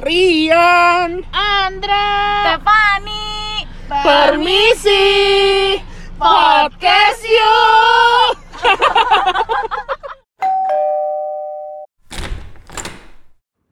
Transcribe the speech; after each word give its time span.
Rian, 0.00 1.20
Andra, 1.28 2.08
Stefani, 2.56 3.68
permisi, 3.84 5.76
podcast 6.16 7.20
yuk. 7.28 8.32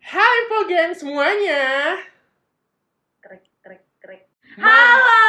Hai 0.05 0.41
Gang 0.69 0.93
semuanya. 0.93 1.97
Krek, 3.25 3.49
krek, 3.65 3.89
krek. 3.97 4.29
Halo. 4.61 5.25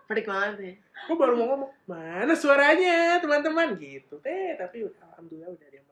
Pedik 0.08 0.24
banget 0.24 0.56
nih. 0.64 0.80
Gue 0.80 1.16
baru 1.20 1.36
mau 1.36 1.44
ngomong, 1.52 1.76
mana 1.84 2.32
suaranya 2.32 3.20
teman-teman 3.20 3.76
gitu. 3.76 4.16
Eh, 4.24 4.56
tapi 4.56 4.88
alhamdulillah 4.96 5.52
udah 5.52 5.68
ada 5.68 5.76
yang. 5.76 5.91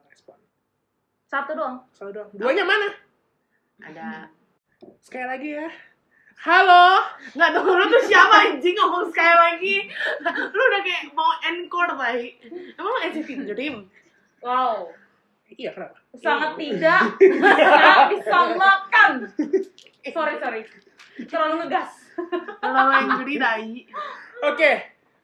Satu 1.31 1.55
doang. 1.55 1.79
Selalu 1.95 2.11
dong. 2.11 2.29
Duanya 2.35 2.67
mana? 2.67 2.91
Ada. 3.79 4.27
Sekali 4.99 5.23
lagi 5.31 5.49
ya. 5.55 5.71
Halo. 6.43 7.07
Nggak 7.31 7.49
dong, 7.55 7.71
lu 7.71 7.87
tuh 7.87 8.03
siapa 8.03 8.51
anjing 8.51 8.75
ngomong 8.75 9.07
sekali 9.07 9.31
lagi? 9.39 9.75
Lu 10.27 10.59
udah 10.59 10.81
kayak 10.83 11.15
mau 11.15 11.31
encore 11.39 11.95
tadi. 11.95 12.35
Emang 12.75 12.91
lu 12.91 12.99
NCT 13.07 13.47
Dream? 13.47 13.87
Wow. 14.43 14.91
Iya, 15.55 15.71
kenapa? 15.71 15.95
Sangat 16.19 16.59
tidak. 16.59 17.15
Tidak 17.15 18.03
disamakan. 18.11 19.11
Sorry, 20.11 20.35
sorry. 20.35 20.61
Terlalu 21.31 21.53
ngegas. 21.63 21.91
Kalau 22.59 22.91
yang 22.91 23.07
juri 23.23 23.35
dai. 23.39 23.87
Oke, 24.51 24.71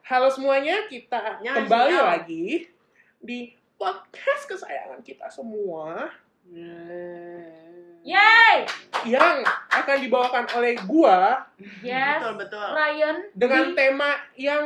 halo 0.08 0.32
semuanya. 0.32 0.88
Kita 0.88 1.44
kembali 1.44 2.00
lagi 2.00 2.64
di 3.20 3.57
podcast 3.78 4.44
kesayangan 4.48 5.00
kita 5.02 5.30
semua 5.30 6.10
Yay! 8.02 8.64
yang 9.06 9.44
akan 9.70 9.98
dibawakan 10.00 10.46
oleh 10.54 10.80
gua 10.84 11.44
Yes. 11.82 12.20
Betul, 12.20 12.34
betul. 12.40 12.68
Ryan. 12.68 13.16
dengan 13.34 13.64
di- 13.66 13.76
tema 13.76 14.10
yang 14.36 14.64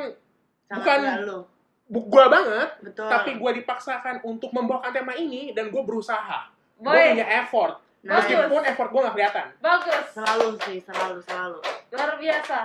Sangat 0.63 0.77
Bukan. 0.77 0.99
nggak 1.01 1.19
lu. 1.25 1.39
bu- 1.85 2.07
gua 2.07 2.25
banget, 2.27 2.69
Betul. 2.81 3.09
tapi 3.09 3.35
gua 3.35 3.51
dipaksakan 3.51 4.23
untuk 4.23 4.49
membawakan 4.51 4.91
tema 4.91 5.11
ini 5.11 5.51
dan 5.51 5.67
gua 5.67 5.83
berusaha. 5.83 6.47
Gua 6.77 6.95
Boy, 6.95 7.11
punya 7.11 7.27
effort. 7.37 7.75
Nah. 8.01 8.17
Meskipun 8.17 8.63
effort 8.63 8.89
gua 8.89 9.01
nggak 9.03 9.15
kelihatan. 9.15 9.47
bagus. 9.59 10.05
selalu 10.11 10.47
sih, 10.63 10.77
selalu, 10.79 11.19
selalu. 11.21 11.59
Luar 11.91 12.15
biasa. 12.15 12.57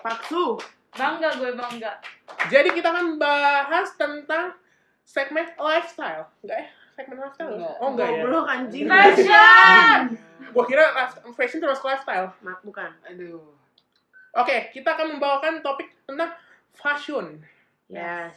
Paksu. 0.00 0.58
Bangga 0.90 1.26
gue 1.34 1.50
bangga. 1.52 1.90
Jadi 2.46 2.70
kita 2.70 2.86
akan 2.88 3.18
bahas 3.18 3.94
tentang 3.94 4.54
segmen 5.04 5.46
lifestyle. 5.54 6.26
Enggak 6.42 6.58
ya? 6.58 6.66
Segmen 6.94 7.16
lifestyle? 7.20 7.52
Enggak. 7.54 7.74
Oh 7.78 7.88
enggak 7.92 8.08
ya? 8.08 8.20
Goblok 8.24 8.46
anjing. 8.48 8.84
Fashion. 8.88 10.00
Gua 10.50 10.64
kira 10.64 10.84
fashion 11.32 11.60
terus 11.60 11.80
lifestyle. 11.80 12.28
Mak, 12.40 12.58
bukan. 12.62 12.90
Aduh. 13.06 13.54
Oke, 14.34 14.70
kita 14.72 14.98
akan 14.98 15.14
membawakan 15.14 15.62
topik 15.62 15.94
tentang 16.04 16.34
fashion. 16.74 17.38
Yes. 17.86 18.34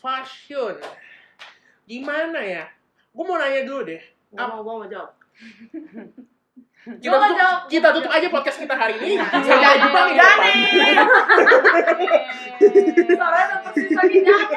Fashion. 0.00 0.80
Gimana 1.84 2.40
ya? 2.40 2.64
Gue 3.12 3.24
mau 3.24 3.36
nanya 3.36 3.62
dulu 3.62 3.84
deh. 3.84 4.02
Gua 4.32 4.46
mau, 4.48 4.60
gua 4.64 4.74
mau 4.80 4.88
jawab. 4.88 5.12
Kita 6.86 7.18
tutup, 7.18 7.34
jawab, 7.34 7.58
kita 7.66 7.88
tutup 7.90 8.12
aja 8.14 8.30
podcast 8.30 8.62
kita 8.62 8.70
hari 8.78 8.94
ini. 8.94 9.18
Sampai 9.18 9.58
Iya. 9.58 9.74
jumpa 9.74 10.00
minggu 10.06 10.22
depan. 10.22 10.52
Udah 13.10 13.58
persis 13.66 13.90
lagi 13.90 14.18
nyamuk. 14.22 14.50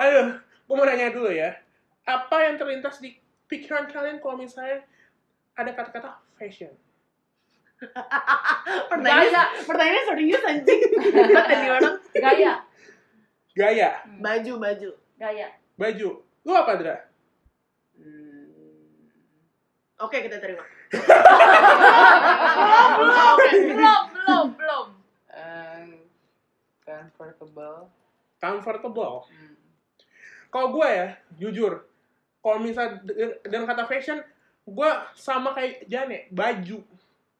Aduh, 0.00 0.40
gue 0.40 0.74
mau 0.74 0.88
nanya 0.88 1.12
dulu 1.12 1.28
ya. 1.28 1.60
Apa 2.08 2.48
yang 2.48 2.56
terlintas 2.56 3.04
di 3.04 3.20
pikiran 3.52 3.84
kalian 3.92 4.16
kalau 4.24 4.40
misalnya 4.40 4.80
ada 5.52 5.76
kata-kata 5.76 6.16
fashion? 6.40 6.72
Pertanyaannya, 8.92 9.44
pertanyaannya 9.64 10.04
serius 10.04 10.42
anjing. 10.44 10.80
Dan 11.48 11.68
orang. 11.68 11.96
Gaya. 12.12 12.52
Gaya, 13.50 13.90
Baju, 14.24 14.52
baju. 14.56 14.90
Gaya. 15.20 15.48
baju. 15.76 16.10
Lu 16.44 16.52
apa, 16.56 16.80
Dra? 16.80 16.96
Hmm. 17.98 19.10
Oke, 20.00 20.24
kita 20.24 20.40
terima. 20.40 20.64
belum, 22.96 23.36
belum, 23.36 24.02
belum, 24.16 24.46
belum. 24.56 24.86
Um, 25.28 25.88
comfortable. 26.84 27.92
Comfortable. 28.40 29.28
Hmm. 29.28 29.59
Kalau 30.50 30.68
gue 30.70 30.86
ya, 30.86 31.08
jujur, 31.36 31.72
kalau 32.38 32.58
misalnya 32.58 32.98
de- 33.02 33.38
dengan 33.42 33.66
kata 33.66 33.86
fashion, 33.86 34.18
gue 34.62 34.90
sama 35.14 35.50
kayak 35.50 35.86
Jane, 35.86 36.26
baju. 36.28 36.82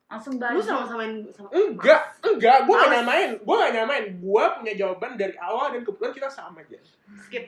Langsung 0.06 0.34
Lu 0.34 0.40
baju. 0.40 0.58
sama-samain 0.60 1.22
sama 1.30 1.46
Enggak, 1.50 2.02
enggak, 2.20 2.58
gue 2.64 2.74
gak 2.76 2.90
nyamain, 2.92 3.30
gue 3.36 3.54
gak 3.56 3.72
nyamain. 3.72 4.04
Gue 4.16 4.44
punya 4.56 4.74
jawaban 4.74 5.14
dari 5.14 5.34
awal 5.36 5.70
dan 5.70 5.82
kebetulan 5.82 6.10
kita 6.10 6.26
sama 6.26 6.58
aja. 6.60 6.78
skip. 7.20 7.46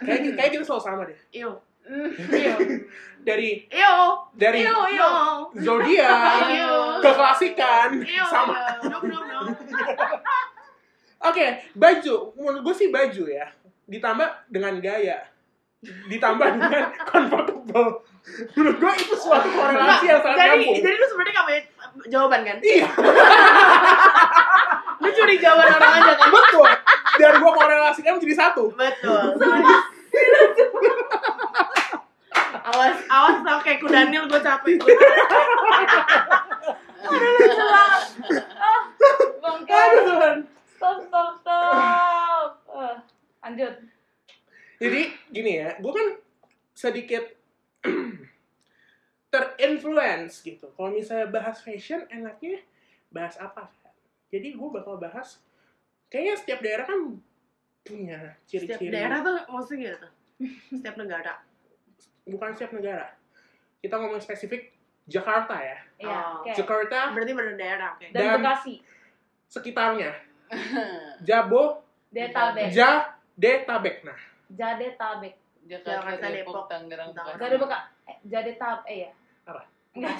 Kayak, 0.00 0.34
kayak 0.34 0.50
kita 0.50 0.64
selalu 0.64 0.82
sama 0.82 1.02
deh. 1.04 1.18
Iyo. 1.30 1.62
Iya. 2.28 2.54
Dari 3.20 3.66
Iyo. 3.68 3.94
dari 4.34 4.62
Iyo, 4.62 4.78
iyo. 4.88 5.10
zodiak, 5.52 6.46
Iyo. 6.48 6.74
keklasikan, 6.98 7.90
Iyo. 8.02 8.24
sama. 8.24 8.58
Dong. 8.82 9.46
Oke, 11.30 11.46
baju. 11.72 12.34
Menurut 12.34 12.60
gue 12.64 12.74
sih 12.76 12.88
baju 12.88 13.24
ya. 13.28 13.46
Ditambah 13.92 14.28
dengan 14.48 14.80
gaya. 14.80 15.28
Ditambah 15.84 16.46
dengan 16.56 16.84
comfortable. 17.12 18.00
Menurut 18.56 18.76
gue 18.78 18.92
itu 19.02 19.14
suatu 19.18 19.50
korelasi 19.50 20.06
yang 20.06 20.22
sangat 20.22 20.38
jadi, 20.38 20.62
nyambung. 20.62 20.78
jadi 20.78 20.94
lu 20.94 21.06
sebenarnya 21.10 21.34
gak 21.34 21.44
punya 21.44 21.60
jawaban 22.06 22.40
kan? 22.46 22.56
Iya, 22.62 22.86
Lu 25.02 25.08
curi 25.10 25.34
jawaban 25.42 25.74
orang 25.74 25.92
aja 25.98 26.12
kan? 26.14 26.30
betul. 26.30 26.68
Dan 27.18 27.32
gue 27.42 27.52
korelasikan 27.52 28.12
menjadi 28.16 28.36
satu. 28.38 28.64
Betul. 28.78 29.22
awas, 32.70 32.96
awas 33.10 33.36
tau 33.42 33.58
kayak 33.66 33.82
kudanil 33.82 34.22
gue 34.30 34.40
capek. 34.40 34.78
Bangke. 39.42 39.74
Aduh 39.74 40.02
Tuhan. 40.06 40.36
Stop, 40.78 40.96
stop, 41.10 41.28
stop. 41.42 42.11
Lanjut. 43.42 43.74
Jadi 44.78 45.00
gini 45.28 45.52
ya, 45.58 45.76
gue 45.76 45.92
kan 45.92 46.08
sedikit 46.72 47.24
terinfluence 49.32 50.42
gitu. 50.42 50.66
Kalau 50.70 50.90
misalnya 50.90 51.28
bahas 51.28 51.58
fashion, 51.58 52.04
enaknya 52.08 52.60
bahas 53.08 53.38
apa? 53.38 53.68
kan? 53.72 53.92
Jadi 54.28 54.52
gue 54.52 54.68
bakal 54.70 54.96
bahas, 54.96 55.40
kayaknya 56.08 56.34
setiap 56.36 56.60
daerah 56.60 56.84
kan 56.84 57.00
punya 57.82 58.38
Setiap 58.44 58.78
ciri-ciri. 58.78 58.92
daerah 58.92 59.18
tuh 59.20 59.34
maksudnya 59.48 59.88
gitu. 59.92 60.08
Setiap 60.72 60.96
negara. 60.96 61.34
Bukan 62.24 62.50
setiap 62.52 62.72
negara. 62.72 63.06
Kita 63.78 63.98
ngomong 63.98 64.18
spesifik 64.18 64.70
Jakarta 65.04 65.58
ya. 65.58 65.78
Iya, 65.98 66.14
Oh. 66.14 66.40
oke. 66.40 66.54
Jakarta 66.54 67.10
Berarti 67.10 67.32
berdaerah, 67.32 67.88
oke. 67.92 68.06
Dan 68.10 68.20
Dan- 68.22 68.38
Bekasi. 68.38 68.74
sekitarnya. 69.48 70.10
Jabo, 71.26 71.82
Detabek. 72.08 72.68
Jadetabek. 73.36 73.96
Nah, 74.04 74.18
Jadetabek. 74.48 75.34
Jakarta, 75.62 76.18
Jakarta, 76.18 76.26
Depok, 76.26 76.52
Depok. 76.52 76.64
Tangerang, 76.66 77.10
Tangerang. 77.14 77.36
Bekasi. 77.38 77.42
Jadebeka. 77.46 77.78
Eh, 78.04 78.16
Jadetab. 78.26 78.78
Eh 78.84 78.96
ya. 79.06 79.10
Apa? 79.46 79.62
Enggak. 79.92 80.14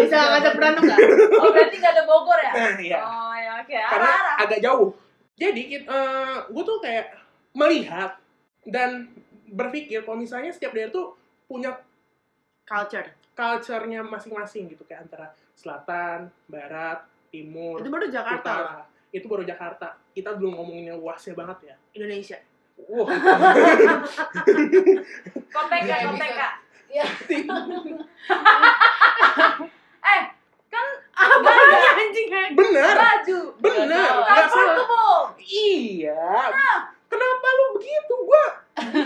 Bisa 0.00 0.16
ngajak 0.30 0.52
berantem 0.54 0.82
gak? 0.86 0.98
Oh, 1.36 1.50
berarti 1.50 1.76
nggak 1.76 1.92
ada 1.92 2.04
Bogor 2.06 2.38
ya? 2.38 2.52
nah 2.54 2.72
iya. 2.78 2.98
Oh, 3.02 3.34
ya 3.34 3.52
oke. 3.60 3.74
karena 3.74 4.08
Arah-arah. 4.08 4.36
agak 4.46 4.60
jauh. 4.62 4.88
Jadi 5.34 5.62
gue 6.48 6.62
tuh 6.64 6.78
kayak 6.78 7.06
melihat 7.52 8.10
dan 8.64 9.10
berpikir 9.50 10.06
kalau 10.06 10.16
misalnya 10.16 10.54
setiap 10.54 10.72
daerah 10.72 10.90
tuh 10.90 11.18
punya 11.44 11.74
Culture. 12.64 13.12
culture-nya 13.34 14.00
masing-masing 14.00 14.70
gitu 14.72 14.86
kayak 14.86 15.04
antara 15.04 15.34
selatan, 15.52 16.30
barat, 16.48 17.02
timur, 17.28 17.82
Itu 17.82 17.90
baru 17.90 18.06
Jakarta 18.08 18.40
utara. 18.40 18.82
Itu 19.14 19.30
baru 19.30 19.46
Jakarta. 19.46 19.94
Kita 20.10 20.34
belum 20.34 20.58
ngomongin 20.58 20.90
yang 20.90 20.98
luasnya 20.98 21.38
banget 21.38 21.70
ya. 21.70 21.76
Indonesia. 21.94 22.34
Wah, 22.74 23.06
Kopeka, 25.54 25.94
Iya, 25.94 26.10
kopeka. 26.10 26.48
Iya. 26.90 27.04
Eh, 30.04 30.20
kan 30.68 30.86
Apanya 31.14 31.96
anjing 31.96 32.28
bener, 32.52 32.92
baju. 32.92 33.40
bener. 33.56 34.10
Comfortable. 34.20 35.38
Iya. 35.40 36.50
Kenapa 37.06 37.46
lu 37.48 37.64
begitu? 37.78 38.14
Gua 38.20 38.44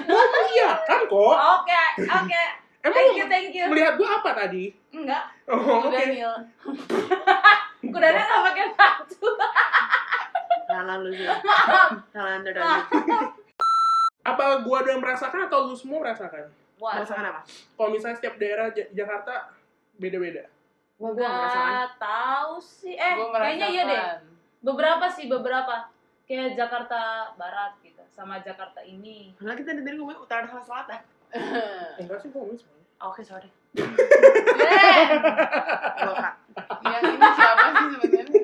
mau 0.08 0.26
mengiyakan 0.26 1.00
kok. 1.06 1.36
Oke, 1.60 1.82
oke. 2.02 2.44
Emang 2.78 2.94
Thank 2.94 3.10
lu 3.10 3.18
you, 3.20 3.26
thank 3.28 3.52
you. 3.52 3.64
melihat 3.68 3.94
gua 3.94 4.08
apa 4.18 4.30
tadi? 4.34 4.72
Enggak. 4.90 5.28
Oh, 5.46 5.84
oke. 5.84 5.92
Daniel. 5.92 6.34
Kudanya 7.94 8.22
nggak 8.24 8.42
pakai 8.42 8.64
baju. 8.74 9.28
Salah 10.78 10.96
lu 10.96 11.10
sih. 11.10 11.26
Salah 12.14 12.32
anda 12.38 12.50
dan 12.54 12.62
Apa 14.22 14.62
gua 14.62 14.78
doang 14.80 15.02
merasakan 15.02 15.50
atau 15.50 15.66
lu 15.66 15.74
semua 15.74 15.98
merasakan? 16.00 16.46
Wah, 16.78 16.94
Merasakan 16.94 17.24
apa? 17.26 17.40
Kalau 17.74 17.90
misalnya 17.90 18.14
setiap 18.14 18.38
daerah 18.38 18.70
Ja- 18.70 18.86
Jakarta 18.94 19.50
beda-beda. 19.98 20.46
Wah, 20.96 21.10
gua 21.10 21.26
merasakan. 21.26 21.66
Nggak 21.66 21.90
tahu 21.98 22.52
sih. 22.60 22.94
Eh, 22.94 23.12
kayaknya 23.18 23.66
iya 23.68 23.82
deh. 23.84 24.02
Beberapa 24.60 25.10
sih, 25.10 25.26
beberapa. 25.26 25.90
Kayak 26.22 26.54
Jakarta 26.54 27.00
Barat 27.34 27.72
gitu, 27.80 28.04
sama 28.06 28.36
Jakarta 28.38 28.84
ini. 28.84 29.32
Padahal 29.34 29.56
kita 29.56 29.72
dari 29.74 29.96
ngomongin 29.96 30.20
utara 30.20 30.44
sama 30.44 30.60
selatan. 30.60 31.00
Enggak 31.98 32.20
sih, 32.20 32.28
gua 32.28 32.44
ngomongin 32.44 32.60
semuanya. 32.60 32.86
Oke, 33.00 33.22
sorry. 33.24 33.48
Kak. 35.98 36.34
Yang 36.82 37.02
ini 37.08 37.28
siapa 37.32 37.64
sih 37.66 37.86
sebenarnya? 37.92 38.42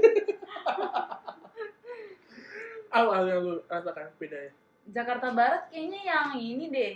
Apa 2.94 3.26
yang 3.26 3.40
lu 3.42 3.54
rasakan 3.64 4.06
bedanya? 4.16 4.52
Jakarta 4.86 5.28
Barat 5.30 5.66
kayaknya 5.68 6.00
yang 6.00 6.28
ini 6.32 6.64
deh. 6.68 6.94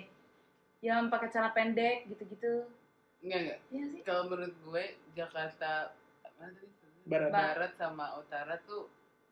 Yang 0.78 1.10
pakai 1.10 1.28
celana 1.28 1.50
pendek 1.50 2.06
gitu-gitu. 2.06 2.70
Enggak 3.18 3.38
enggak. 3.42 3.58
Iya 3.68 3.84
sih. 3.88 4.00
Kalau 4.02 4.22
menurut 4.26 4.54
gue 4.54 4.84
Jakarta 5.12 5.90
mana 6.36 6.54
tadi? 6.54 6.70
Barat. 7.02 7.30
Barat 7.30 7.72
sama 7.74 8.14
utara 8.14 8.54
tuh 8.62 8.86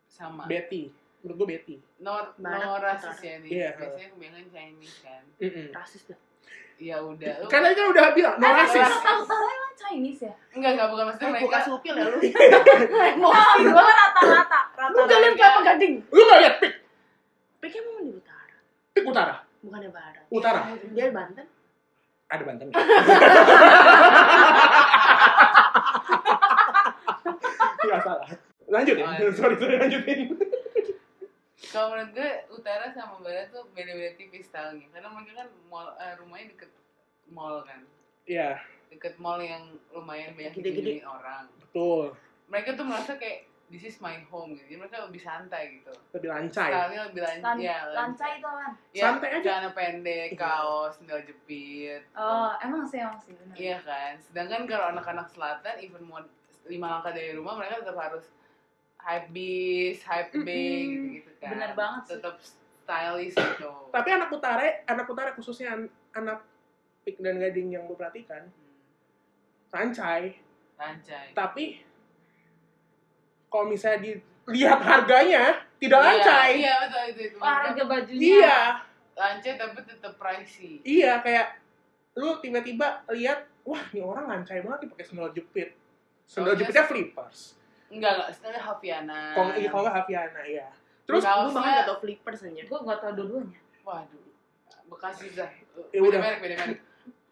sama. 0.07 0.45
Betty. 0.47 0.91
Menurut 1.23 1.37
gua 1.37 1.49
Betty. 1.49 1.77
No, 1.99 2.13
Barat, 2.35 2.61
no 2.61 2.79
rasis 2.79 3.19
ya 3.21 3.35
nih. 3.39 3.51
Iya. 3.53 3.69
Biasanya 3.75 4.09
kebanyakan 4.11 4.47
Chinese 4.49 4.99
kan. 5.01 5.23
Mm-mm. 5.39 5.67
Rasis 5.71 6.03
dah. 6.05 6.19
Ya 6.77 6.97
udah. 6.99 7.35
Lu, 7.41 7.49
Kan 7.49 7.61
tadi 7.63 7.75
kan 7.75 7.87
udah 7.89 8.05
bilang, 8.11 8.35
no 8.37 8.45
Eh, 8.45 8.53
rasis. 8.55 8.81
Jakarta 8.81 9.11
Utara 9.19 9.47
emang 9.47 9.75
Chinese 9.77 10.21
ya? 10.23 10.35
enggak 10.51 10.71
enggak 10.73 10.89
bukan 10.89 11.05
maksudnya 11.05 11.27
Eh, 11.27 11.33
mereka. 11.33 11.45
gua 11.45 11.55
kasih 11.55 11.73
upil 11.73 11.95
ya 11.95 12.05
lu. 12.05 12.19
Oh, 13.27 13.55
gue 13.57 13.93
rata-rata. 13.95 14.61
Lu 14.89 15.01
gak 15.05 15.19
liat 15.19 15.35
kelapa 15.35 15.61
gading? 15.65 15.95
Lu 16.09 16.23
gak 16.23 16.39
liat 16.39 16.55
pik? 16.59 16.75
Pik 17.61 17.73
emang 17.77 17.95
di 18.03 18.13
utara. 18.15 18.57
Pik 18.93 19.05
utara. 19.05 19.35
Iya, 19.35 19.47
Bukannya 19.67 19.91
barat. 19.91 20.25
Utara. 20.31 20.61
Dia 20.95 21.11
Banten. 21.11 21.47
Ada 22.27 22.43
Banten. 22.43 22.67
Gak 27.83 28.01
salah. 28.03 28.27
Lanjut 28.67 28.95
ya. 28.95 29.07
Oh, 29.07 29.13
iya. 29.13 29.31
sorry, 29.31 29.55
sorry 29.57 29.75
lanjutin. 29.77 30.35
Kalau 31.67 31.93
menurut 31.93 32.11
gue 32.15 32.31
utara 32.51 32.89
sama 32.91 33.19
barat 33.21 33.51
tuh 33.51 33.67
beda-beda 33.71 34.15
tipis 34.15 34.47
stylenya. 34.47 34.87
Karena 34.91 35.09
mereka 35.09 35.33
kan 35.37 35.49
mall, 35.67 35.89
eh, 35.95 36.15
rumahnya 36.17 36.47
deket 36.51 36.71
mall 37.29 37.63
kan. 37.63 37.83
Iya, 38.27 38.59
Deket 38.87 39.19
mall 39.19 39.39
yang 39.39 39.67
lumayan 39.91 40.35
banyak 40.35 40.55
Gede-gede. 40.55 41.03
dikunjungin 41.03 41.07
orang. 41.07 41.45
betul. 41.61 42.15
Mereka 42.47 42.79
tuh 42.79 42.87
merasa 42.87 43.19
kayak 43.19 43.51
this 43.67 43.83
is 43.85 43.97
my 43.99 44.15
home 44.27 44.55
gitu. 44.55 44.63
Jadi 44.65 44.77
mereka 44.79 44.97
lebih 45.03 45.19
santai 45.19 45.63
gitu. 45.77 45.93
Lebih 46.15 46.29
lancai. 46.31 46.71
Stylenya 46.71 47.03
lebih 47.11 47.21
Lan 47.21 47.31
lancar. 47.43 47.55
Ya, 47.59 47.79
lancai 47.91 48.33
itu 48.39 48.47
kan? 48.47 48.73
Ya, 48.95 49.03
Santai 49.03 49.29
aja. 49.33 49.43
Celana 49.43 49.71
pendek, 49.73 50.29
kaos, 50.35 50.93
sendal 50.97 51.21
jepit. 51.23 52.03
Oh, 52.15 52.51
emang 52.59 52.87
sih, 52.87 53.03
emang 53.03 53.19
sih. 53.19 53.35
Bener. 53.35 53.55
Iya 53.55 53.79
kan. 53.83 54.13
Sedangkan 54.23 54.63
kalau 54.65 54.87
anak-anak 54.91 55.27
selatan, 55.29 55.75
even 55.79 56.03
mau 56.03 56.23
lima 56.67 56.99
langkah 56.99 57.11
dari 57.11 57.35
rumah, 57.35 57.55
mereka 57.55 57.83
tetap 57.83 57.95
harus 57.97 58.27
hype 58.99 59.29
bis, 59.31 60.03
hype 60.03 60.35
B 60.35 60.49
Mm-mm. 60.49 60.87
gitu-gitu 60.89 61.31
kan. 61.39 61.51
Bener 61.55 61.71
banget 61.75 62.03
sih. 62.05 62.13
Tetap 62.19 62.35
stylish 62.43 63.35
gitu. 63.35 63.71
Tapi 63.91 64.09
anak 64.11 64.31
utara, 64.31 64.63
anak 64.85 65.07
utara 65.07 65.31
khususnya 65.33 65.75
an- 65.75 65.93
anak 66.13 66.43
pik 67.03 67.19
dan 67.19 67.39
gading 67.39 67.71
yang 67.71 67.87
lu 67.87 67.95
perhatikan, 67.95 68.47
Hmm, 68.47 68.83
lancai. 69.71 70.43
Lancai. 70.75 71.31
Tapi 71.33 71.86
kalau 73.57 73.67
misalnya 73.67 73.99
dilihat 74.45 74.77
harganya, 74.79 75.45
tidak 75.77 75.97
Iya, 75.97 76.09
lancai. 76.13 76.51
Iya, 76.55 76.75
betul 76.79 77.03
itu. 77.07 77.21
itu. 77.25 77.37
Wah, 77.39 77.57
harga 77.63 77.83
bajunya. 77.83 78.21
Iya, 78.21 78.59
Lancai 79.15 79.53
tapi 79.57 79.81
tetap 79.81 80.13
pricey. 80.15 80.73
iya 80.85 81.13
kayak 81.19 81.57
lu 82.15 82.37
tiba-tiba 82.37 83.01
lihat, 83.11 83.49
wah 83.63 83.81
ini 83.91 84.01
orang 84.01 84.25
lancai 84.27 84.61
banget 84.61 84.79
nih 84.79 84.89
pakai 84.91 85.05
sandal 85.07 85.33
jepit. 85.33 85.73
Sandal 86.23 86.53
Soalnya- 86.53 86.61
jepitnya 86.61 86.85
flippers. 86.85 87.39
Enggak, 87.87 88.11
enggak. 88.13 88.29
Setelahnya 88.31 88.61
Hafiana. 88.63 89.21
Kalau 89.33 89.51
iya, 89.55 89.69
kalau 89.71 89.83
nggak 89.85 89.97
Hafiana, 89.97 90.41
iya. 90.45 90.67
Terus 91.03 91.23
Enggak. 91.23 91.33
Gua 91.33 91.41
Kaosnya- 91.41 91.57
bahkan 91.57 91.73
gak 91.73 91.87
tau 91.87 91.99
flippers 91.99 92.41
aja. 92.43 92.63
Gue 92.63 92.79
gak 92.83 92.99
tau 92.99 93.13
dua-duanya. 93.15 93.61
Waduh. 93.83 94.25
Bekasi 94.87 95.27
dah. 95.33 95.51
Ya 95.89 95.99
beda 95.99 96.05
udah. 96.05 96.21
merek, 96.21 96.39
beda 96.39 96.55
merek. 96.59 96.79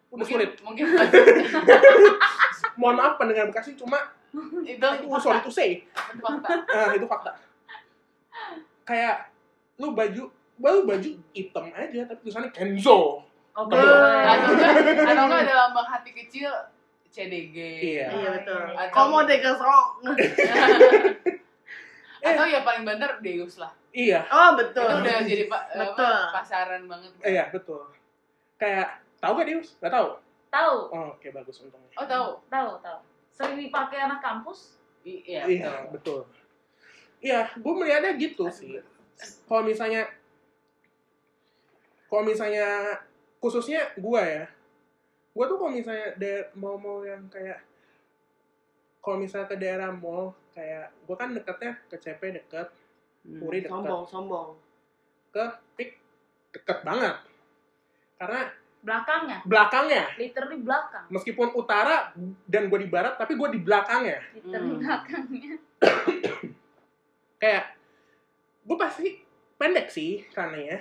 udah 0.09 0.17
Mungkin, 0.17 0.31
sulit. 0.31 0.51
mungkin 0.63 0.85
Mohon 2.79 2.95
maaf 2.97 3.13
pendengar 3.17 3.45
Bekasi 3.49 3.75
cuma 3.75 3.99
itu 4.73 4.87
oh, 5.07 5.19
sorry 5.19 5.41
to 5.41 5.51
say. 5.51 5.83
itu 5.85 6.21
fakta. 6.21 6.49
Nah, 6.65 6.93
itu 6.99 7.07
fakta. 7.07 7.31
Kayak 8.85 9.33
lu 9.77 9.91
baju 9.91 10.25
baru 10.55 10.87
baju 10.87 11.09
hitam 11.31 11.65
aja 11.69 12.01
tapi 12.05 12.19
tulisannya 12.21 12.51
Kenzo. 12.51 13.23
Oh, 13.55 13.65
Betul. 13.65 13.87
Atau 13.87 14.51
enggak, 14.51 14.71
atau 15.07 15.25
enggak 15.27 15.41
ada 15.47 15.55
lambang 15.67 15.87
hati 15.87 16.11
kecil 16.13 16.51
CDG. 17.07 17.57
Iya. 17.81 18.07
Iya 18.11 18.29
betul. 18.35 18.63
Atau- 18.75 18.93
Komo 18.93 19.19
sok. 19.23 19.87
atau 22.25 22.45
ya 22.49 22.61
paling 22.65 22.83
banter 22.83 23.11
Deus 23.21 23.61
lah. 23.61 23.71
Iya, 23.95 24.27
Oh 24.27 24.59
betul. 24.59 24.83
Itu 24.83 25.07
udah 25.07 25.19
jadi 25.23 25.45
pa- 25.47 25.71
apa, 25.71 25.87
Betul. 25.87 26.19
pasaran 26.35 26.83
banget. 26.91 27.11
iya 27.23 27.45
betul. 27.47 27.87
Kayak 28.59 28.99
tahu 29.23 29.39
gak 29.39 29.47
Dius? 29.47 29.79
Gak 29.79 29.93
tahu. 29.93 30.09
Tahu, 30.51 30.77
Oh, 30.91 31.07
oke 31.15 31.29
bagus 31.31 31.63
untungnya. 31.63 31.95
Oh 31.95 32.07
tahu. 32.07 32.27
tahu, 32.49 32.71
tahu. 32.81 32.99
Sering 33.35 33.59
dipakai 33.61 33.99
anak 34.01 34.19
kampus. 34.19 34.79
Iya, 35.03 35.45
Iya, 35.45 35.73
betul. 35.93 35.93
betul. 35.93 36.21
Iya, 37.21 37.41
gue 37.53 37.73
melihatnya 37.75 38.13
gitu 38.17 38.45
sih. 38.49 38.81
Kalau 39.45 39.63
misalnya, 39.63 40.09
kalau 42.07 42.23
misalnya 42.23 43.01
khususnya 43.39 43.93
gue 43.95 44.23
ya, 44.23 44.45
gue 45.31 45.45
tuh 45.45 45.57
kalau 45.57 45.73
misalnya 45.73 46.15
daer- 46.15 46.51
mau-mau 46.55 47.03
yang 47.03 47.27
kayak, 47.29 47.61
kalau 48.99 49.19
misalnya 49.19 49.47
ke 49.47 49.57
daerah 49.57 49.91
mall, 49.91 50.33
kayak 50.51 50.95
gue 51.05 51.17
kan 51.17 51.33
deketnya 51.33 51.73
ke 51.87 51.97
CP 51.97 52.23
deket, 52.33 52.69
Hmm. 53.25 53.41
Puri 53.41 53.59
deket, 53.59 53.73
Sombong, 53.73 54.05
sombong. 54.05 54.49
ke 55.33 55.45
Pik 55.75 55.91
deket 56.53 56.85
banget. 56.85 57.17
Karena 58.15 58.53
Belakangnya, 58.85 59.41
belakangnya, 59.43 60.05
literally 60.15 60.61
belakang. 60.61 61.09
meskipun 61.09 61.57
utara 61.57 62.13
dan 62.45 62.69
gue 62.69 62.79
di 62.79 62.87
barat, 62.87 63.17
tapi 63.17 63.33
gue 63.33 63.49
di 63.51 63.61
belakangnya. 63.61 64.21
Literally 64.31 64.69
Hmm. 64.71 64.81
belakangnya. 64.85 65.53
Kayak, 67.41 67.65
gue 68.63 68.77
pasti 68.77 69.07
pendek 69.55 69.89
sih 69.89 70.21
karena 70.31 70.59
ya. 70.59 70.79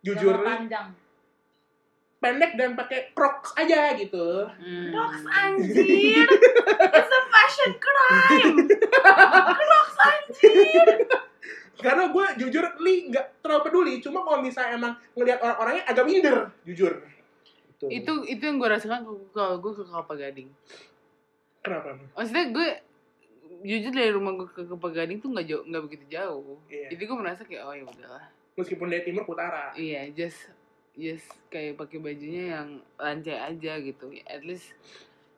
Jujur 0.00 0.40
panjang. 0.40 0.88
pendek 2.18 2.56
dan 2.56 2.74
pakai 2.74 3.12
crocs 3.12 3.54
aja 3.54 3.94
gitu. 3.94 4.42
Hmm. 4.48 4.90
Crocs 4.90 5.22
anjir. 5.28 6.26
It's 6.90 7.12
a 7.12 7.20
fashion 7.28 7.72
crime. 7.76 8.56
Crocs 9.54 9.96
anjir. 10.00 10.86
Karena 11.78 12.10
gue 12.10 12.24
jujur 12.42 12.74
li 12.82 13.06
nggak 13.06 13.38
terlalu 13.38 13.62
peduli, 13.62 13.94
cuma 14.02 14.26
kalau 14.26 14.42
misalnya 14.42 14.74
emang 14.74 14.92
ngelihat 15.14 15.38
orang-orangnya 15.38 15.86
agak 15.86 16.04
minder, 16.04 16.36
jujur. 16.66 16.90
Gitu. 17.78 17.94
Itu 17.94 18.12
itu 18.26 18.42
yang 18.42 18.58
gue 18.58 18.68
rasakan 18.68 19.06
kalau 19.30 19.62
gue 19.62 19.72
ke 19.72 19.82
Kelapa 19.86 20.14
Gading. 20.18 20.50
kenapa? 21.62 21.94
Maksudnya 22.18 22.46
gue 22.50 22.68
jujur 23.62 23.92
dari 23.94 24.10
rumah 24.10 24.34
gue 24.34 24.50
ke 24.50 24.66
Kelapa 24.66 24.90
Gading 24.90 25.22
tuh 25.22 25.30
nggak 25.30 25.46
jauh 25.46 25.62
nggak 25.62 25.82
begitu 25.86 26.04
jauh. 26.10 26.58
Iya. 26.66 26.90
Jadi 26.90 27.02
gue 27.06 27.16
merasa 27.16 27.42
kayak 27.46 27.62
oh 27.62 27.74
ya 27.78 27.84
udahlah. 27.86 28.26
Meskipun 28.58 28.90
dari 28.90 29.02
timur 29.06 29.22
ke 29.22 29.30
utara. 29.30 29.70
Iya, 29.78 30.10
just 30.10 30.50
just 30.98 31.30
kayak 31.54 31.78
pakai 31.78 32.02
bajunya 32.02 32.58
yang 32.58 32.68
lancai 32.98 33.38
aja 33.38 33.72
gitu. 33.78 34.10
At 34.26 34.42
least 34.42 34.74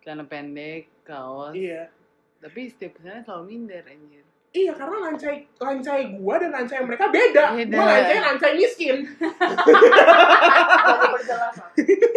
celana 0.00 0.24
pendek, 0.24 0.88
kaos. 1.04 1.52
Iya. 1.52 1.92
Tapi 2.40 2.72
setiap 2.72 2.96
ke 2.96 3.04
sana 3.04 3.20
selalu 3.20 3.44
minder 3.52 3.84
anjir. 3.84 4.24
Iya, 4.50 4.74
karena 4.74 4.96
lancai 4.98 5.46
lancai 5.62 6.02
gua 6.18 6.34
dan 6.42 6.50
lancai 6.50 6.82
mereka 6.82 7.06
beda. 7.06 7.54
Beda. 7.54 7.76
Gua 7.78 7.86
lancai 7.86 8.18
lancai 8.18 8.52
miskin. 8.58 8.96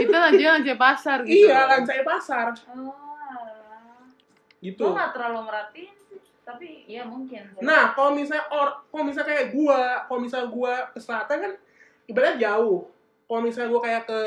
Kita 0.02 0.18
lancai 0.18 0.48
lancai 0.58 0.78
pasar 0.78 1.18
gitu. 1.30 1.46
Iya, 1.46 1.60
lancai 1.70 2.02
pasar. 2.02 2.58
Oh. 2.74 3.14
Gitu. 4.64 4.80
Gue 4.80 4.96
gak 4.96 5.12
terlalu 5.14 5.40
merhatiin 5.46 5.94
sih. 6.10 6.20
Tapi 6.42 6.90
ya 6.90 7.04
mungkin. 7.06 7.44
Nah, 7.62 7.94
kalau 7.94 8.16
misalnya 8.16 8.48
or, 8.50 8.82
kalau 8.90 9.04
misalnya 9.06 9.30
kayak 9.30 9.50
gua, 9.54 10.08
kalau 10.10 10.20
misalnya 10.24 10.50
gua 10.50 10.74
ke 10.90 11.00
selatan 11.04 11.38
kan 11.38 11.54
ibaratnya 12.10 12.50
jauh. 12.50 12.90
Kalau 13.30 13.42
misalnya 13.46 13.70
gua 13.70 13.82
kayak 13.84 14.04
ke 14.10 14.22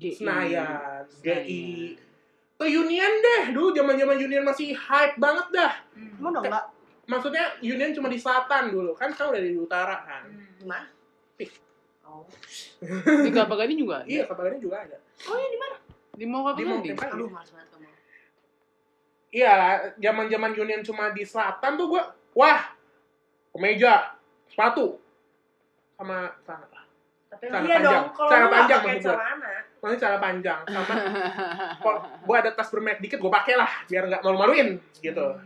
GI. 0.00 0.10
Senayan, 0.24 1.04
Senayan. 1.06 1.42
GI, 1.44 1.98
ke 2.60 2.66
Union 2.68 3.12
deh. 3.18 3.42
Dulu 3.56 3.72
zaman-zaman 3.72 4.20
Union 4.20 4.44
masih 4.44 4.76
hype 4.76 5.16
banget 5.16 5.48
dah. 5.48 5.72
Hmm. 5.96 6.20
Emang 6.20 6.32
dong 6.36 6.44
enggak? 6.44 6.68
Maksudnya 7.08 7.56
Union 7.58 7.90
cuma 7.90 8.06
di 8.06 8.20
selatan 8.20 8.68
dulu, 8.68 8.92
kan 8.92 9.08
sekarang 9.10 9.32
udah 9.32 9.42
di 9.42 9.56
utara 9.56 9.96
kan. 10.04 10.22
Hmm. 10.28 10.84
Pik. 11.40 11.50
Oh. 12.04 12.28
Di 13.24 13.30
Kelapa 13.30 13.54
Gading 13.54 13.80
juga 13.80 14.02
ada. 14.02 14.06
Iya, 14.06 14.26
kabarnya 14.26 14.58
juga 14.58 14.82
ada. 14.82 14.98
Oh 15.30 15.36
iya 15.36 15.48
di 15.48 15.58
mana? 15.58 15.76
Di 16.10 16.24
mau 16.26 16.40
Kelapa 16.42 16.58
Di 16.58 16.64
mau 16.64 16.76
Gading. 16.78 16.96
Kelapa- 16.98 17.16
Aduh, 17.16 17.28
males 17.30 17.50
banget 17.50 17.68
kamu. 17.70 17.88
Iya, 19.30 19.54
zaman-zaman 19.96 20.50
Union 20.52 20.82
cuma 20.82 21.04
di 21.10 21.22
selatan 21.22 21.72
tuh 21.78 21.86
gua, 21.86 22.02
wah, 22.34 22.74
kemeja, 23.54 24.18
sepatu, 24.46 24.98
sama 25.94 26.34
celana. 26.42 26.82
Tapi 27.30 27.46
Iya 27.46 27.78
panjang. 27.78 27.82
dong, 27.86 28.06
kalau 28.10 28.30
Celana 28.30 28.48
panjang 28.50 28.80
pakai 28.82 28.98
celana. 29.00 29.50
Maksudnya 29.80 30.00
celana 30.00 30.20
panjang 30.20 30.60
sama 30.68 30.94
kok 31.80 31.96
gue 32.28 32.36
ada 32.36 32.50
tas 32.52 32.68
bermerek 32.68 33.00
dikit 33.00 33.16
gue 33.16 33.32
pakai 33.32 33.56
lah 33.56 33.70
biar 33.88 34.12
nggak 34.12 34.22
malu-maluin 34.22 34.76
gitu. 35.00 35.40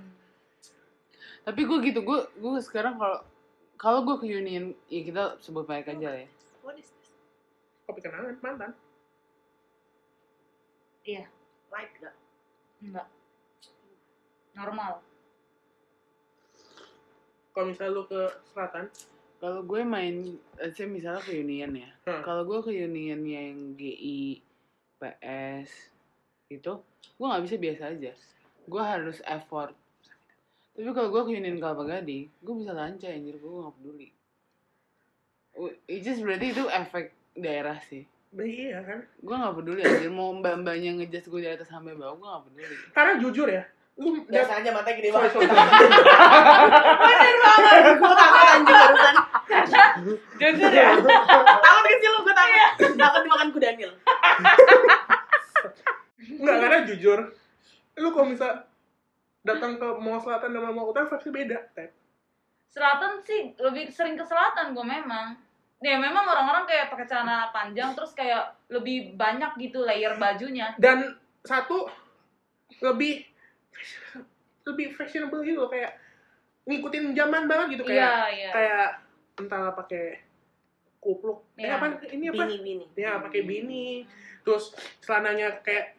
Tapi 1.45 1.61
gue 1.61 1.79
gitu, 1.87 2.01
gue 2.03 2.19
gue 2.41 2.53
sekarang 2.65 2.99
kalau 2.99 3.23
kalau 3.79 4.01
gue 4.03 4.17
ke 4.17 4.27
Union, 4.33 4.73
ya 4.89 5.01
kita 5.05 5.25
sebut 5.45 5.69
baik 5.69 5.93
aja 5.93 6.25
ya. 6.25 6.27
What 6.65 6.81
is 6.81 6.89
this? 6.89 7.13
Kopi 7.85 8.01
kenangan 8.01 8.41
mantan. 8.41 8.73
Iya, 11.05 11.29
Light 11.69 11.93
gak? 12.01 12.17
enggak. 12.81 13.09
Normal. 14.57 15.05
Kalau 17.53 17.67
misalnya 17.69 17.93
lu 17.93 18.03
ke 18.09 18.23
selatan, 18.51 18.89
Kalau 19.45 19.61
gue 19.61 19.85
main, 19.85 20.41
let's 20.57 20.81
say 20.81 20.89
misalnya 20.89 21.21
ke 21.21 21.37
Union 21.37 21.77
ya. 21.77 21.91
Hmm. 22.09 22.25
Kalau 22.25 22.49
gue 22.49 22.65
ke 22.65 22.73
Union 22.73 23.21
yang 23.29 23.77
GI, 23.77 24.41
PS, 24.97 25.69
itu, 26.49 26.73
gue 27.21 27.27
nggak 27.29 27.45
bisa 27.45 27.57
biasa 27.61 27.83
aja. 27.93 28.13
Gue 28.65 28.81
harus 28.81 29.21
effort. 29.29 29.77
Tapi 30.73 30.89
kalau 30.97 31.13
gue 31.13 31.23
ke 31.29 31.31
Union 31.37 31.61
Kelapa 31.61 31.85
Gading, 31.85 32.25
gue 32.41 32.55
bisa 32.57 32.73
lancar 32.73 33.13
anjir, 33.13 33.37
gue 33.37 33.53
nggak 33.53 33.77
peduli. 33.77 34.09
It 35.93 36.01
just 36.01 36.25
berarti 36.25 36.57
itu 36.57 36.65
efek 36.65 37.13
daerah 37.37 37.77
sih. 37.85 38.09
iya 38.41 38.81
kan? 38.81 39.05
Gue 39.21 39.37
nggak 39.37 39.61
peduli 39.61 39.85
anjir, 39.85 40.09
mau 40.09 40.33
mbak-mbaknya 40.41 41.05
ngejudge 41.05 41.29
gue 41.29 41.41
di 41.45 41.51
atas 41.53 41.69
sampai 41.69 41.93
bawah, 41.93 42.17
gue 42.17 42.25
nggak 42.25 42.45
peduli. 42.49 42.77
Karena 42.97 43.13
jujur 43.21 43.53
ya, 43.53 43.69
lu 44.01 44.25
Biasa 44.27 44.65
aja 44.65 44.73
matanya 44.73 44.97
gede 44.99 45.11
banget. 45.13 45.37
Bener 47.05 47.37
banget. 47.45 47.83
Gue 48.01 48.15
takut 48.17 48.47
anjing 48.57 48.73
barusan. 48.81 49.15
Jujur 50.41 50.71
ya? 50.73 50.89
Takut 50.99 51.85
kecil 51.87 52.11
lu, 52.11 52.21
gue 52.25 52.35
takut. 52.35 52.93
Takut 52.97 53.21
dimakan 53.25 53.49
kuda 53.53 53.67
Daniel. 53.73 53.93
Enggak, 56.25 56.57
karena 56.61 56.79
jujur, 56.89 57.19
lu 58.01 58.09
kalau 58.11 58.27
misal 58.29 58.65
datang 59.45 59.77
ke 59.77 59.87
Mall 60.01 60.21
Selatan 60.21 60.57
dan 60.57 60.73
Mall 60.73 60.89
Utara 60.89 61.07
pasti 61.09 61.29
beda, 61.29 61.69
Tep. 61.77 61.93
Selatan 62.73 63.23
sih 63.23 63.55
lebih 63.61 63.93
sering 63.93 64.19
ke 64.19 64.25
selatan 64.27 64.75
gue 64.75 64.83
memang. 64.83 65.37
Ya 65.85 66.01
memang 66.01 66.25
orang-orang 66.25 66.65
kayak 66.65 66.89
pakai 66.89 67.05
celana 67.05 67.53
panjang 67.53 67.93
terus 67.93 68.17
kayak 68.17 68.57
lebih 68.73 69.21
banyak 69.21 69.53
gitu 69.61 69.85
layer 69.85 70.17
bajunya. 70.17 70.73
Dan 70.81 71.13
satu 71.45 71.87
lebih 72.81 73.21
lebih 74.65 74.97
fashionable 74.97 75.45
gitu 75.45 75.61
loh, 75.61 75.69
kayak 75.69 75.93
ngikutin 76.65 77.13
zaman 77.13 77.45
banget 77.45 77.77
gitu 77.77 77.85
kayak 77.85 78.01
Iya, 78.01 78.17
iya. 78.33 78.51
kayak 78.51 78.87
entah 79.37 79.73
pakai 79.73 80.23
kupluk. 80.97 81.45
Eh 81.57 81.65
Iya. 81.65 81.77
apa 81.77 81.87
ini 82.07 82.25
apa? 82.29 82.45
Bini-bini. 82.45 82.87
Ya, 82.95 83.19
pakai 83.19 83.43
bini. 83.43 83.87
Terus 84.41 84.73
celananya 85.01 85.61
kayak 85.61 85.99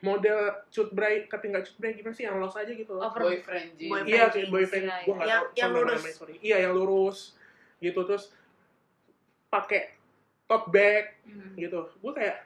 model 0.00 0.38
cut 0.68 0.92
bray 0.92 1.24
tapi 1.24 1.48
nggak 1.48 1.64
cut 1.64 1.76
bray 1.78 1.92
gimana 1.92 2.12
sih 2.12 2.24
yang 2.24 2.36
los 2.36 2.52
aja 2.52 2.68
gitu 2.68 2.92
loh. 2.92 3.02
Over 3.02 3.20
Boyfriend 3.26 3.68
jeans. 3.74 3.90
Boyfriend. 3.90 4.06
Iya, 4.10 4.24
kayak 4.28 4.48
boyfriend. 4.48 4.84
iya, 4.84 4.96
Gua 5.02 5.14
nggak 5.14 5.26
Yang- 5.26 5.40
tahu 5.40 5.54
yang 5.54 5.64
sorry, 5.66 5.80
lurus. 5.80 5.96
namanya, 5.96 6.14
sorry. 6.14 6.34
Iya, 6.40 6.56
yang 6.60 6.72
lurus. 6.74 7.18
Gitu 7.80 8.00
terus 8.00 8.24
pakai 9.46 9.80
tote 10.44 10.66
bag 10.68 11.04
Hmm. 11.24 11.54
gitu. 11.56 11.80
Gue 11.98 12.12
kayak 12.12 12.36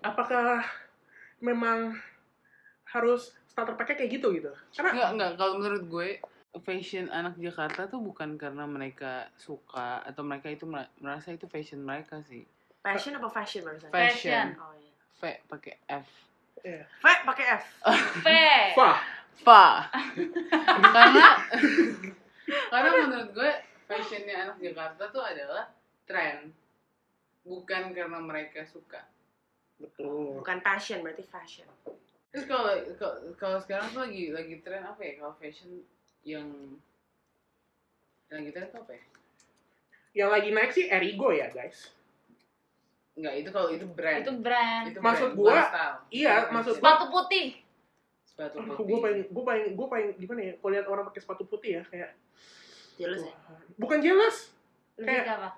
apakah 0.00 0.60
memang 1.38 1.96
harus 2.86 3.32
starter 3.46 3.74
packnya 3.74 3.96
kayak 3.96 4.12
gitu 4.12 4.28
gitu? 4.32 4.52
Karena 4.70 4.90
Enggak, 4.92 5.10
enggak. 5.10 5.30
Kalau 5.36 5.52
menurut 5.56 5.84
gue, 5.86 6.08
fashion 6.58 7.08
anak 7.08 7.36
Jakarta 7.36 7.84
tuh 7.84 7.98
bukan 7.98 8.34
karena 8.34 8.64
mereka 8.64 9.28
suka 9.34 10.00
atau 10.02 10.22
mereka 10.22 10.48
itu 10.48 10.64
mer- 10.64 10.92
merasa 10.96 11.30
itu 11.30 11.44
fashion 11.44 11.80
mereka 11.80 12.20
sih. 12.22 12.44
Fashion 12.80 13.16
apa 13.16 13.28
fashion 13.28 13.62
barusan? 13.62 13.90
Fashion. 13.90 14.46
Oh 14.56 14.72
iya. 14.72 14.92
V 15.12 15.22
pakai 15.46 15.74
F. 15.86 16.06
V 16.62 17.04
pakai 17.04 17.44
F. 17.54 17.64
V. 18.24 18.28
wah, 18.74 18.98
Fa. 19.36 19.86
karena 20.86 21.26
karena 22.72 22.88
menurut 23.00 23.30
gue 23.32 23.50
fashionnya 23.86 24.34
anak 24.44 24.56
Jakarta 24.58 25.02
tuh 25.08 25.22
adalah 25.22 25.70
tren. 26.04 26.50
Bukan 27.42 27.94
karena 27.94 28.18
mereka 28.18 28.66
suka. 28.66 29.06
betul. 29.76 30.40
Bukan 30.40 30.58
passion, 30.60 31.04
berarti 31.04 31.22
fashion. 31.22 31.68
Terus 32.32 32.44
kalau 32.44 32.70
kalau- 32.96 33.20
kalau 33.36 33.58
sekarang 33.60 33.86
tuh 33.90 34.02
lagi 34.02 34.32
lagi 34.32 34.54
tren 34.60 34.82
apa 34.82 34.98
ya? 35.00 35.20
Kalau 35.20 35.36
fashion 35.36 35.84
yang 36.26 36.48
yang 38.26 38.42
tren 38.50 38.66
tuh 38.68 38.82
apa 38.82 38.92
ya? 38.92 39.04
Yang 40.16 40.30
lagi 40.32 40.48
naik 40.50 40.70
sih 40.72 40.84
Erigo 40.86 41.30
ya 41.30 41.46
guys. 41.48 41.94
Enggak, 43.14 43.34
itu 43.38 43.48
kalau 43.48 43.68
itu 43.70 43.86
brand. 43.86 44.20
Itu 44.20 44.32
brand. 44.36 44.84
Itu 44.86 44.98
Maksud 44.98 45.30
brand, 45.32 45.38
gua, 45.38 45.52
bukan 45.52 45.64
style. 45.64 45.96
iya, 46.10 46.34
maksud 46.50 46.72
gua- 46.72 46.80
Sepatu 46.82 47.04
putih. 47.08 47.46
sepatu 48.26 48.56
putih. 48.60 48.84
gue 48.84 48.98
pengen, 49.00 49.20
gue 49.24 49.44
pengen, 49.46 49.66
gue 49.72 49.86
pengen 49.88 50.08
gimana 50.18 50.40
ya? 50.42 50.52
Kalau 50.54 50.70
lihat 50.70 50.86
orang 50.86 51.04
pakai 51.06 51.20
sepatu 51.22 51.44
putih 51.46 51.70
ya 51.72 51.82
kayak 51.86 52.10
Jelas 52.96 53.20
ya? 53.22 53.32
bukan 53.76 53.98
Lebih 54.96 55.06
Kayak- 55.06 55.28
apa? 55.30 55.50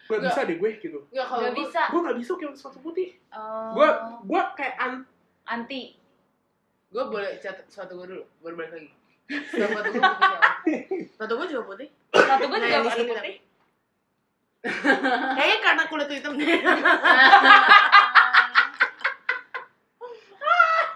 gue 0.00 0.16
Nggak. 0.16 0.24
bisa 0.26 0.40
deh 0.42 0.56
gue 0.56 0.70
gitu. 0.78 0.98
Enggak 1.06 1.26
kalau 1.26 1.40
Gak 1.40 1.50
gua- 1.50 1.60
bisa. 1.62 1.82
Gue 1.86 2.00
nggak 2.00 2.18
bisa 2.18 2.30
pakai 2.32 2.48
sepatu 2.54 2.78
putih. 2.80 3.08
Oh. 3.30 3.70
Gue, 3.74 3.88
gue 4.24 4.40
kayak 4.54 4.74
an, 4.76 4.92
anti. 5.44 5.82
gue 6.88 7.04
boleh 7.06 7.38
catat 7.38 7.64
sepatu 7.66 7.94
gue 7.94 8.06
dulu, 8.08 8.24
baru 8.40 8.54
balik 8.56 8.72
lagi. 8.74 8.90
Sepatu 9.30 9.88
gue 9.94 10.02
putih? 10.02 10.02
Sepatu 11.14 11.32
gue 11.38 11.46
juga 11.46 11.62
putih. 11.70 11.88
Sepatu 12.10 12.44
gue 12.50 12.58
Nah, 12.58 12.66
juga 12.66 12.90
sini 12.90 13.12
putih. 13.14 13.36
Kayaknya 15.38 15.58
karena 15.64 15.82
kulit 15.88 16.08
hitam 16.10 16.32
deh. 16.36 16.60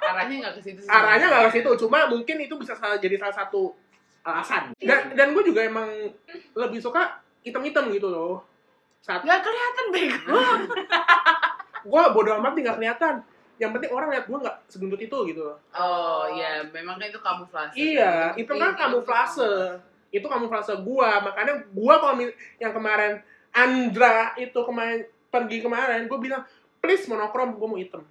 Arahnya 0.04 0.34
nggak 0.44 0.54
ke 0.58 0.62
situ 0.62 0.80
sih. 0.84 0.90
arahnya 0.90 1.26
nggak 1.30 1.42
ke 1.48 1.52
situ. 1.62 1.70
Cuma 1.86 2.06
mungkin 2.10 2.36
itu 2.42 2.54
bisa 2.60 2.74
salah 2.76 2.98
jadi 3.00 3.16
salah 3.16 3.34
satu 3.34 3.72
alasan. 4.26 4.74
Dan 4.82 5.14
dan 5.16 5.32
gue 5.32 5.42
juga 5.46 5.64
emang 5.64 5.88
lebih 6.58 6.80
suka 6.82 7.22
hitam-hitam 7.46 7.88
gitu 7.94 8.10
loh. 8.10 8.44
Saat 9.04 9.20
Gak 9.24 9.40
kelihatan 9.44 9.86
bego. 9.92 10.38
gue 11.84 12.02
bodo 12.16 12.30
amat 12.40 12.52
nih 12.56 12.62
nggak 12.64 12.78
kelihatan. 12.80 13.14
Yang 13.58 13.70
penting 13.78 13.90
orang 13.94 14.08
lihat 14.10 14.24
gue 14.26 14.38
nggak 14.38 14.56
segendut 14.66 15.00
itu 15.00 15.16
gitu 15.30 15.40
loh. 15.46 15.58
Oh 15.74 16.26
iya, 16.34 16.66
memang 16.74 16.98
kan 16.98 17.06
itu 17.06 17.20
kamuflase. 17.22 17.74
Iya, 17.78 18.34
itu 18.34 18.50
kan 18.50 18.74
Iya, 18.74 18.78
kamuflase. 18.78 19.52
Itu 20.10 20.26
kamuflase 20.30 20.74
gua, 20.82 21.22
makanya 21.22 21.66
gua 21.74 21.98
kalau 21.98 22.22
yang 22.58 22.72
kemarin 22.74 23.22
Andra 23.54 24.34
itu 24.38 24.58
kemarin 24.66 25.06
pergi 25.30 25.62
kemarin, 25.62 26.06
gua 26.10 26.18
bilang 26.18 26.42
please 26.82 27.06
monokrom, 27.06 27.54
gua 27.58 27.68
mau 27.70 27.78
hitam. 27.78 28.02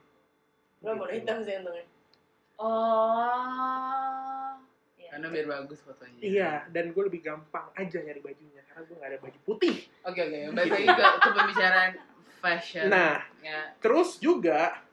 Gue 0.83 0.91
mau 0.99 1.07
hitam 1.07 1.39
sih 1.47 1.55
untungnya. 1.63 1.87
Oh. 2.59 4.51
Iya. 4.99 5.09
Karena 5.15 5.27
biar 5.31 5.45
bagus 5.47 5.79
fotonya. 5.79 6.19
Iya, 6.19 6.51
dan 6.75 6.91
gue 6.91 7.03
lebih 7.07 7.23
gampang 7.23 7.71
aja 7.71 7.97
nyari 8.03 8.19
bajunya 8.19 8.61
karena 8.67 8.81
gua 8.83 8.95
nggak 8.99 9.09
ada 9.15 9.19
baju 9.23 9.39
putih. 9.47 9.75
Oke 10.03 10.19
oke, 10.27 10.39
balik 10.51 10.71
lagi 10.75 10.87
ke, 10.91 11.03
ke 11.03 11.29
pembicaraan 11.31 11.91
fashion. 12.43 12.91
Nah, 12.91 13.23
ya. 13.39 13.71
terus 13.79 14.19
juga 14.19 14.83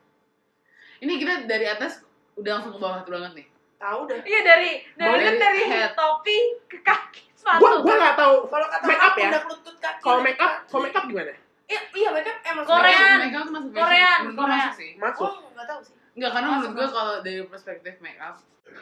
Ini 1.01 1.13
kita 1.17 1.33
dari 1.45 1.67
atas 1.67 2.05
udah 2.35 2.51
langsung 2.55 2.73
ke 2.73 2.79
bawah 2.79 3.01
banget 3.03 3.33
nih. 3.35 3.47
Tahu 3.77 4.01
dah. 4.05 4.21
Iya 4.21 4.41
dari 4.43 4.71
dari 4.95 5.25
Dari 5.25 5.39
dari 5.39 5.63
head. 5.65 5.91
topi 5.95 6.37
ke 6.67 6.79
kaki 6.81 7.23
sepatu. 7.33 7.59
gua 7.59 7.73
gua 7.81 7.95
nggak 7.97 8.15
tahu 8.15 8.35
Kalau 8.47 8.67
kata 8.69 8.85
Make 8.85 9.01
up 9.01 9.15
ya? 9.15 9.23
pundak 9.27 9.45
lutut 9.47 9.77
kaki. 9.79 10.01
kalau 10.01 10.21
make 10.21 10.37
up, 10.39 10.53
kalau 10.69 10.83
make 10.83 10.93
up 10.95 11.05
gimana? 11.07 11.33
Iya, 11.65 11.81
iya 11.95 12.09
make 12.11 12.27
up 12.27 12.39
emang 12.45 12.65
Korean. 12.65 13.17
Make 13.19 13.33
up 13.33 13.43
tuh 13.43 13.53
masuk. 13.55 13.71
Korean, 13.73 14.21
Korean. 14.29 14.51
masuk 14.61 14.75
sih. 14.77 14.91
Masuk. 14.95 15.25
Oh, 15.25 15.49
enggak 15.49 15.67
tahu 15.67 15.81
sih. 15.81 15.95
Enggak, 16.11 16.31
karena 16.31 16.47
menurut 16.51 16.73
gue 16.75 16.87
kalau 16.91 17.15
dari 17.23 17.41
perspektif 17.47 17.95
make 18.01 18.21
up, 18.21 18.37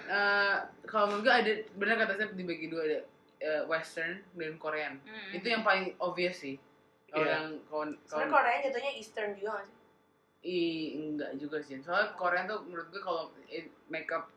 eh 0.09 0.57
kalau 0.83 1.05
menurut 1.07 1.23
gue 1.23 1.35
ada 1.37 1.53
benar 1.77 1.95
kata 1.97 2.13
saya 2.17 2.29
dibagi 2.33 2.67
dua 2.67 2.83
ada 2.83 2.99
eh, 3.39 3.63
western 3.65 4.19
dan 4.35 4.57
Korean. 4.57 4.99
Hmm. 5.01 5.31
Itu 5.31 5.47
yang 5.47 5.63
paling 5.63 5.95
obvious 5.99 6.41
sih. 6.41 6.59
Kalau 7.07 7.23
Iya. 7.23 7.33
yang 7.37 7.47
kawan 7.65 7.89
Sebenarnya 8.03 8.11
kawan 8.27 8.29
Korea 8.35 8.57
jatuhnya 8.61 8.93
Eastern 8.93 9.31
juga 9.33 9.63
sih? 9.63 9.77
I 10.49 10.61
enggak 10.97 11.37
juga 11.37 11.61
sih. 11.61 11.77
Soalnya 11.79 12.17
Korean 12.17 12.49
tuh 12.49 12.65
menurut 12.65 12.89
gue 12.89 13.03
kalau 13.05 13.29
makeup 13.87 14.33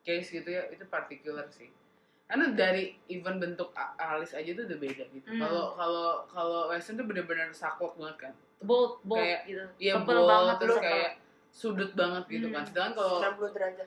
case 0.00 0.32
gitu 0.32 0.48
ya 0.48 0.64
itu 0.72 0.82
particular 0.88 1.44
sih. 1.52 1.68
Karena 2.24 2.48
dari 2.56 2.96
even 3.06 3.36
bentuk 3.36 3.68
alis 3.98 4.32
aja 4.32 4.56
tuh 4.56 4.64
udah 4.64 4.78
beda 4.80 5.04
gitu. 5.12 5.28
Hmm. 5.28 5.40
Kalau 5.44 5.64
kalau 5.76 6.08
kalau 6.26 6.60
western 6.72 6.96
tuh 6.96 7.04
bener-bener 7.04 7.52
saklek 7.52 7.92
banget 7.94 8.18
kan. 8.18 8.34
bold 8.62 9.02
bold 9.02 9.18
Kayak- 9.18 9.42
gitu. 9.44 9.64
Iya 9.82 9.94
bold, 10.00 10.22
banget 10.24 10.56
terus 10.62 10.76
tebel. 10.78 10.86
kayak 10.86 11.12
sudut 11.52 11.90
banget 11.92 12.24
gitu 12.30 12.46
kan. 12.48 12.62
Hmm. 12.62 12.68
Sedangkan 12.70 12.92
kalau 12.96 13.16
60 13.20 13.52
derajat. 13.52 13.86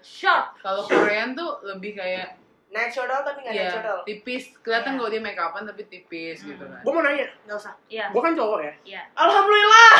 kalau 0.62 0.82
Korean 0.86 1.30
tuh 1.34 1.52
lebih 1.64 1.92
kayak 1.96 2.38
Natural 2.68 3.20
tapi 3.22 3.40
nggak 3.42 3.56
ya 3.56 3.66
natural. 3.70 3.98
tipis. 4.04 4.44
Kelihatan 4.60 4.92
Iya. 4.92 4.98
kalau 4.98 5.10
dia 5.10 5.22
make 5.22 5.38
upan 5.38 5.64
tapi 5.64 5.84
tipis 5.86 6.38
Hmm. 6.40 6.50
gitu 6.50 6.64
kan. 6.66 6.82
Gua 6.82 6.92
mau 6.92 7.02
nanya, 7.02 7.26
Nggak 7.46 7.58
usah. 7.58 7.74
Iya. 7.88 8.06
gua 8.10 8.22
kan 8.22 8.34
cowok 8.34 8.60
ya. 8.62 8.74
Iya. 8.86 9.02
Alhamdulillah. 9.16 9.92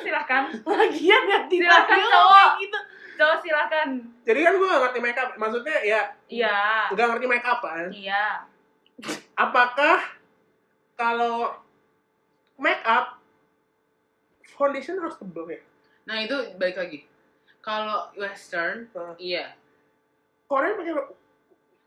Silakan. 0.00 0.42
lagian 0.64 1.22
Silakan, 1.50 1.88
baju 1.88 2.08
cowok. 2.08 2.50
gitu 2.58 2.78
Coba 3.12 3.34
silakan. 3.36 3.88
Jadi 4.24 4.38
kan 4.40 4.52
gue 4.56 4.64
gak 4.66 4.80
ngerti 4.82 5.00
makeup. 5.02 5.28
Maksudnya 5.36 5.76
ya 5.84 6.00
Iya. 6.26 6.88
gak 6.88 7.06
ngerti 7.06 7.26
makeup 7.28 7.58
kan. 7.60 7.86
Iya. 7.92 8.24
Apakah 9.34 9.98
kalau 10.96 11.52
makeup 12.60 13.18
foundation 14.54 15.00
harus 15.00 15.16
tebel 15.16 15.48
ya? 15.48 15.60
Nah 16.04 16.16
itu 16.20 16.36
balik 16.60 16.76
lagi. 16.76 16.98
Kalau 17.60 18.08
western, 18.16 18.88
Nah. 18.92 19.16
iya. 19.20 19.52
Korea 20.48 20.76
pakai 20.76 20.94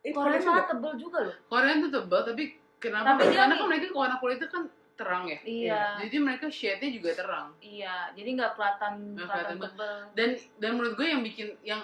itu 0.03 0.15
Korea 0.17 0.39
malah 0.43 0.67
tebel 0.67 0.93
juga 0.99 1.17
loh. 1.29 1.35
Korean 1.47 1.79
tuh 1.85 1.91
tebal 1.91 2.21
tapi 2.27 2.43
kenapa? 2.81 3.15
Tapi 3.15 3.31
dia 3.31 3.39
Karena 3.45 3.55
kan 3.55 3.67
mereka 3.71 3.85
warna 3.95 4.15
kulitnya 4.19 4.47
kan 4.51 4.63
terang 4.93 5.25
ya. 5.25 5.39
Iya. 5.41 5.83
Jadi 6.05 6.15
mereka 6.21 6.45
shade-nya 6.53 6.89
juga 6.93 7.09
terang. 7.17 7.47
Iya, 7.59 8.13
jadi 8.13 8.29
nggak 8.37 8.51
kelihatan 8.53 8.93
Nggak 9.17 9.27
kelihatan 9.27 9.57
tebel. 9.57 9.95
Dan 10.13 10.29
dan 10.61 10.71
menurut 10.77 10.93
gue 10.99 11.07
yang 11.09 11.21
bikin 11.25 11.47
yang 11.65 11.81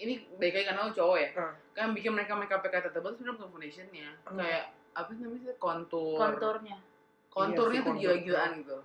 ini 0.00 0.26
baik 0.42 0.58
lagi 0.58 0.66
karena 0.66 0.88
lo 0.88 0.92
cowok 0.92 1.16
ya. 1.22 1.28
Hmm. 1.38 1.54
Kan 1.72 1.82
yang 1.90 1.94
bikin 1.94 2.12
mereka 2.18 2.32
make 2.34 2.50
up 2.50 2.64
kata 2.64 2.90
tebal 2.90 3.14
itu 3.14 3.22
sebenarnya 3.22 3.36
bukan 3.38 3.50
foundationnya. 3.54 4.08
Hmm. 4.26 4.38
Kayak 4.42 4.64
apa 4.98 5.10
sih 5.14 5.22
namanya? 5.22 5.52
Kontur. 5.62 6.18
Konturnya. 6.18 6.78
Konturnya 7.28 7.80
Iya 7.80 7.86
tuh 7.86 7.94
gila-gilaan 7.96 8.50
gitu. 8.64 8.78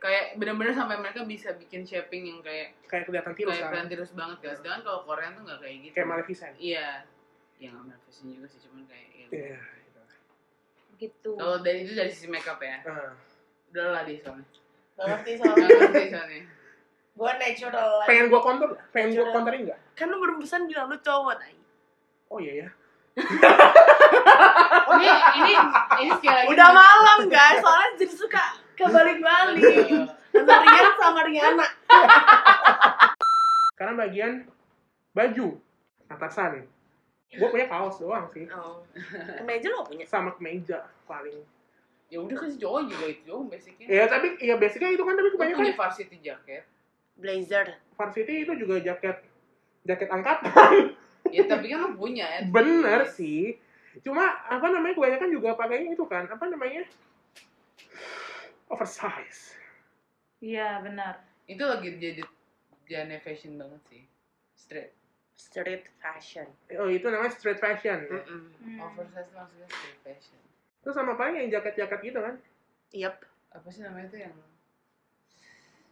Kayak 0.00 0.24
bener-bener 0.40 0.72
sampai 0.72 0.96
mereka 0.96 1.28
bisa 1.28 1.52
bikin 1.60 1.84
shaping 1.84 2.24
yang 2.24 2.40
kayak 2.40 2.72
kayak 2.88 3.04
kelihatan 3.04 3.36
tirus 3.36 3.52
kayak 3.52 3.64
kan. 3.68 3.72
kalian 3.76 3.88
tirus 3.92 4.10
banget 4.16 4.38
kan. 4.40 4.54
Sedangkan 4.56 4.80
kalau 4.86 5.00
Korean 5.04 5.32
tuh 5.36 5.42
nggak 5.44 5.60
kayak 5.60 5.76
gitu. 5.84 5.94
Kayak 5.94 6.08
Maleficent. 6.08 6.54
Iya. 6.56 6.88
Ya 7.60 7.68
nggak 7.68 7.84
Maleficent 7.84 8.28
juga 8.32 8.46
sih, 8.48 8.58
cuman 8.64 8.82
kayak 8.88 9.06
ya. 9.12 9.26
Iya. 9.28 9.58
gitu. 9.60 10.00
Gitu. 10.96 11.30
Kalau 11.36 11.56
dari 11.60 11.78
itu 11.84 11.92
dari 11.92 12.10
sisi 12.12 12.28
makeup 12.32 12.60
ya. 12.64 12.80
Ah. 12.88 13.12
Udah 13.70 13.86
lah 13.92 14.02
di 14.08 14.14
soalnya. 14.18 14.46
Gak 14.96 15.06
ngerti 15.06 15.30
Nggak 15.36 15.46
soalnya 15.52 15.68
ngerti 15.68 16.06
soalnya. 16.12 16.42
gue 17.10 17.32
natural 17.36 17.90
Pengen 18.08 18.26
gua 18.32 18.40
kontur? 18.40 18.70
Pengen 18.96 19.10
gua 19.12 19.18
Curang. 19.20 19.34
konturin 19.36 19.60
nggak? 19.68 19.80
kan 19.92 20.06
lu 20.08 20.16
berpesan 20.24 20.64
bilang 20.64 20.88
lu 20.88 20.96
cowok 21.04 21.36
tai 21.36 21.52
Oh 22.32 22.40
iya 22.40 22.64
ya. 22.64 22.68
Ini 24.96 25.08
ini 25.40 25.52
ini 26.00 26.10
sekali 26.18 26.34
lagi. 26.34 26.48
udah 26.52 26.68
malam 26.72 27.18
guys 27.28 27.58
soalnya 27.60 27.88
jadi 28.00 28.14
suka 28.14 28.44
kebalik-balik 28.76 29.62
antara 30.30 30.62
Rian 30.64 30.94
sama 30.96 31.20
Riana 31.26 31.66
Karena 33.80 33.96
bagian 33.96 34.32
baju 35.16 35.56
atasan. 36.12 36.68
Gua 37.32 37.48
punya 37.48 37.64
kaos 37.64 37.96
doang 37.96 38.28
sih. 38.28 38.44
oh. 38.52 38.84
kemeja 39.40 39.72
lo 39.72 39.88
punya 39.88 40.04
Sama 40.04 40.36
kemeja 40.36 40.84
paling. 41.08 41.40
Ya 42.10 42.18
udah 42.20 42.36
kan 42.36 42.50
si 42.50 42.58
cowok 42.60 42.90
juga 42.90 43.06
itu 43.08 43.22
dong 43.24 43.48
basicnya. 43.48 43.86
Ya 43.88 44.04
tapi 44.04 44.36
ya 44.42 44.60
basicnya 44.60 44.92
itu 44.92 45.00
kan 45.06 45.14
tapi 45.16 45.32
Gue 45.32 45.36
kebanyakan 45.38 45.60
punya 45.64 45.74
varsity 45.78 46.16
jacket. 46.20 46.64
blazer 47.20 47.76
varsity 47.96 48.48
itu 48.48 48.52
juga 48.60 48.80
jaket 48.84 49.16
jaket 49.88 50.08
angkatan. 50.12 50.92
Ya 51.30 51.44
tapi 51.46 51.66
kan 51.70 51.78
lo 51.86 51.90
punya 51.96 52.26
ya. 52.26 52.38
Bener 52.50 53.06
sih. 53.08 53.56
Cuma 54.06 54.26
apa 54.46 54.66
namanya 54.70 54.94
kebanyakan 54.94 55.30
juga 55.30 55.58
pakainya 55.58 55.94
itu 55.94 56.04
kan 56.06 56.26
apa 56.30 56.44
namanya 56.46 56.86
oversize. 58.70 59.58
Iya, 60.40 60.80
benar. 60.80 61.26
Itu 61.50 61.62
lagi 61.66 61.98
jadi 61.98 62.22
jane 62.86 63.18
fashion 63.22 63.58
banget 63.58 63.82
sih. 63.90 64.02
Straight. 64.54 64.92
street 65.40 65.88
fashion 65.96 66.44
Oh 66.76 66.92
itu 66.92 67.08
namanya 67.08 67.32
street 67.32 67.56
fashion. 67.56 68.04
Mm-mm. 68.12 68.52
Hmm. 68.60 68.78
Oversize 68.84 69.32
maksudnya 69.32 69.66
street 69.72 70.00
fashion. 70.04 70.40
Terus 70.84 70.94
sama 70.96 71.16
paling 71.16 71.40
yang 71.40 71.48
jaket-jaket 71.48 72.00
gitu 72.04 72.20
kan. 72.20 72.36
Yep. 72.92 73.14
Apa 73.56 73.68
sih 73.72 73.82
namanya 73.82 74.06
tuh 74.12 74.20
yang 74.20 74.36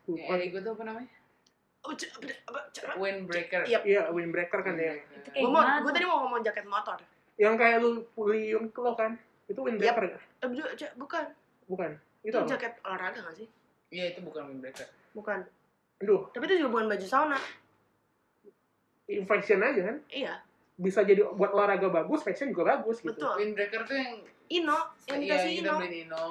Lupa. 0.05 0.21
yang 0.21 0.37
Erigo 0.37 0.59
tuh 0.61 0.73
apa 0.77 0.85
namanya? 0.85 1.11
Windbreaker. 2.99 3.63
Iya. 3.65 3.79
Iya 3.85 4.03
windbreaker 4.11 4.61
kan 4.61 4.75
ya. 4.77 4.95
Gua 5.35 5.51
mau, 5.51 5.63
gue 5.81 5.93
tadi 5.93 6.05
mau 6.05 6.19
ngomong 6.27 6.41
jaket 6.43 6.67
motor. 6.67 6.99
Yang 7.37 7.55
kayak 7.57 7.77
lu 7.81 7.91
beli 8.15 8.53
Uniqlo 8.53 8.93
kan. 8.95 9.15
Itu 9.47 9.61
windbreaker 9.63 10.05
nggak? 10.05 10.23
Eh, 10.43 10.49
bu- 10.49 10.75
c- 10.75 10.95
bukan. 10.95 11.25
Bukan. 11.67 11.91
Itu, 12.21 12.37
Itu 12.37 12.49
jaket 12.49 12.77
olahraga 12.83 13.23
gak 13.23 13.37
sih? 13.37 13.49
Iya 13.89 14.13
itu 14.13 14.21
bukan 14.21 14.49
windbreaker. 14.49 14.89
Bukan. 15.15 15.47
Aduh, 15.99 16.29
Tapi 16.31 16.45
itu 16.47 16.55
juga 16.61 16.71
bukan 16.73 16.87
baju 16.89 17.07
sauna. 17.07 17.39
fashion 19.25 19.65
aja 19.65 19.81
kan. 19.83 19.97
Iya, 20.13 20.35
Bisa 20.77 21.01
jadi 21.01 21.25
buat 21.25 21.51
olahraga 21.51 21.89
bagus, 21.89 22.21
fashion 22.21 22.53
juga 22.53 22.77
bagus 22.77 23.01
gitu. 23.01 23.09
betul. 23.11 23.35
Windbreaker 23.35 23.83
tuh 23.83 23.97
yang 23.97 24.15
Ino, 24.49 24.79
yang 25.07 25.19
iya 25.19 25.33
dikasih 25.35 25.51
kita 25.55 25.65
Ino. 25.67 25.81
beli 25.81 25.99
Ino. 26.05 26.25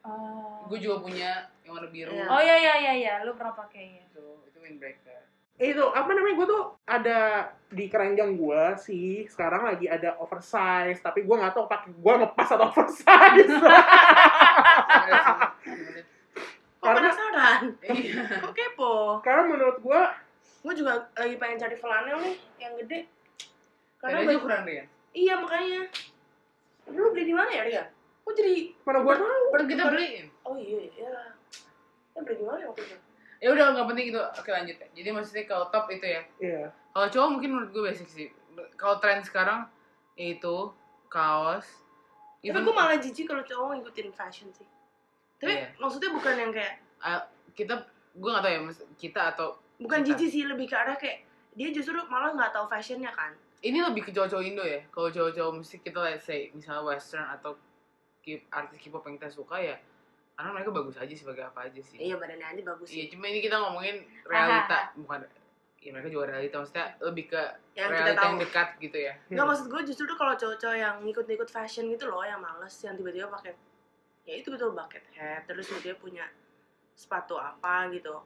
Oh. 0.00 0.64
Gue 0.68 0.78
juga 0.78 1.00
punya 1.00 1.30
yang 1.70 1.78
warna 1.78 1.88
biru. 1.88 2.10
Iya. 2.10 2.26
Oh 2.26 2.40
iya 2.42 2.56
iya 2.58 2.74
iya 2.76 2.92
iya, 2.98 3.14
lu 3.22 3.38
pernah 3.38 3.54
pakai 3.54 4.02
ya. 4.02 4.04
Itu 4.10 4.42
itu 4.42 4.58
windbreaker. 4.58 5.22
Eh, 5.60 5.76
itu 5.76 5.84
apa 5.86 6.08
namanya 6.10 6.34
gue 6.34 6.46
tuh 6.48 6.62
ada 6.82 7.20
di 7.68 7.84
keranjang 7.86 8.32
gue 8.32 8.62
sih 8.80 9.28
sekarang 9.28 9.68
lagi 9.68 9.84
ada 9.86 10.16
oversize 10.16 10.98
tapi 10.98 11.20
gue 11.20 11.36
nggak 11.36 11.52
tahu 11.52 11.68
pakai 11.68 11.92
gue 11.92 12.14
ngepas 12.16 12.48
atau 12.48 12.64
oversize 12.72 13.44
Karena- 16.80 17.12
penasaran? 17.12 17.62
Iya. 17.84 18.40
Kok 18.40 18.52
kepo? 18.56 19.20
karena 19.20 19.42
menurut 19.46 19.78
gue 19.78 20.00
Gue 20.60 20.72
juga 20.76 21.08
lagi 21.12 21.36
pengen 21.40 21.56
cari 21.56 21.76
flanel 21.76 22.20
nih, 22.20 22.36
yang 22.56 22.72
gede. 22.80 23.08
Karena 23.96 24.28
baju- 24.28 24.40
ukuran 24.40 24.64
Rian. 24.64 24.86
Iya 25.12 25.34
makanya. 25.40 25.80
Lu 26.88 27.12
beli 27.12 27.24
di 27.28 27.34
mana 27.36 27.48
ya, 27.48 27.62
Ria? 27.64 27.84
Kok 28.24 28.32
jadi 28.32 28.72
mana 28.84 28.98
gue 29.00 29.14
tahu 29.14 29.42
Baru 29.52 29.64
kita 29.64 29.82
beliin. 29.88 30.26
Oh 30.44 30.56
iya, 30.56 30.88
iya. 30.88 31.36
Beli 32.24 32.36
di 32.40 32.44
mana 32.44 32.62
waktu 32.68 32.82
itu? 32.84 32.96
Ya 33.40 33.48
udah 33.56 33.64
nggak 33.72 33.86
penting 33.88 34.06
itu. 34.12 34.20
Oke 34.20 34.50
lanjut 34.52 34.76
ya. 34.76 34.88
Jadi 34.92 35.08
maksudnya 35.16 35.44
kalau 35.48 35.66
top 35.72 35.88
itu 35.88 36.04
ya. 36.04 36.22
iya 36.38 36.64
Kalau 36.92 37.06
cowok 37.08 37.28
mungkin 37.32 37.50
menurut 37.56 37.70
gue 37.72 37.82
basic 37.88 38.08
sih. 38.08 38.28
Kalau 38.76 39.00
tren 39.00 39.24
sekarang 39.24 39.64
itu 40.18 40.74
kaos. 41.08 41.64
Tapi 42.40 42.58
gue 42.60 42.74
malah 42.74 42.96
jijik 43.00 43.28
kalau 43.28 43.44
cowok 43.44 43.80
ngikutin 43.80 44.12
fashion 44.12 44.48
sih. 44.52 44.68
Tapi 45.40 45.56
Iya. 45.56 45.72
maksudnya 45.80 46.10
bukan 46.12 46.34
yang 46.36 46.52
kayak 46.52 46.74
ah, 47.00 47.24
kita 47.56 47.80
gue 48.12 48.28
nggak 48.28 48.44
tahu 48.44 48.52
ya 48.52 48.60
kita 49.00 49.20
atau 49.32 49.48
bukan 49.80 50.04
jijik 50.04 50.28
sih 50.28 50.44
lebih 50.44 50.68
ke 50.68 50.76
arah 50.76 50.96
kayak 51.00 51.24
dia 51.56 51.72
justru 51.72 51.96
malah 52.12 52.36
nggak 52.36 52.52
tahu 52.52 52.68
fashionnya 52.68 53.10
kan. 53.16 53.32
ini 53.60 53.76
lebih 53.84 54.08
ke 54.08 54.10
cowok-cowok 54.12 54.44
Indo 54.44 54.64
ya. 54.64 54.80
Kalau 54.88 55.12
cowok-cowok 55.12 55.52
musik 55.52 55.84
kita 55.84 56.00
let's 56.00 56.24
say 56.24 56.48
misalnya 56.56 56.80
western 56.80 57.28
atau 57.28 57.56
artis 58.52 58.78
K-pop 58.80 59.04
yang 59.04 59.16
kita 59.20 59.28
suka 59.28 59.56
ya 59.60 59.76
karena 60.40 60.56
mereka 60.56 60.72
bagus 60.72 60.96
aja 60.96 61.12
sebagai 61.12 61.44
apa 61.44 61.68
aja 61.68 61.80
sih. 61.84 62.00
Iya 62.00 62.16
badannya 62.16 62.46
aja 62.48 62.62
bagus 62.64 62.88
Iya, 62.88 63.04
sih. 63.04 63.10
cuma 63.12 63.28
ini 63.28 63.44
kita 63.44 63.60
ngomongin 63.60 63.96
realita, 64.24 64.88
bukan 64.96 65.20
ya 65.76 65.90
mereka 65.92 66.08
juga 66.08 66.24
realita 66.32 66.56
maksudnya 66.56 66.86
lebih 67.04 67.24
ke 67.28 67.42
Yang 67.76 67.88
realita 67.92 68.20
yang 68.24 68.40
dekat 68.40 68.68
gitu 68.80 68.98
ya. 69.00 69.12
Enggak 69.28 69.46
maksud 69.52 69.66
gue 69.68 69.80
justru 69.84 70.04
tuh 70.08 70.16
kalau 70.16 70.32
cowok-cowok 70.32 70.76
yang 70.76 70.96
ngikut-ngikut 71.04 71.48
fashion 71.48 71.92
gitu 71.92 72.08
loh 72.08 72.24
yang 72.24 72.40
males 72.40 72.72
yang 72.80 72.96
tiba-tiba 72.96 73.28
pakai 73.28 73.52
ya 74.24 74.34
itu 74.36 74.48
betul 74.48 74.72
bucket 74.72 75.04
hat 75.12 75.44
terus 75.44 75.68
dia 75.80 75.92
punya 75.92 76.24
sepatu 76.96 77.36
apa 77.36 77.88
gitu 77.92 78.16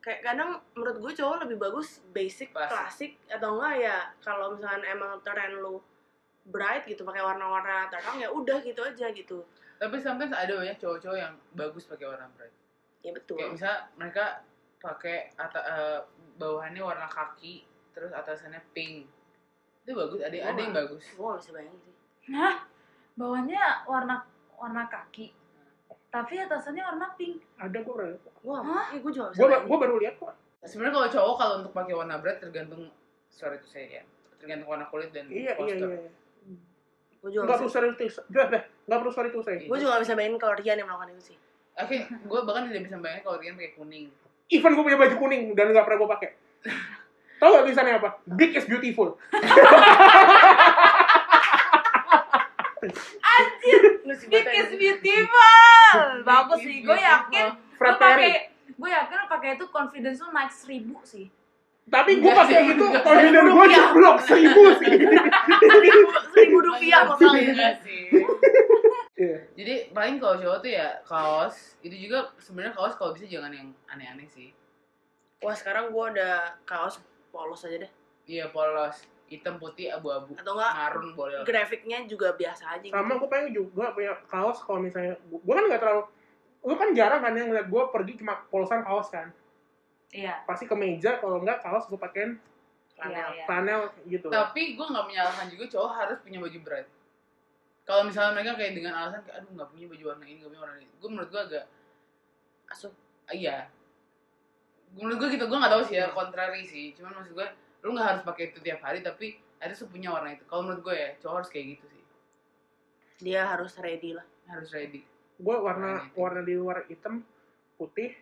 kayak 0.00 0.20
kadang 0.20 0.60
menurut 0.72 1.00
gue 1.00 1.12
cowok 1.16 1.44
lebih 1.44 1.56
bagus 1.56 2.00
basic 2.12 2.52
Klasik. 2.52 2.72
klasik 2.72 3.12
atau 3.28 3.56
enggak 3.56 3.74
ya 3.78 3.96
kalau 4.20 4.52
misalkan 4.52 4.84
emang 4.84 5.16
tren 5.20 5.56
lu 5.56 5.80
bright 6.44 6.84
gitu 6.84 7.04
pakai 7.04 7.22
warna-warna 7.22 7.86
terang 7.86 8.18
ya 8.18 8.28
udah 8.28 8.58
gitu 8.60 8.80
aja 8.82 9.06
gitu 9.12 9.44
Tapi 9.82 9.98
sometimes 9.98 10.30
ada 10.30 10.54
banyak 10.54 10.78
cowok-cowok 10.78 11.18
yang 11.18 11.34
bagus 11.52 11.90
pakai 11.90 12.06
warna 12.06 12.30
bright. 12.32 12.54
ya 13.02 13.10
betul 13.10 13.34
Kayak 13.34 13.50
misalnya 13.50 13.78
mereka 13.98 14.24
pakai 14.78 15.34
ata, 15.34 15.58
eh, 15.58 15.98
bawahannya 16.38 16.78
warna 16.78 17.10
kaki, 17.10 17.66
terus 17.90 18.14
atasannya 18.14 18.62
pink. 18.70 19.10
Itu 19.82 19.98
bagus, 19.98 20.22
ada 20.22 20.30
ada 20.30 20.54
yang 20.56 20.70
bagus. 20.70 21.02
gue 21.10 21.18
gak 21.18 21.38
bisa 21.42 21.50
bayangin 21.50 21.78
sih 21.82 21.94
Hah? 22.30 22.62
Bawahnya 23.18 23.82
warna 23.84 24.22
warna 24.54 24.86
kaki. 24.86 25.34
Tapi 26.08 26.34
atasannya 26.38 26.82
warna 26.86 27.06
pink. 27.18 27.42
ada 27.58 27.74
gue 27.74 27.90
pernah 27.90 28.14
gue 28.14 28.56
Hah? 28.62 28.86
gue 28.94 29.10
juga 29.10 29.24
gak 29.24 29.32
bisa 29.34 29.42
bayangin 29.42 29.66
gue 29.66 29.78
baru 29.82 29.94
lihat 29.98 30.14
kok 30.16 30.34
Sebenarnya 30.62 30.94
kalau 30.94 31.08
cowok 31.10 31.34
kalau 31.34 31.54
untuk 31.58 31.72
pakai 31.74 31.94
warna 31.98 32.22
bright 32.22 32.38
tergantung 32.38 32.86
sorry 33.26 33.58
itu 33.58 33.66
saya 33.66 33.98
ya. 33.98 34.02
Tergantung 34.38 34.70
warna 34.70 34.86
kulit 34.86 35.10
dan 35.10 35.26
iya 35.26 35.58
iya 35.58 35.58
postur. 35.58 35.90
iya 35.90 36.06
gue 37.22 37.30
juga 37.30 37.42
nggak 37.46 37.54
gak 37.54 37.58
perlu 37.62 37.70
bisa 37.70 37.78
sorry 37.78 37.86
itu 37.94 38.04
udah 38.34 38.46
deh 38.50 38.62
nggak 38.66 38.98
perlu 38.98 39.12
sorry 39.14 39.28
itu 39.30 39.38
saya 39.46 39.56
gue 39.62 39.78
juga 39.78 39.90
gak 39.94 40.02
bisa 40.02 40.14
bayangin 40.18 40.38
kalau 40.42 40.54
Rian 40.58 40.76
yang 40.82 40.88
melakukan 40.90 41.10
itu 41.14 41.22
sih. 41.32 41.36
Oke, 41.72 41.98
gue 42.04 42.40
bahkan 42.44 42.62
tidak 42.68 42.82
bisa 42.84 42.96
bayangin 43.00 43.22
kalau 43.24 43.36
Rian 43.38 43.54
pakai 43.56 43.72
kuning. 43.78 44.06
even 44.52 44.70
gue 44.76 44.84
punya 44.84 44.98
baju 45.00 45.14
kuning 45.16 45.42
dan 45.56 45.64
nggak 45.72 45.84
pernah 45.86 45.98
gue 46.02 46.10
pakai. 46.18 46.28
Tahu 47.40 47.48
gak 47.48 47.64
tulisannya 47.66 47.94
apa? 47.98 48.10
Big 48.36 48.52
is 48.54 48.66
beautiful. 48.68 49.18
Lu 54.02 54.14
sih 54.14 54.26
Big 54.28 54.46
is 54.46 54.70
beautiful. 54.74 56.06
Bagus 56.26 56.58
sih. 56.60 56.82
Gue 56.82 56.98
yakin. 56.98 57.46
Fred 57.78 57.94
lu 57.94 57.98
pakai 57.98 58.14
Perry 58.14 58.52
gue 58.82 58.90
yakin 58.90 59.14
lu 59.14 59.26
pakai 59.30 59.48
itu 59.54 59.66
confidence 59.70 60.18
lu 60.22 60.28
naik 60.34 60.50
seribu 60.50 60.96
sih. 61.06 61.26
tapi 61.90 62.22
gue 62.22 62.30
pakai 62.30 62.72
itu 62.72 62.84
confident 63.02 63.46
gue 63.50 63.66
jeblok 63.74 64.18
seribu 64.22 64.62
sih 64.78 64.94
rupiah 66.74 67.00
maksudnya 67.04 67.42
Enggak 67.48 67.76
sih. 67.80 68.02
Iya. 69.14 69.38
Jadi 69.54 69.74
paling 69.90 70.16
kalau 70.16 70.34
cowok 70.36 70.58
tuh 70.58 70.70
ya 70.72 70.88
kaos. 71.02 71.76
Itu 71.78 71.94
juga 71.94 72.18
sebenarnya 72.36 72.72
kaos 72.72 72.94
kalau 72.94 73.12
bisa 73.12 73.24
jangan 73.24 73.50
yang 73.50 73.70
aneh-aneh 73.86 74.26
sih. 74.26 74.50
wah 75.38 75.52
sekarang 75.52 75.90
gue 75.90 76.04
ada 76.12 76.30
kaos 76.62 77.02
polos 77.28 77.62
aja 77.62 77.76
deh 77.76 77.90
Iya 78.24 78.46
polos, 78.48 78.94
hitam 79.26 79.58
putih 79.58 79.90
abu-abu. 79.90 80.34
atau 80.34 80.54
enggak 80.54 80.70
Marun 80.72 81.08
boleh. 81.12 81.42
grafiknya 81.42 81.98
juga 82.04 82.30
biasa 82.32 82.72
aja 82.72 82.82
gitu. 82.84 82.94
sama 82.94 83.14
gue 83.16 83.26
pengen 83.26 83.50
juga 83.50 83.90
punya 83.90 84.14
kaos 84.24 84.58
kalau 84.60 84.78
misalnya 84.78 85.18
gue 85.20 85.42
kan 85.52 85.66
nggak 85.66 85.80
terlalu 85.80 86.02
lu 86.62 86.74
kan 86.76 86.90
jarang 86.92 87.18
kan 87.20 87.34
yang 87.34 87.50
ngeliat 87.50 87.66
gue 87.66 87.82
pergi 87.88 88.12
cuma 88.16 88.38
polosan 88.46 88.80
kaos 88.80 89.08
kan 89.08 89.34
Iya. 90.08 90.44
pasti 90.44 90.62
ke 90.62 90.74
meja 90.74 91.18
kalau 91.18 91.38
enggak 91.38 91.58
kaos 91.58 91.86
gue 91.86 91.98
pakein 91.98 92.38
Flanel. 93.02 93.18
Iya, 93.18 93.26
iya. 93.34 93.44
flanel 93.46 93.80
gitu 94.06 94.26
Tapi 94.30 94.62
gue 94.78 94.86
nggak 94.86 95.06
menyalahkan 95.10 95.46
juga 95.50 95.64
cowok 95.68 95.90
harus 95.98 96.18
punya 96.22 96.38
baju 96.38 96.58
bright. 96.62 96.88
Kalau 97.82 98.02
misalnya 98.06 98.32
mereka 98.38 98.52
kayak 98.54 98.72
dengan 98.78 98.92
alasan 98.94 99.20
kayak 99.26 99.36
aduh 99.42 99.50
nggak 99.58 99.68
punya 99.74 99.86
baju 99.90 100.04
warna 100.14 100.24
ini, 100.24 100.36
nggak 100.38 100.50
punya 100.54 100.62
warna 100.62 100.76
ini, 100.78 100.92
gue 100.94 101.08
menurut 101.10 101.28
gue 101.34 101.42
agak 101.42 101.64
Asuh. 102.70 102.92
ah, 103.26 103.34
iya. 103.34 103.56
Menurut 104.94 105.16
gue 105.18 105.28
gitu, 105.34 105.44
gue 105.50 105.58
nggak 105.58 105.72
tahu 105.72 105.82
sih 105.88 105.96
ya 105.98 106.06
kontrari 106.14 106.62
sih. 106.64 106.94
Cuman 106.94 107.20
maksud 107.20 107.32
gue, 107.34 107.46
lu 107.82 107.88
nggak 107.92 108.06
harus 108.06 108.22
pakai 108.22 108.54
itu 108.54 108.58
tiap 108.62 108.80
hari, 108.84 109.02
tapi 109.02 109.36
harus 109.58 109.82
punya 109.90 110.14
warna 110.14 110.32
itu. 110.32 110.44
Kalau 110.46 110.62
menurut 110.64 110.82
gue 110.86 110.94
ya, 110.94 111.10
cowok 111.18 111.34
harus 111.42 111.50
kayak 111.50 111.66
gitu 111.76 111.84
sih, 111.90 112.02
dia 113.22 113.46
harus 113.46 113.74
ready 113.78 114.14
lah 114.14 114.26
harus 114.50 114.68
ready. 114.74 115.06
gue 115.38 115.56
warna 115.58 116.02
Warna 116.02 116.06
itu. 116.06 116.14
warna 116.18 116.40
di 116.42 116.54
luar 116.54 116.78
hitam 116.86 117.22
putih 117.78 118.14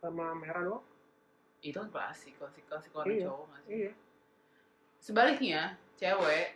sama 0.00 0.32
merah 0.36 0.62
doang 0.64 0.84
Itu 1.62 1.76
kan 1.82 1.88
klasik, 1.90 2.36
klasik, 2.36 2.64
klasik 2.68 2.92
warna 2.92 3.12
Iya. 3.12 3.24
cowok 3.28 3.44
nggak 3.48 3.62
sih? 3.62 3.72
iya 3.72 3.92
Sebaliknya, 4.96 5.60
cewek 5.94 6.46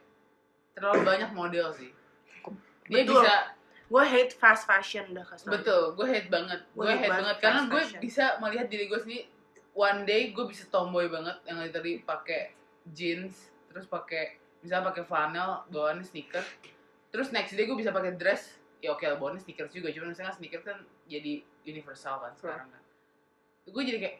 terlalu 0.75 1.01
banyak 1.07 1.31
model 1.31 1.71
sih. 1.71 1.91
Dia 2.91 3.07
Betul. 3.07 3.23
bisa 3.23 3.35
gue 3.91 4.05
hate 4.07 4.35
fast 4.39 4.67
fashion 4.67 5.05
udah 5.15 5.27
kasih. 5.27 5.51
Betul, 5.51 5.83
gue 5.95 6.07
hate 6.07 6.31
banget. 6.31 6.61
Gue 6.75 6.87
hate 6.87 7.07
hate 7.07 7.11
banget 7.11 7.37
karena 7.43 7.61
gue 7.67 7.83
bisa 8.03 8.39
melihat 8.43 8.67
diri 8.67 8.87
gue 8.91 8.99
sendiri. 8.99 9.25
One 9.71 10.03
day 10.03 10.35
gue 10.35 10.45
bisa 10.51 10.67
tomboy 10.67 11.07
banget 11.07 11.39
yang 11.47 11.63
tadi 11.71 12.03
pakai 12.03 12.55
jeans, 12.91 13.55
terus 13.71 13.87
pakai 13.87 14.39
misalnya 14.63 14.91
pakai 14.91 15.05
flanel, 15.07 15.63
bawaannya 15.71 16.03
sneaker. 16.03 16.43
Terus 17.11 17.31
next 17.31 17.55
day 17.55 17.67
gue 17.67 17.79
bisa 17.79 17.95
pakai 17.95 18.15
dress. 18.19 18.59
Ya 18.83 18.95
oke, 18.95 19.07
bawaannya 19.07 19.43
sneakers 19.43 19.71
juga. 19.71 19.95
Cuma 19.95 20.11
misalnya 20.11 20.35
sneakers 20.35 20.67
kan 20.67 20.79
jadi 21.07 21.43
universal 21.63 22.19
kan 22.19 22.33
sekarang 22.35 22.67
kan. 22.67 22.83
Gue 23.71 23.83
jadi 23.87 23.99
kayak. 24.03 24.17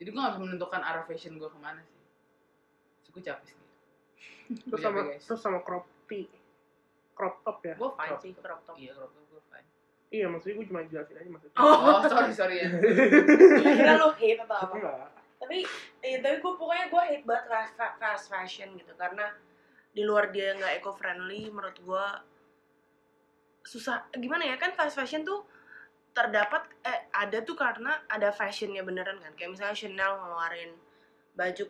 Jadi 0.00 0.08
gue 0.08 0.18
gak 0.18 0.32
bisa 0.32 0.40
menentukan 0.40 0.80
arah 0.80 1.04
fashion 1.04 1.36
gue 1.36 1.46
ke 1.46 1.58
mana 1.58 1.80
sih. 1.82 2.00
Terus 2.98 3.08
gue 3.12 3.22
capek 3.22 3.44
sendiri. 3.46 3.68
terus 4.50 4.80
sama 4.80 5.00
guys. 5.04 5.22
terus 5.22 5.40
sama 5.40 5.58
crop 5.60 5.86
crop 7.12 7.36
top 7.40 7.58
ya 7.60 7.74
gue 7.74 7.90
fine 7.92 8.08
Crop 8.08 8.20
sih 8.20 8.32
crop 8.34 8.60
top 8.64 8.74
Iya, 8.74 8.92
crop 8.92 9.10
top 9.10 9.24
gue 9.28 9.42
fine. 9.46 9.66
iya 10.10 10.26
maksudnya 10.26 10.54
gue 10.56 10.66
cuma 10.66 10.80
jelasin 10.82 11.14
aja 11.14 11.30
maksudnya 11.30 11.54
Oh. 11.54 11.70
Oh, 11.70 12.00
sorry, 12.02 12.32
sorry 12.32 12.56
ya. 12.58 12.68
kira 13.70 13.94
lu 13.94 14.10
hate 14.12 14.40
atau 14.40 14.56
apa 14.58 14.74
enggak 14.74 15.08
tapi 15.38 15.58
eh, 16.00 16.18
tapi 16.18 16.36
gue 16.36 16.52
pokoknya 16.52 16.86
gue 16.88 17.02
hate 17.06 17.24
banget 17.24 17.44
fast, 17.46 17.72
fa- 17.74 17.94
fast 17.94 18.26
fashion 18.26 18.74
gitu 18.74 18.90
karena 18.94 19.30
di 19.90 20.02
luar 20.02 20.28
dia 20.28 20.52
nggak 20.52 20.72
eco 20.76 20.90
friendly 20.90 21.46
menurut 21.46 21.78
gue 21.78 22.06
susah 23.62 24.08
gimana 24.12 24.44
ya 24.44 24.56
kan 24.56 24.72
fast 24.72 24.94
fashion 24.94 25.22
tuh 25.22 25.46
terdapat 26.10 26.66
eh 26.82 27.06
ada 27.14 27.38
tuh 27.46 27.54
karena 27.54 28.02
ada 28.10 28.34
fashionnya 28.34 28.82
beneran 28.82 29.18
kan. 29.22 29.32
Kayak 29.38 29.56
misalnya 29.56 29.76
Chanel 29.78 30.12
ngeluarin 30.18 30.72
baju 31.38 31.64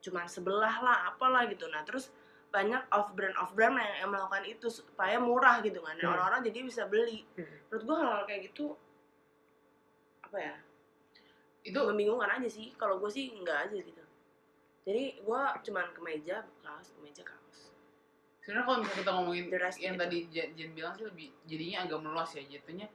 cuman 0.00 0.26
sebelah 0.30 0.76
lah 0.82 0.96
apalah 1.10 1.44
gitu. 1.50 1.66
Nah 1.66 1.82
terus 1.82 2.14
banyak 2.54 2.78
off 2.94 3.10
brand 3.12 3.34
off 3.42 3.52
brand 3.52 3.74
yang, 3.74 4.06
yang 4.06 4.10
melakukan 4.14 4.46
itu 4.46 4.70
supaya 4.70 5.18
murah 5.18 5.58
gitu 5.66 5.82
kan. 5.82 5.98
Dan 5.98 6.06
Hmm. 6.08 6.14
orang-orang 6.14 6.40
jadi 6.46 6.58
bisa 6.62 6.82
beli. 6.86 7.26
Hmm. 7.34 7.54
menurut 7.66 7.82
gue 7.82 7.96
hal, 7.98 8.08
-hal 8.14 8.22
kayak 8.30 8.40
gitu 8.52 8.66
apa 10.22 10.38
ya 10.38 10.54
Itu 11.66 11.78
membingungkan 11.82 12.30
aja 12.38 12.46
sih. 12.46 12.70
Kalau 12.78 13.02
gue 13.02 13.10
sih 13.10 13.34
enggak 13.34 13.66
aja 13.66 13.78
gitu. 13.82 14.02
Jadi 14.86 15.18
gue 15.18 15.42
cuman 15.66 15.86
kemeja 15.90 16.46
kaos 16.62 16.94
kemeja 16.94 17.26
kaos. 17.26 17.74
Sebenarnya 18.46 18.62
kalau 18.62 18.78
misalnya 18.78 18.98
kita 19.02 19.10
ngomongin 19.18 19.44
yang 19.50 19.74
gitu. 19.74 19.98
tadi 19.98 20.18
Jen, 20.30 20.48
Jen 20.54 20.70
bilang 20.78 20.94
sih 20.94 21.02
lebih 21.10 21.34
jadinya 21.50 21.78
agak 21.82 21.98
meluas 21.98 22.30
ya. 22.38 22.42
Jatuhnya 22.46 22.86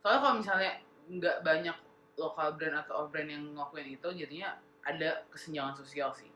soalnya 0.00 0.20
kalau 0.20 0.34
misalnya 0.36 0.72
nggak 1.06 1.36
banyak 1.40 1.76
lokal 2.16 2.48
brand 2.52 2.76
atau 2.78 2.94
off 2.98 3.08
brand 3.08 3.26
yang 3.26 3.44
ngelakuin 3.50 3.88
itu 3.90 4.08
jadinya 4.14 4.48
ada 4.82 5.24
kesenjangan 5.28 5.74
sosial 5.74 6.10
sih 6.10 6.28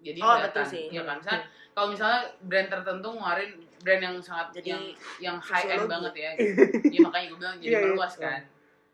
jadi 0.00 0.16
Oh, 0.18 0.32
kelihatan, 0.32 0.44
betul 0.46 0.64
sih. 0.66 0.84
ya 0.88 1.02
kan 1.02 1.16
misalnya 1.18 1.42
kalau 1.70 1.88
misalnya 1.88 2.20
brand 2.42 2.68
tertentu 2.68 3.08
ngeluarin 3.10 3.50
brand 3.78 4.02
yang 4.02 4.16
sangat 4.18 4.46
Jadi, 4.54 4.66
yang 4.66 4.82
yang 5.18 5.36
high 5.38 5.60
end 5.66 5.76
sosiologi. 5.78 5.90
banget 5.90 6.12
ya 6.14 6.30
gitu. 6.38 6.62
ya 6.86 6.98
makanya 7.02 7.26
gue 7.26 7.38
bilang 7.38 7.56
jadi 7.58 7.64
Iya, 7.66 7.78
iya. 7.78 7.88
meluas 7.90 8.14
kan 8.14 8.40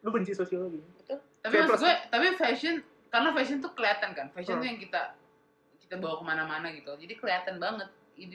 lu 0.01 0.09
benci 0.11 0.33
sosiologi 0.33 0.81
tapi 1.41 1.55
maksud 1.57 1.69
plus- 1.69 1.83
gue 1.83 1.95
tapi 2.09 2.27
fashion 2.35 2.75
karena 3.09 3.31
fashion 3.33 3.59
tuh 3.61 3.71
kelihatan 3.73 4.11
kan 4.13 4.27
fashion 4.31 4.55
Hmm. 4.57 4.63
tuh 4.63 4.69
yang 4.69 4.81
kita 4.81 5.03
kita 5.81 5.95
bawa 5.97 6.15
ke 6.17 6.25
mana-mana 6.25 6.67
gitu 6.71 6.91
jadi 6.97 7.15
kelihatan 7.15 7.57
banget 7.57 7.87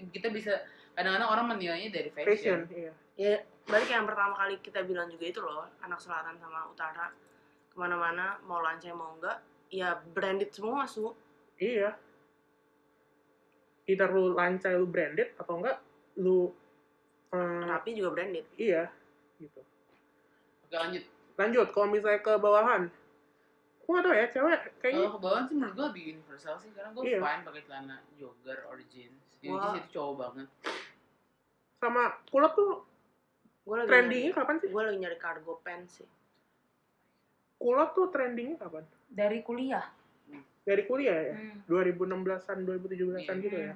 kita 0.10 0.28
bisa 0.30 0.54
kadang-kadang 0.92 1.30
orang 1.30 1.46
menilainya 1.56 1.90
dari 1.90 2.10
fashion. 2.10 2.30
Fashion, 2.32 2.60
iya. 2.74 2.94
Ya 3.16 3.36
balik 3.64 3.88
yang 3.88 4.04
pertama 4.04 4.34
kali 4.34 4.58
kita 4.60 4.84
bilang 4.84 5.08
juga 5.08 5.26
itu 5.26 5.40
loh 5.40 5.68
anak 5.80 6.02
selatan 6.02 6.36
sama 6.36 6.68
utara 6.68 7.08
ke 7.72 7.76
mana-mana 7.78 8.36
mau 8.44 8.60
lancai 8.60 8.92
mau 8.92 9.16
enggak 9.16 9.40
ya 9.70 9.96
branded 10.12 10.52
semua 10.52 10.84
su. 10.84 11.14
Iya. 11.56 11.96
Either 13.88 14.10
lu 14.10 14.34
lancai 14.34 14.76
lu 14.78 14.88
branded 14.88 15.34
atau 15.38 15.60
enggak 15.60 15.78
lu 16.20 16.52
eh, 17.32 17.64
rapi 17.66 17.96
juga 17.96 18.10
branded. 18.14 18.46
iya 18.56 18.92
gitu. 19.40 19.62
Oke 20.66 20.76
lanjut. 20.76 21.04
Lanjut 21.40 21.68
kalau 21.72 21.88
misalnya 21.90 22.20
ke 22.20 22.34
bawahan. 22.38 22.84
Gue 23.82 23.98
gak 23.98 24.04
tau 24.08 24.14
ya 24.16 24.26
cewek 24.30 24.60
kayaknya 24.80 25.04
kalau 25.04 25.16
ke 25.18 25.20
bawah 25.20 25.42
sih 25.44 25.56
menurut 25.58 25.74
gue 25.76 25.86
lebih 25.92 26.04
universal 26.16 26.56
sih 26.56 26.70
karena 26.72 26.96
gue 26.96 27.04
Iya. 27.04 27.20
fine 27.20 27.44
pakai 27.44 27.62
celana 27.68 27.96
jogger 28.16 28.60
or 28.70 28.78
jeans 28.88 29.31
Wah. 29.44 29.58
jeans 29.68 29.80
itu 29.80 29.90
cowok 29.92 30.14
banget 30.20 30.48
sama 31.78 32.04
kulot 32.28 32.54
tuh 32.54 32.72
gue 33.62 33.76
lagi 33.76 33.88
trendingnya 33.88 34.32
kapan 34.32 34.56
sih 34.58 34.68
gue 34.68 34.82
lagi 34.82 34.98
nyari 34.98 35.18
cargo 35.18 35.54
pants 35.60 35.92
sih 35.96 36.08
kulot 37.58 37.90
tuh 37.92 38.10
trendingnya 38.10 38.58
kapan 38.58 38.86
Dari 39.08 39.42
kuliah. 39.42 39.86
dari 40.62 40.86
kuliah 40.86 41.18
ya 41.24 41.34
Hmm. 41.34 41.58
2016an 41.66 42.58
2017an 42.64 43.18
Iya. 43.28 43.34
gitu 43.40 43.58
ya 43.60 43.76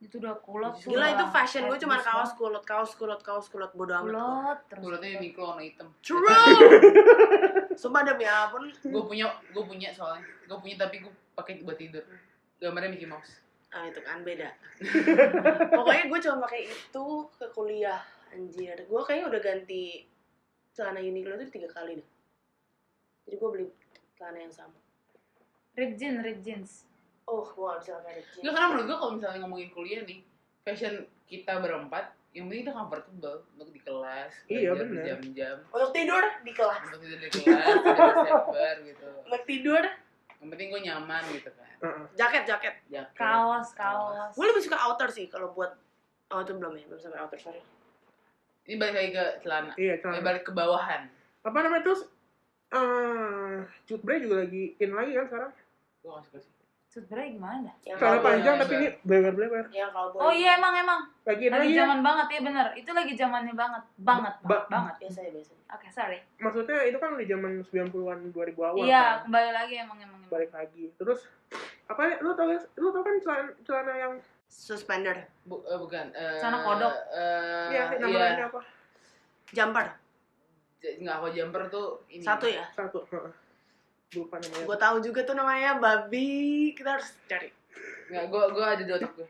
Itu 0.00 0.16
udah 0.16 0.32
kulot. 0.40 0.80
Gila, 0.80 1.06
itu 1.10 1.24
fashion 1.28 1.68
gue 1.68 1.76
cuman 1.76 2.00
kaos 2.00 2.32
kulot 2.32 2.64
kaos 2.64 2.94
kulot 2.94 3.20
kaos 3.20 3.46
kulot 3.46 3.68
bodo 3.70 3.92
amat 3.92 4.06
gua. 4.06 4.16
Kulot 4.16 4.58
terus. 4.64 4.80
kulotnya 4.80 5.08
Uniqlo 5.14 5.44
warna 5.46 5.62
hitam 5.62 5.88
true 6.00 6.24
sumpah 7.76 8.02
demi 8.02 8.24
apa 8.24 8.48
pun 8.50 8.64
gue 8.94 9.02
punya 9.04 9.26
gue 9.46 9.60
punya 9.62 9.88
soalnya 9.90 10.24
gue 10.40 10.56
punya 10.56 10.76
tapi 10.78 10.96
gue 11.00 11.12
pakai 11.34 11.60
buat 11.60 11.76
tidur 11.76 12.00
gambarnya 12.56 12.88
Mickey 12.90 13.04
Mouse 13.04 13.44
ah 13.70 13.84
itu 13.86 14.00
kan 14.02 14.26
beda. 14.26 14.50
Pokoknya 15.78 16.04
gue 16.10 16.18
cuma 16.26 16.36
pakai 16.42 16.60
itu 16.66 17.06
ke 17.38 17.46
kuliah 17.54 18.02
anjir. 18.30 18.74
Gue 18.86 19.00
kayaknya 19.06 19.26
udah 19.30 19.40
ganti 19.40 20.04
celana 20.74 20.98
Uniqlo 20.98 21.38
itu 21.38 21.50
tiga 21.50 21.68
kali 21.70 21.98
deh. 21.98 22.08
Jadi 23.26 23.34
gue 23.38 23.48
beli 23.50 23.66
celana 24.18 24.38
yang 24.40 24.50
sama. 24.50 24.74
Rip 25.78 25.94
jeans, 25.94 26.18
rip 26.20 26.42
jeans. 26.42 26.70
oh 27.30 27.46
gue 27.46 27.62
gak 27.62 27.78
bisa 27.78 27.92
pakai 28.02 28.22
jeans. 28.26 28.42
Nggak, 28.42 28.52
karena 28.52 28.66
menurut 28.74 28.86
gue 28.90 28.96
kalau 28.98 29.12
misalnya 29.14 29.38
ngomongin 29.46 29.70
kuliah 29.70 30.02
nih 30.02 30.18
fashion 30.66 30.94
kita 31.30 31.62
berempat 31.62 32.10
yang 32.30 32.46
penting 32.46 32.62
kita 32.62 32.74
comfortable 32.74 33.38
untuk 33.54 33.70
di 33.70 33.80
kelas 33.82 34.32
Iya, 34.46 34.70
bener. 34.74 34.86
berjam-jam. 34.98 35.56
Untuk 35.70 35.90
tidur 35.90 36.22
di 36.42 36.52
kelas. 36.54 36.82
Untuk 36.90 37.00
tidur 37.02 37.18
di 37.22 37.30
kelas 37.30 37.66
sabar 38.26 38.76
gitu. 38.82 39.08
Untuk 39.26 39.42
tidur. 39.46 39.82
Yang 40.42 40.48
penting 40.50 40.68
gue 40.70 40.80
nyaman 40.86 41.22
gitu 41.30 41.50
kan 41.54 41.69
Heeh. 41.80 42.04
jaket 42.12 42.44
jaket 42.44 42.74
jaket 42.86 43.16
Kaos, 43.16 43.72
kaos. 43.72 44.32
gue 44.32 44.44
lebih 44.44 44.62
suka 44.62 44.76
outer 44.78 45.08
sih 45.08 45.26
kalau 45.26 45.50
buat 45.50 45.72
oh 46.28 46.40
itu 46.40 46.52
belum 46.52 46.72
ya 46.72 46.84
belum 46.86 47.00
sampai 47.00 47.18
outer 47.18 47.38
sorry 47.38 47.62
ini 48.62 48.76
balik 48.76 48.94
lagi 48.94 49.10
ke 49.10 49.24
celana 49.40 49.72
iya 49.74 49.92
eh, 49.92 49.98
celana 49.98 50.20
balik 50.20 50.42
ke 50.42 50.52
bawahan 50.52 51.08
apa 51.40 51.56
namanya 51.58 51.82
terus 51.82 52.04
eh 52.70 53.56
cut 53.82 54.00
bray 54.00 54.20
juga 54.20 54.40
lagi 54.40 54.76
in 54.76 54.92
lagi 54.92 55.12
kan 55.12 55.26
sekarang 55.26 55.50
gue 55.98 56.10
gak 56.10 56.24
suka 56.24 56.38
sih 56.38 56.52
Sebenarnya 56.90 57.30
gimana? 57.32 57.70
yang 57.80 57.96
celana 57.96 58.10
cowboy 58.12 58.26
panjang 58.26 58.50
ya, 58.50 58.60
tapi 58.60 58.72
Mbak. 58.72 58.80
ini 58.80 58.88
blewer 59.00 59.32
blewer 59.32 59.64
yang 59.70 59.90
cowboy 59.90 60.18
Oh 60.20 60.32
iya 60.32 60.58
emang 60.58 60.74
emang. 60.74 61.00
lagi 61.22 61.46
Lagi 61.46 61.70
ya 61.70 61.86
zaman 61.86 62.02
banget 62.02 62.26
ya 62.28 62.40
bener. 62.42 62.66
Itu 62.74 62.90
lagi 62.90 63.12
zamannya 63.14 63.54
banget. 63.54 63.82
Banget, 63.96 64.34
Ba- 64.42 64.66
banget. 64.66 64.66
banget. 64.66 64.94
biasa 64.98 65.18
ya 65.22 65.30
biasa 65.30 65.52
Oke, 65.70 65.86
sorry. 65.88 66.18
maksudnya 66.36 66.78
itu 66.82 66.98
kan 66.98 67.14
di 67.14 67.24
zaman 67.24 67.52
90-an 67.62 68.18
2000 68.26 68.34
awal 68.58 68.82
Iya, 68.82 69.04
kan 69.06 69.22
kembali 69.22 69.50
lagi 69.54 69.74
emang 69.78 69.98
emang. 70.00 70.18
emang. 70.18 70.30
balik 70.34 70.50
lagi 70.50 70.84
terus 70.96 71.20
apa 71.90 72.02
ya, 72.06 72.14
lu 72.22 72.30
tau 72.38 72.46
gak- 72.46 72.70
lu 72.78 72.88
tau 72.94 73.02
kan 73.02 73.14
celana, 73.18 73.50
celana 73.66 73.92
yang 73.98 74.12
suspender. 74.46 75.26
Bu, 75.42 75.58
eh, 75.66 75.78
bukan 75.78 76.06
eh, 76.14 76.38
Celana 76.38 76.58
kodok. 76.62 76.94
iya 77.70 77.90
iya 77.90 77.98
namanya 77.98 78.46
apa? 78.46 78.60
Jumper. 79.50 79.86
Nggak 80.80 81.14
aku 81.18 81.28
jumper 81.34 81.62
tuh 81.66 81.86
ini. 82.08 82.22
Satu 82.22 82.46
ya? 82.46 82.64
Satu 82.70 83.02
heeh. 83.10 83.32
lupa 84.10 84.42
namanya. 84.42 84.66
Gue 84.66 84.78
tahu 84.78 84.96
juga 85.02 85.20
tuh 85.22 85.34
namanya 85.38 85.78
babi. 85.78 86.70
Kita 86.74 86.98
harus 86.98 87.10
cari. 87.30 87.50
Nggak 88.10 88.24
gue 88.26 88.42
gue 88.54 88.64
ada 88.64 88.82
di 88.82 88.92
otak 88.94 89.12
gue 89.14 89.28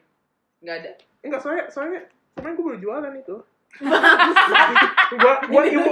nggak 0.60 0.76
ada. 0.84 0.90
Enggak 1.24 1.40
soalnya 1.40 1.64
soalnya 1.72 2.00
kemarin 2.36 2.54
gue 2.56 2.64
baru 2.64 2.78
jualan 2.80 3.14
itu. 3.16 3.36
Buat 5.20 5.38
buat 5.46 5.64
ibu 5.68 5.88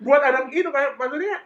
buat 0.00 0.22
anak 0.24 0.48
itu 0.50 0.70
kayak 0.72 0.96
maksudnya 0.96 1.36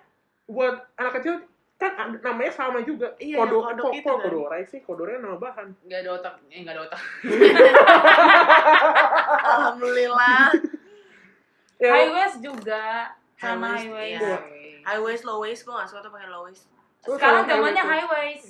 buat 0.46 0.76
anak 0.94 1.12
kecil 1.18 1.40
kan 1.74 1.90
ada- 1.92 2.22
namanya 2.22 2.48
sama 2.48 2.80
juga. 2.80 3.12
Iya, 3.18 3.36
Kodo, 3.36 3.60
kodok 3.60 3.92
itu 3.92 4.00
kok 4.00 4.14
kan. 4.14 4.22
kodorai 4.24 4.62
sih? 4.64 4.80
Kodorai 4.80 5.18
nama 5.18 5.36
bahan. 5.36 5.74
Nggak 5.82 5.98
ada 6.00 6.10
otak, 6.14 6.34
eh 6.48 6.62
nggak 6.62 6.72
ada 6.72 6.82
otak. 6.86 7.00
Alhamdulillah. 9.44 10.54
Ya, 11.76 11.90
High 11.90 12.10
waist 12.12 12.38
juga. 12.40 13.12
Celana 13.34 13.74
High 13.74 13.76
high 13.76 13.90
waist, 13.90 13.92
waist. 13.92 14.22
iya. 14.22 14.36
High 14.84 15.00
waist, 15.02 15.22
low 15.24 15.38
waist, 15.40 15.60
gue 15.64 15.72
gak 15.72 15.88
suka 15.90 16.00
tuh 16.00 16.08
pakai 16.08 16.28
low 16.30 16.46
waist. 16.46 16.64
Sekarang 17.02 17.44
zamannya 17.44 17.82
high 17.82 18.00
high 18.00 18.06
waist. 18.06 18.46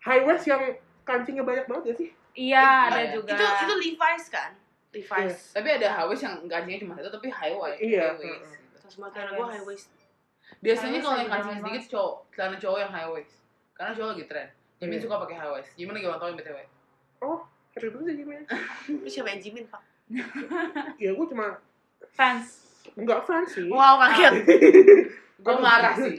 high 0.00 0.22
waist 0.22 0.44
yang 0.44 0.60
kancingnya 1.02 1.42
banyak 1.42 1.64
banget 1.66 1.84
ya 1.84 1.94
sih? 1.96 2.08
Iya, 2.32 2.66
ada 2.88 3.00
Iya. 3.00 3.10
juga. 3.16 3.32
Itu 3.32 3.44
itu 3.64 3.74
Levi's 3.80 4.24
kan? 4.28 4.50
Levi's. 4.92 5.38
Tapi 5.50 5.68
ada 5.72 5.86
high 5.90 6.06
waist 6.06 6.22
yang 6.22 6.34
kancingnya 6.44 6.78
cuma 6.78 6.92
satu 6.94 7.08
tapi 7.10 7.26
high 7.26 7.54
waist. 7.54 7.80
Iya. 7.80 8.04
high 8.12 8.20
waist. 8.20 8.52
Terus 8.76 8.94
karena 9.10 9.30
gue 9.32 9.46
high 9.48 9.64
waist. 9.64 9.88
Biasanya 10.60 10.98
kalau 10.98 11.16
yang 11.16 11.30
zaman 11.30 11.56
sedikit 11.58 11.82
cowok, 11.90 12.14
celana 12.30 12.56
cowok 12.56 12.78
yang 12.78 12.90
high 12.90 13.08
waist. 13.08 13.34
Karena 13.72 13.92
cowok 13.94 14.10
lagi 14.12 14.24
tren. 14.26 14.48
Jimin 14.76 14.92
Iya. 14.92 15.02
suka 15.02 15.14
pakai 15.22 15.36
high 15.36 15.52
waist. 15.52 15.70
Jimin 15.74 15.94
lagi 15.94 16.06
ulang 16.06 16.20
tahun 16.20 16.34
BTW. 16.36 16.58
Oh, 17.20 17.38
happy 17.72 17.88
birthday 17.88 18.14
Jimin. 18.14 18.42
Lu 18.92 19.08
siapa 19.12 19.28
yang 19.30 19.40
Jimin, 19.40 19.64
Pak? 19.66 19.82
Ya 21.02 21.10
gue 21.10 21.26
cuma 21.26 21.56
fans. 22.10 22.46
nggak 22.92 23.20
fans 23.22 23.48
sih. 23.48 23.70
Wow, 23.70 23.96
kaget. 23.96 24.32
Gue 25.42 25.56
marah 25.58 25.90
sih. 25.92 26.14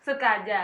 Suka 0.00 0.28
aja. 0.42 0.60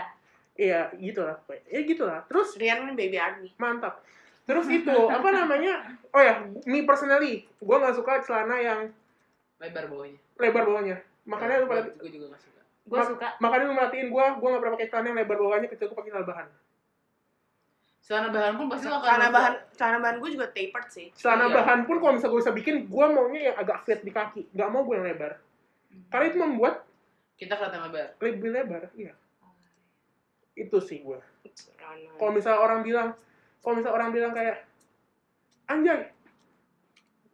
Iya, 0.57 0.89
gitu 0.97 1.21
lah. 1.21 1.37
Ya 1.67 1.79
gitu 1.83 2.03
lah. 2.03 2.25
Terus 2.25 2.57
Rian 2.57 2.81
kan 2.81 2.91
baby 2.91 3.15
army. 3.15 3.53
mantap. 3.55 4.01
Terus 4.43 4.65
itu 4.67 4.89
apa 4.89 5.27
namanya? 5.29 5.83
Oh 6.09 6.19
ya, 6.19 6.39
me 6.65 6.83
personally, 6.83 7.43
gue 7.53 7.77
nggak 7.77 7.93
suka 7.93 8.23
celana 8.23 8.55
yang 8.57 8.81
Lebar 9.57 9.85
bawahnya. 9.89 10.19
lebar 10.37 10.63
bawahnya. 10.69 10.97
Makanya 11.25 11.55
lu 11.61 11.67
pada 11.67 11.81
Gue 11.97 12.09
juga 12.13 12.25
gak 12.33 12.41
suka. 12.45 12.61
Gue 12.87 12.99
suka. 13.03 13.27
makanya 13.43 13.63
lu 13.67 13.73
merhatiin 13.75 14.07
gue, 14.07 14.25
gue 14.39 14.47
nggak 14.47 14.61
pernah 14.63 14.73
pakai 14.77 14.87
celana 14.87 15.05
yang 15.11 15.17
lebar 15.19 15.37
bawahnya 15.37 15.67
kecuali 15.67 15.87
gue 15.89 15.97
pakai 15.97 16.11
celana 16.13 16.27
bahan. 16.29 16.47
Celana 18.07 18.29
bahan 18.31 18.53
pun 18.55 18.65
pasti 18.71 18.85
lo 18.87 18.97
Celana 19.03 19.27
bahan 19.27 19.53
celana 19.75 19.97
bahan 19.99 20.17
gue 20.23 20.29
juga 20.31 20.47
tapered 20.55 20.87
sih. 20.87 21.07
Celana 21.19 21.51
Iya. 21.51 21.55
bahan 21.59 21.79
pun 21.83 21.95
kalau 21.99 22.13
misalnya 22.15 22.31
gue 22.31 22.41
bisa 22.47 22.53
bikin, 22.55 22.75
gue 22.87 23.05
maunya 23.11 23.41
yang 23.51 23.55
agak 23.59 23.77
flat 23.83 24.01
di 24.05 24.11
kaki. 24.15 24.41
Nggak 24.55 24.69
mau 24.71 24.81
gue 24.87 24.95
yang 24.95 25.07
lebar. 25.11 25.31
Karena 26.07 26.25
itu 26.31 26.37
membuat 26.39 26.87
kita 27.35 27.53
kelihatan 27.59 27.81
lebar. 27.91 28.07
lebih 28.23 28.49
lebar. 28.55 28.83
Iya. 28.95 29.13
Itu 30.55 30.79
sih 30.79 31.03
gue. 31.03 31.19
Kalau 32.15 32.31
misalnya 32.31 32.59
orang 32.63 32.79
bilang, 32.87 33.09
kalau 33.59 33.73
misalnya 33.75 33.95
orang 33.99 34.09
bilang 34.15 34.31
kayak, 34.31 34.63
anjay, 35.67 36.15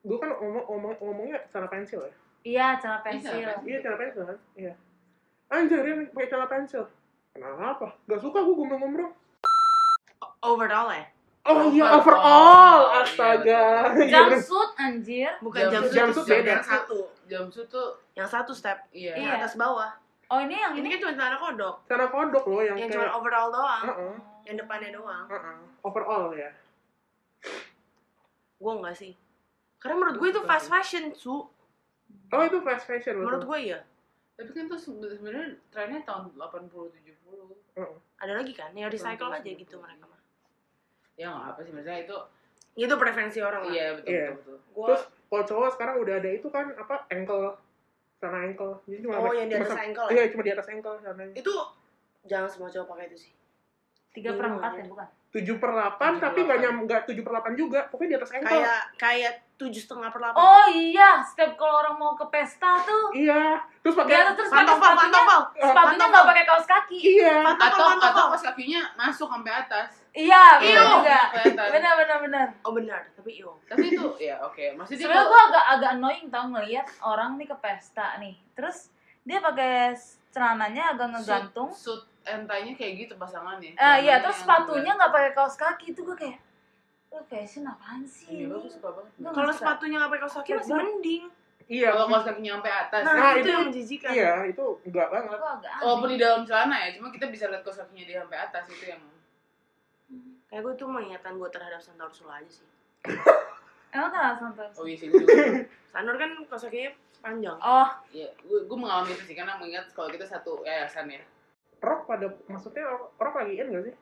gue 0.03 0.17
kan 0.17 0.29
ngomong, 0.33 0.63
ngomong 0.65 0.93
ngomongnya 0.99 1.39
celana 1.47 1.67
pensil 1.67 2.01
ya. 2.01 2.13
Iya, 2.43 2.67
celana 2.77 2.99
Iya, 2.99 3.05
pensil. 3.05 3.49
Iya 3.63 3.77
celana 3.79 3.97
pensil 3.97 4.23
kan. 4.25 4.37
Iya. 4.53 4.73
Anjay, 5.47 5.79
dia 5.79 5.93
pakai 6.09 6.27
celana 6.27 6.47
pensil. 6.47 6.83
Kenapa? 7.31 7.87
Gak 8.03 8.19
suka 8.19 8.39
gue 8.39 8.51
gombrong-gombrong. 8.53 9.11
Overall 10.41 10.91
ya? 10.91 11.05
Oh 11.43 11.67
iya, 11.67 11.83
Overall. 11.89 11.99
overall. 11.99 12.79
Iya, 12.85 12.99
Astaga. 13.01 13.63
Iya. 13.97 14.11
Jumpsuit 14.29 14.71
anjir. 14.77 15.31
Bukan 15.39 15.59
Jam- 15.61 15.71
jumpsuit, 15.81 15.95
jumpsuit 15.97 16.27
beda. 16.37 16.51
yang 16.53 16.63
satu. 16.65 16.99
Jumpsuit 17.25 17.67
tuh 17.67 17.87
Yang 18.13 18.29
satu 18.29 18.51
step. 18.51 18.77
iya. 18.91 19.11
Yang 19.13 19.27
Iya. 19.29 19.39
atas 19.39 19.55
bawah. 19.55 19.91
Oh, 20.27 20.39
ini 20.39 20.55
yang 20.55 20.71
Ini 20.71 20.81
ini. 20.81 20.87
kan 20.89 20.99
cuma 21.01 21.13
celana 21.13 21.37
kodok. 21.37 21.75
Celana 21.85 22.07
kodok 22.09 22.43
loh 22.45 22.61
yang 22.61 22.75
Yang 22.75 22.89
kayak... 22.89 22.99
cuma 23.01 23.11
overall 23.13 23.49
doang. 23.49 23.83
Heeh, 23.85 24.15
Yang 24.43 24.55
depannya 24.59 24.89
doang. 24.93 25.25
heeh. 25.29 25.57
Overall 25.81 26.25
ya. 26.33 26.49
Gue 28.57 28.73
enggak 28.73 28.95
sih. 28.95 29.13
Karena 29.83 29.95
menurut 29.99 30.15
gue 30.15 30.29
itu 30.31 30.41
fast 30.47 30.71
fashion, 30.71 31.11
Su. 31.11 31.43
Oh 32.31 32.41
itu 32.47 32.57
fast 32.63 32.87
fashion 32.87 33.19
loh. 33.19 33.27
Menurut 33.27 33.43
gue 33.51 33.59
iya. 33.67 33.79
Tapi 34.39 34.49
kan 34.55 34.65
tuh 34.71 34.79
sebenarnya 34.79 35.59
trennya 35.67 36.01
tahun 36.07 36.31
80 36.39 36.71
70. 36.71 37.75
Heeh. 37.75 37.97
Ada 38.23 38.33
lagi 38.39 38.53
kan? 38.55 38.71
Yang 38.71 38.95
recycle 38.95 39.29
aja 39.35 39.49
gitu 39.51 39.75
mereka 39.83 40.07
mah. 40.07 40.21
Ya 41.19 41.29
nggak 41.29 41.45
apa 41.51 41.59
sih 41.67 41.71
maksudnya 41.75 41.99
itu. 41.99 42.17
Itu 42.73 42.93
preferensi 42.95 43.39
orang 43.43 43.69
lah. 43.69 43.73
Iya 43.75 43.87
betul 43.99 44.09
Iya. 44.09 44.27
betul. 44.33 44.55
betul. 44.55 44.57
Gua, 44.73 44.87
Terus 44.87 45.03
kalau 45.27 45.43
cowok 45.51 45.69
sekarang 45.75 45.95
udah 45.99 46.15
ada 46.17 46.29
itu 46.31 46.47
kan 46.47 46.65
apa 46.79 46.95
ankle 47.11 47.43
celana 48.23 48.39
ankle. 48.47 48.73
Jadi 48.87 48.99
cuma 49.03 49.13
oh 49.19 49.33
yang 49.35 49.47
di 49.51 49.55
atas 49.59 49.75
ankle 49.77 50.07
ya? 50.07 50.13
Iya, 50.15 50.23
cuma 50.31 50.41
di 50.47 50.51
atas 50.55 50.67
ankle 50.71 50.95
celananya. 51.03 51.35
Itu 51.35 51.53
jangan 52.23 52.49
semua 52.49 52.69
cowok 52.71 52.87
pakai 52.95 53.05
itu 53.11 53.17
sih. 53.29 53.31
Tiga 54.13 54.31
per 54.39 54.45
empat 54.47 54.71
ya, 54.79 54.85
bukan? 54.87 55.07
7 55.33 55.57
per 55.57 55.71
8 55.73 55.97
7 55.97 55.97
per 55.97 56.13
tapi 56.21 56.39
nggak 56.45 56.59
8. 56.61 56.63
nyam 56.63 56.75
nggak 56.85 57.01
7 57.09 57.25
per 57.25 57.33
8 57.41 57.57
juga. 57.57 57.79
Pokoknya 57.89 58.09
di 58.09 58.17
atas 58.21 58.31
ankle. 58.31 58.49
Kayak 58.53 58.81
kayak 59.01 59.33
tujuh 59.63 59.79
setengah 59.79 60.07
per 60.07 60.19
delapan. 60.19 60.37
Oh 60.37 60.67
iya, 60.67 61.17
setiap 61.19 61.55
kalau 61.55 61.79
orang 61.79 61.95
mau 61.95 62.11
ke 62.11 62.25
pesta 62.27 62.75
tuh, 62.79 63.09
Iya. 63.09 63.55
Terus 63.79 63.95
pakai 63.95 64.15
atas 64.17 64.33
terus 64.35 64.49
pakai 64.49 64.63
Pantofel, 64.63 64.83
sepatunya, 64.85 65.11
pantofel. 65.15 65.41
sepatunya 65.57 66.05
nggak 66.05 66.25
pakai 66.27 66.43
kaos 66.43 66.65
kaki. 66.65 66.97
Iya. 66.99 67.35
Pantofel, 67.41 67.67
Atau 67.67 67.79
atau 67.79 67.89
pantofel. 67.97 68.27
pas 68.29 68.43
kakinya 68.45 68.81
masuk 68.93 69.27
sampai 69.27 69.53
atas. 69.53 69.89
Iya, 70.13 70.43
Iyo. 70.59 70.77
benar 70.77 70.85
juga. 70.93 71.19
Benar, 71.73 71.93
benar, 71.97 72.17
benar. 72.21 72.47
Oh 72.61 72.71
benar, 72.71 73.01
tapi 73.11 73.31
iyo. 73.33 73.51
Tapi 73.65 73.85
itu 73.89 74.07
ya 74.21 74.35
oke. 74.39 74.65
Maksudnya 74.75 75.01
Sebenarnya 75.01 75.25
gue 75.25 75.41
agak 75.47 75.65
agak 75.71 75.89
annoying 75.91 76.27
tau 76.27 76.45
ngelihat 76.47 76.85
orang 77.01 77.35
nih 77.35 77.47
ke 77.47 77.57
pesta 77.57 78.15
nih, 78.17 78.37
terus 78.51 78.93
dia 79.23 79.39
pakai 79.39 79.97
celananya 80.29 80.93
agak 80.93 81.07
ngegantung. 81.11 81.69
suit, 81.69 81.97
suit 81.97 82.03
and 82.23 82.45
tie-nya 82.45 82.73
kayak 82.73 82.93
gitu 83.01 83.13
pasangannya. 83.15 83.73
Ah 83.75 83.95
iya, 83.95 84.17
terus 84.17 84.37
sepatunya 84.37 84.91
nggak 84.91 85.09
pakai 85.09 85.31
kaos 85.31 85.55
kaki 85.55 85.91
itu 85.91 86.01
gue 86.01 86.13
kayak, 86.13 86.37
lo 87.13 87.21
fashion 87.23 87.63
apaan 87.63 88.01
sih? 88.03 88.25
Iya, 88.27 88.49
ini?" 88.49 88.57
gue 88.57 88.67
suka 88.67 88.89
banget. 88.89 89.11
Kalau 89.29 89.51
sepatunya 89.53 89.95
nggak 90.01 90.11
pakai 90.11 90.23
kaos 90.25 90.35
kaki 90.35 90.51
masih 90.57 90.73
mending. 90.73 91.23
Iya. 91.63 91.87
Kalau 91.93 92.05
kaos 92.09 92.25
kakinya 92.25 92.51
sampai 92.59 92.73
atas. 92.73 93.01
Nah, 93.01 93.13
Nah, 93.13 93.31
itu, 93.31 93.39
itu- 93.39 93.49
yang 93.49 93.65
menjijikan. 93.69 94.09
Iya, 94.11 94.31
itu 94.49 94.65
enggak 94.83 95.07
banget. 95.07 95.37
Walaupun 95.79 96.07
di 96.09 96.17
dalam 96.17 96.41
celana 96.43 96.75
ya, 96.75 96.87
cuma 96.97 97.07
kita 97.07 97.25
bisa 97.29 97.45
lihat 97.47 97.61
kaos 97.61 97.77
kakinya 97.77 98.03
dia 98.03 98.17
sampai 98.19 98.39
atas 98.41 98.65
itu 98.67 98.85
yang 98.87 99.01
Kayak 100.45 100.69
gue 100.69 100.73
tuh 100.77 100.85
mengingatkan 100.85 101.33
gue 101.33 101.49
terhadap 101.49 101.81
Santa 101.81 102.05
Ursula 102.05 102.37
aja 102.37 102.51
sih. 102.51 102.67
Emang 103.93 104.09
kenapa 104.09 104.37
sampai? 104.39 104.69
Oh 104.73 104.85
iya 104.85 104.97
sih 104.97 105.09
gue 105.09 105.21
juga. 105.21 105.65
Kan 105.93 106.05
kaos 106.45 106.65
kakinya 106.65 106.91
panjang. 107.21 107.57
Oh, 107.57 107.89
Iya, 108.11 108.29
gue 108.37 108.59
gue 108.65 108.77
mengalami 108.77 109.13
itu 109.13 109.23
sih 109.23 109.33
karena 109.33 109.57
mengingat 109.57 109.89
kalau 109.93 110.09
kita 110.09 110.21
satu 110.21 110.61
yayasan 110.61 111.09
ya. 111.09 111.21
Rok 111.81 112.05
pada 112.05 112.29
maksudnya 112.45 112.85
rok 113.17 113.33
lagi 113.33 113.57
in 113.57 113.71
gak 113.71 113.83
sih? 113.87 113.95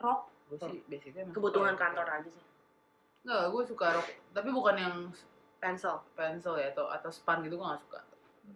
rok. 0.00 0.20
Gue 0.48 0.56
sih 0.58 0.80
basicnya 0.88 1.20
emang 1.22 1.34
Kebutuhan 1.36 1.74
kantor 1.76 2.06
aja 2.08 2.28
sih. 2.28 2.44
Enggak, 3.24 3.42
gue 3.52 3.62
suka 3.68 3.86
rok. 3.96 4.08
Tapi 4.32 4.48
bukan 4.48 4.76
yang 4.76 4.96
Pencil. 5.60 6.00
pencil 6.16 6.56
ya 6.56 6.72
atau 6.72 6.88
atau 6.88 7.12
span 7.12 7.44
gitu 7.44 7.60
gue 7.60 7.66
gak 7.68 7.84
suka. 7.84 8.00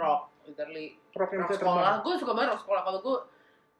Rok, 0.00 0.22
literally. 0.48 0.96
Rok 1.12 1.30
yang 1.36 1.44
bisa 1.44 1.60
sekolah, 1.60 2.00
gue 2.00 2.14
suka 2.16 2.32
banget 2.32 2.56
rok 2.56 2.62
sekolah. 2.64 2.82
Kalau 2.82 2.98
gue 3.04 3.16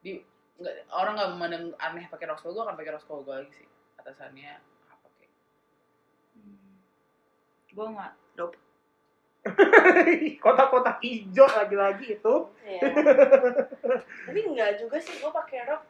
di 0.05 0.13
nggak 0.55 0.87
orang 0.95 1.19
nggak 1.19 1.31
memandang 1.35 1.65
aneh 1.81 2.05
pakai 2.13 2.29
rok 2.29 2.39
sekolah, 2.39 2.53
gue 2.53 2.65
akan 2.69 2.77
pakai 2.77 2.93
rok 2.93 3.03
sekolah 3.03 3.21
gue 3.25 3.35
lagi 3.41 3.53
sih. 3.65 3.69
Atasannya 3.97 4.53
apa 4.93 5.07
kayak 5.17 5.33
Gue 7.73 7.87
nggak. 7.89 8.13
Kotak-kotak 10.45 10.97
hijau 11.05 11.47
lagi-lagi 11.49 12.17
itu. 12.17 12.35
Iya. 12.65 12.81
Tapi 14.29 14.41
enggak 14.41 14.81
juga 14.81 14.97
sih 15.01 15.21
gue 15.21 15.31
pakai 15.33 15.69
rok. 15.69 15.83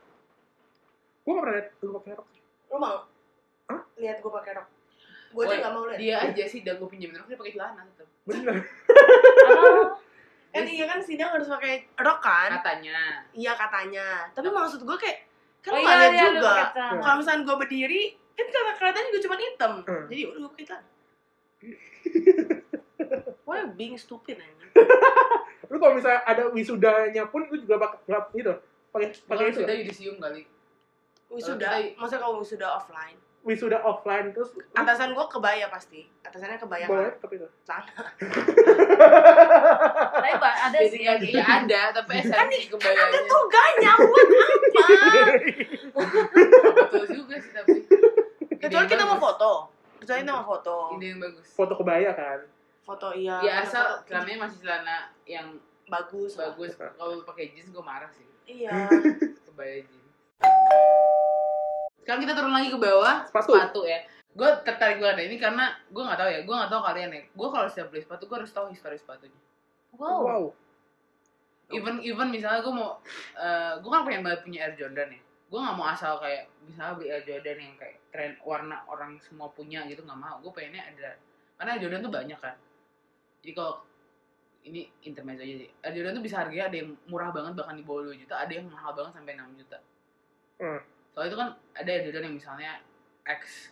Gue 1.24 1.32
gak 1.32 1.42
pernah 1.42 1.56
liat 1.56 1.68
lu 1.80 1.90
pakai 1.98 2.12
rok. 2.18 2.26
Lu 2.70 2.76
mau? 2.82 2.98
Hah? 3.70 3.80
Lihat 3.96 4.18
gue 4.20 4.32
pakai 4.32 4.52
rok. 4.58 4.68
Gue 5.34 5.42
aja 5.50 5.50
Woy, 5.50 5.58
nggak 5.58 5.72
mau 5.74 5.84
lihat. 5.90 5.98
dia 5.98 6.16
aja 6.22 6.44
sih 6.46 6.62
dan 6.62 6.78
gue 6.78 6.86
pinjemin 6.86 7.18
rok 7.18 7.26
dia 7.26 7.38
pakai 7.42 7.52
celana 7.58 7.82
tetap. 7.82 8.08
Bener. 8.22 8.56
Kan 10.54 10.66
iya 10.78 10.84
kan 10.86 10.98
Sidang 11.02 11.30
harus 11.34 11.50
pakai 11.50 11.90
rok 11.98 12.18
kan? 12.22 12.50
Katanya. 12.62 13.26
Iya 13.34 13.52
katanya. 13.58 14.30
Tapi 14.30 14.46
maksud 14.46 14.86
gue 14.86 14.96
kayak 14.96 15.18
kan 15.58 15.74
oh 15.74 15.82
lu 15.82 15.82
iya, 15.82 15.96
lihat 15.98 16.12
iya, 16.14 16.26
juga. 16.38 16.54
Kalau 17.02 17.16
misalnya 17.18 17.42
gue 17.42 17.56
berdiri, 17.66 18.02
kan 18.38 18.46
karena 18.46 18.72
kelihatannya 18.78 19.08
juga 19.10 19.22
cuma 19.26 19.36
hitam. 19.42 19.72
Hmm. 19.82 20.06
Jadi 20.06 20.22
udah 20.30 20.38
gue 20.38 20.50
pakai 20.54 20.66
celana. 20.70 20.90
Why 23.50 23.58
being 23.74 23.98
stupid 23.98 24.38
aja? 24.38 24.66
Lu 25.72 25.76
kalau 25.82 25.98
misalnya 25.98 26.22
ada 26.22 26.46
wisudanya 26.54 27.26
pun 27.26 27.42
lu 27.50 27.56
juga 27.58 27.82
pakai 27.82 27.98
nggak 28.06 28.22
gitu. 28.38 28.52
Pakai 28.94 29.06
pakai 29.26 29.44
itu. 29.50 29.58
sudah 29.58 29.74
yudisium 29.74 30.16
kali. 30.22 30.46
Wisuda, 31.26 31.98
maksudnya 31.98 32.20
kalau 32.22 32.38
wisuda 32.38 32.68
offline. 32.78 33.18
Wisuda 33.44 33.76
offline 33.78 34.32
terus 34.32 34.56
Atasan 34.72 35.12
gue 35.12 35.26
kebaya 35.28 35.68
pasti. 35.68 36.08
Atasannya 36.24 36.56
kebaya 36.56 36.88
boleh 36.88 37.12
kan? 37.12 37.20
tapi 37.20 37.34
itu. 37.36 37.46
Celana. 37.62 37.92
Tapi 40.24 40.30
ada 40.40 40.78
Jadi 40.80 40.88
sih. 40.90 41.00
ya, 41.04 41.12
ya 41.20 41.44
ada, 41.60 41.82
tapi 41.92 42.16
esensi 42.18 42.64
Ada 42.64 42.72
kebayanya. 42.72 43.20
tuh 43.28 43.42
ganya 43.52 43.92
buat 44.00 44.28
apa? 44.32 44.84
Betul 46.88 47.04
juga 47.12 47.36
sih 47.36 47.52
tapi. 47.52 47.78
Kecuali 48.56 48.86
kita 48.88 49.04
mau 49.04 49.20
foto. 49.20 49.52
Kecuali 50.00 50.20
kita 50.24 50.32
mau 50.32 50.46
foto. 50.48 50.76
Ide 50.96 51.06
yang 51.06 51.20
bagus. 51.20 51.46
Foto 51.52 51.72
kebaya 51.76 52.10
kan. 52.16 52.40
Foto 52.80 53.12
iya. 53.12 53.36
Ya 53.44 53.52
asal 53.60 54.00
celananya 54.04 54.48
masih 54.48 54.58
celana 54.64 55.12
yang 55.24 55.46
bagus. 55.86 56.34
bagus. 56.34 56.72
Kalau 56.76 57.20
pakai 57.22 57.52
jeans 57.52 57.68
gue 57.68 57.84
marah 57.84 58.08
sih. 58.08 58.24
Iya. 58.48 58.88
Kebaya 59.44 59.84
jeans. 59.84 60.08
Sekarang 62.04 62.20
kita 62.20 62.36
turun 62.36 62.52
lagi 62.52 62.68
ke 62.68 62.76
bawah. 62.76 63.24
Sepatu. 63.24 63.88
ya. 63.88 64.04
Gue 64.36 64.50
tertarik 64.60 65.00
banget 65.00 65.24
ini 65.32 65.40
karena 65.40 65.72
gue 65.88 66.02
nggak 66.04 66.20
tahu 66.20 66.28
ya. 66.28 66.40
Gue 66.44 66.54
nggak 66.54 66.70
tahu 66.70 66.82
kalian 66.84 67.10
ya. 67.16 67.22
Gue 67.32 67.48
kalau 67.48 67.66
setiap 67.72 67.88
beli 67.88 68.04
sepatu 68.04 68.28
gue 68.28 68.36
harus 68.36 68.52
tahu 68.52 68.68
histori 68.68 69.00
sepatunya. 69.00 69.40
Wow. 69.96 70.20
Wow. 70.28 70.44
even 71.72 71.96
even 72.04 72.28
misalnya 72.28 72.60
gue 72.60 72.74
mau 72.76 73.00
eh 73.40 73.72
gue 73.80 73.88
kan 73.88 74.04
pengen 74.04 74.20
banget 74.20 74.44
punya 74.44 74.68
Air 74.68 74.76
Jordan 74.76 75.16
ya 75.16 75.20
gue 75.24 75.60
nggak 75.64 75.76
mau 75.80 75.86
asal 75.88 76.20
kayak 76.20 76.44
misalnya 76.68 76.92
beli 77.00 77.08
Air 77.08 77.24
Jordan 77.24 77.56
yang 77.56 77.74
kayak 77.80 77.96
tren 78.12 78.32
warna 78.44 78.84
orang 78.84 79.16
semua 79.24 79.48
punya 79.48 79.80
gitu 79.88 80.04
nggak 80.04 80.20
mau 80.20 80.36
gue 80.44 80.52
pengennya 80.52 80.84
ada 80.92 81.16
karena 81.56 81.70
Air 81.72 81.80
Jordan 81.80 82.00
tuh 82.04 82.12
banyak 82.12 82.36
kan 82.36 82.56
jadi 83.40 83.52
kalau 83.56 83.80
ini 84.68 84.92
intermezzo 85.08 85.40
aja 85.40 85.56
sih 85.56 85.70
Air 85.72 85.92
Jordan 85.96 86.12
tuh 86.20 86.24
bisa 86.28 86.36
harganya 86.44 86.64
ada 86.68 86.76
yang 86.84 86.90
murah 87.08 87.30
banget 87.32 87.52
bahkan 87.56 87.74
di 87.80 87.84
bawah 87.88 88.12
2 88.12 88.22
juta 88.22 88.34
ada 88.36 88.52
yang 88.52 88.66
mahal 88.68 88.92
banget 88.92 89.12
sampai 89.16 89.32
6 89.40 89.60
juta 89.64 89.78
Hmm. 90.54 90.80
Soalnya 91.14 91.30
itu 91.30 91.38
kan 91.38 91.50
ada 91.78 91.92
Jordan 92.02 92.26
yang 92.26 92.36
misalnya 92.36 92.72
X 93.22 93.70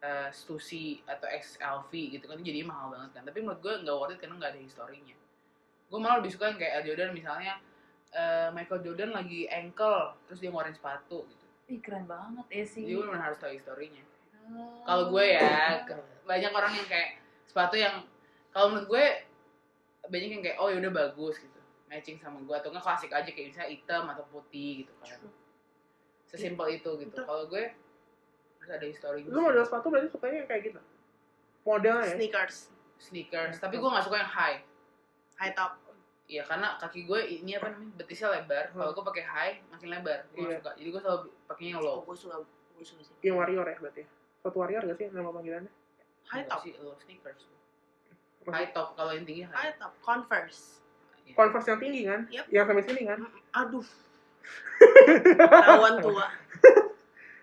eh, 0.00 0.32
Stussy 0.32 1.04
atau 1.04 1.28
XLV 1.28 1.92
gitu 2.16 2.24
kan 2.24 2.40
jadi 2.40 2.64
mahal 2.64 2.96
banget 2.96 3.20
kan. 3.20 3.22
Tapi 3.28 3.38
menurut 3.44 3.60
gue 3.60 3.74
nggak 3.84 3.96
worth 3.96 4.14
it 4.16 4.18
karena 4.24 4.34
nggak 4.40 4.52
ada 4.56 4.62
historinya. 4.64 5.16
Gue 5.92 5.98
malah 6.00 6.24
lebih 6.24 6.32
suka 6.32 6.48
yang 6.48 6.58
kayak 6.58 6.88
Jordan 6.88 7.12
misalnya 7.12 7.60
eh, 8.16 8.48
Michael 8.56 8.80
Jordan 8.80 9.10
lagi 9.12 9.44
ankle 9.52 10.16
terus 10.26 10.40
dia 10.40 10.48
ngeluarin 10.48 10.72
sepatu 10.72 11.28
gitu. 11.28 11.46
Ih 11.68 11.80
keren 11.84 12.08
banget 12.08 12.48
ya 12.48 12.64
sih. 12.64 12.82
jadi 12.88 13.04
gue 13.04 13.20
harus 13.20 13.38
tahu 13.38 13.52
historinya. 13.52 14.04
Oh. 14.48 14.80
kalau 14.80 15.12
gue 15.12 15.24
ya 15.28 15.84
banyak 16.24 16.48
orang 16.56 16.72
yang 16.72 16.88
kayak 16.88 17.20
sepatu 17.44 17.76
yang 17.76 18.00
kalau 18.48 18.72
menurut 18.72 18.88
gue 18.88 19.04
banyak 20.08 20.40
yang 20.40 20.40
kayak 20.40 20.56
oh 20.56 20.72
yaudah 20.72 20.88
bagus 20.88 21.36
gitu. 21.36 21.60
Matching 21.84 22.16
sama 22.16 22.40
gue 22.40 22.56
atau 22.56 22.72
nggak 22.72 22.80
klasik 22.80 23.12
aja 23.12 23.28
kayak 23.28 23.52
misalnya 23.52 23.68
hitam 23.76 24.08
atau 24.08 24.24
putih 24.32 24.84
gitu 24.88 24.92
kan 25.04 25.20
sesimpel 26.28 26.68
itu 26.70 26.90
gitu 26.98 27.16
kalau 27.18 27.44
gue 27.44 27.72
harus 28.58 28.70
ada 28.70 28.84
historinya 28.84 29.28
Lu 29.28 29.40
model 29.42 29.64
sepatu 29.64 29.88
berarti 29.88 30.08
sukanya 30.08 30.36
yang 30.38 30.48
kayak 30.48 30.62
gitu? 30.66 30.80
Modelnya 31.62 32.04
ya? 32.04 32.14
Sneakers, 32.14 32.56
sneakers 32.98 33.56
tapi 33.56 33.76
gue 33.76 33.88
nggak 33.88 34.04
suka 34.04 34.16
yang 34.18 34.28
high 34.28 34.58
high 35.36 35.52
top. 35.52 35.80
Iya 36.24 36.44
karena 36.44 36.76
kaki 36.76 37.08
gue 37.08 37.20
ini 37.40 37.56
apa 37.56 37.72
namanya 37.72 37.96
betisnya 37.96 38.28
lebar. 38.30 38.68
Kalau 38.70 38.92
gue 38.92 39.04
pakai 39.06 39.24
high 39.24 39.54
makin 39.66 39.88
lebar. 39.88 40.28
Gue 40.28 40.44
nggak 40.44 40.50
Iya. 40.50 40.60
suka. 40.60 40.70
Jadi 40.76 40.88
gue 40.90 41.00
selalu 41.00 41.20
pakainya 41.46 41.70
yang 41.70 41.80
Oh, 41.80 41.88
low. 41.88 41.98
gue 42.04 42.16
suka, 42.18 42.36
gue 42.74 42.84
suka 42.84 43.00
sih. 43.02 43.14
Yang 43.22 43.36
warrior 43.38 43.64
ya 43.64 43.76
berarti 43.78 44.00
ya? 44.04 44.08
Sepatu 44.36 44.56
warrior 44.58 44.82
gak 44.84 44.96
sih 44.96 45.06
nama 45.08 45.30
panggilannya? 45.30 45.72
High 46.28 46.36
Enggak 46.38 46.50
top, 46.50 46.60
sih 46.60 46.72
low 46.78 46.94
sneakers. 46.94 47.40
Maksud- 48.38 48.52
High 48.54 48.70
top 48.70 48.88
kalau 48.92 49.12
yang 49.12 49.24
tinggi 49.24 49.42
high. 49.42 49.56
high 49.56 49.74
top, 49.74 49.92
Converse. 49.98 50.84
Iya. 51.24 51.32
Converse 51.34 51.66
yang 51.66 51.80
tinggi 51.80 52.00
kan? 52.04 52.20
Yep. 52.28 52.44
Yang 52.46 52.64
sampai 52.66 52.84
sini 52.84 53.02
kan? 53.04 53.18
Aduh, 53.54 53.86
tawan 55.38 55.94
tua. 56.00 56.26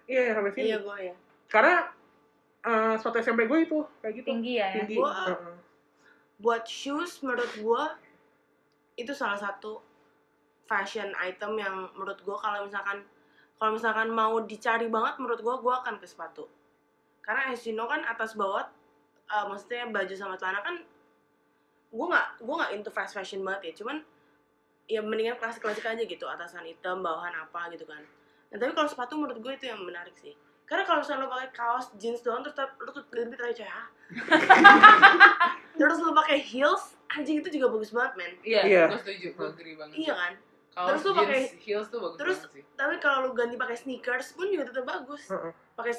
Iya, 0.05 0.21
yang 0.29 0.35
sampai 0.37 0.51
sini. 0.53 0.65
Iya 0.69 0.77
gue 0.79 0.97
ya. 1.01 1.13
Karena 1.49 1.75
eh, 2.61 2.93
sepatu 2.93 3.17
SMP 3.17 3.49
gue 3.49 3.59
itu 3.63 3.77
kayak 3.99 4.13
gitu. 4.21 4.25
tinggi 4.29 4.53
ya. 4.55 4.67
ya? 4.69 4.73
Tinggi. 4.77 4.95
Gua- 4.95 5.17
Heeh. 5.33 5.55
Buat 6.37 6.63
shoes 6.69 7.25
menurut 7.25 7.49
gue 7.57 7.83
itu 8.95 9.11
salah 9.11 9.33
satu 9.33 9.81
fashion 10.65 11.09
item 11.17 11.57
yang 11.57 11.89
menurut 11.93 12.21
gue 12.21 12.37
kalau 12.37 12.63
misalkan 12.63 13.01
kalau 13.57 13.73
misalkan 13.73 14.07
mau 14.07 14.37
dicari 14.39 14.85
banget 14.87 15.17
menurut 15.17 15.41
gue 15.41 15.55
gue 15.57 15.73
akan 15.73 15.97
ke 15.97 16.05
sepatu. 16.05 16.45
Karena 17.25 17.49
as 17.49 17.65
you 17.65 17.73
know 17.73 17.89
kan 17.89 18.05
atas 18.05 18.37
bawah 18.37 18.61
eh, 19.25 19.45
maksudnya 19.49 19.89
baju 19.89 20.13
sama 20.13 20.37
celana 20.37 20.61
kan 20.61 20.85
gue 21.89 22.05
nggak 22.05 22.45
gue 22.45 22.53
nggak 22.53 22.71
into 22.73 22.93
fast 22.93 23.17
fashion 23.17 23.41
banget 23.41 23.73
ya 23.73 23.81
cuman 23.81 24.05
ya 24.85 25.01
mendingan 25.01 25.35
klasik 25.35 25.59
klasik 25.59 25.83
aja 25.83 25.99
gitu 25.99 26.25
atasan 26.25 26.63
hitam 26.63 26.99
bawahan 26.99 27.33
apa 27.35 27.69
gitu 27.69 27.83
kan 27.83 28.01
nah, 28.47 28.57
tapi 28.57 28.71
kalau 28.71 28.85
sepatu 28.85 29.15
menurut 29.15 29.37
gue 29.37 29.51
itu 29.51 29.65
yang 29.65 29.79
menarik 29.79 30.13
sih 30.15 30.33
karena 30.63 30.81
kalau 30.81 30.99
misalnya 30.99 31.21
lo 31.21 31.31
pakai 31.31 31.49
kaos 31.51 31.85
jeans 31.95 32.21
doang 32.21 32.41
terus 32.41 32.53
lo 32.57 32.89
tuh 32.91 33.03
lebih 33.11 33.37
ah. 33.63 33.85
terus 35.75 35.97
lo 35.99 36.13
pakai 36.15 36.37
heels 36.39 36.93
anjing 37.09 37.37
itu 37.39 37.49
juga 37.51 37.67
bagus 37.71 37.91
banget 37.91 38.13
men 38.15 38.31
Iya, 38.41 38.61
Iya. 38.63 38.83
gue 38.87 38.99
setuju. 38.99 39.27
Gue 39.31 39.47
agree 39.47 39.75
banget. 39.75 39.95
iya 39.95 40.13
kan 40.13 40.33
Kalau 40.67 40.87
Terus 40.91 41.01
jeans 41.03 41.15
pakai- 41.15 41.47
heels 41.61 41.87
tuh 41.87 41.99
bagus 41.99 42.17
terus- 42.17 42.41
sih. 42.51 42.63
tapi 42.75 42.95
kalau 42.99 43.17
lo 43.23 43.31
ganti 43.31 43.55
pakai 43.55 43.75
sneakers 43.75 44.33
pun 44.33 44.49
juga 44.49 44.67
tetap 44.67 44.85
bagus 44.85 45.23
Heeh. 45.27 45.51
pakai 45.73 45.93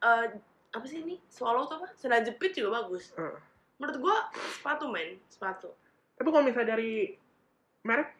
eh, 0.00 0.26
apa 0.70 0.84
sih 0.86 0.98
ini 1.00 1.18
swallow 1.26 1.66
tuh 1.66 1.76
apa 1.76 1.88
sandal 1.94 2.22
jepit 2.22 2.54
juga 2.54 2.78
bagus 2.78 3.10
Heeh. 3.12 3.36
menurut 3.76 3.96
gue 3.98 4.16
sepatu 4.52 4.84
men 4.86 5.18
sepatu 5.26 5.72
Tapi 6.14 6.28
kalau 6.28 6.44
misalnya 6.44 6.74
dari 6.74 7.16
merek, 7.80 8.12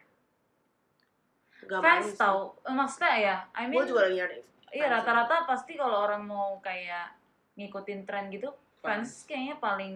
gak 1.70 1.78
Fans 1.80 2.10
tau, 2.12 2.58
Eh, 2.60 2.72
maksudnya 2.72 3.14
ya, 3.14 3.36
I 3.52 3.64
mean, 3.64 3.78
gue 3.78 3.84
juga 3.86 4.02
lagi 4.04 4.16
nyari 4.16 4.38
iya 4.70 4.84
fans. 4.84 4.94
rata-rata 5.00 5.36
pasti 5.44 5.72
kalau 5.74 6.04
orang 6.04 6.22
mau 6.24 6.58
kayak 6.58 7.14
ngikutin 7.54 8.02
tren 8.02 8.26
gitu, 8.28 8.50
fans 8.78 9.22
kayaknya 9.24 9.54
paling 9.56 9.94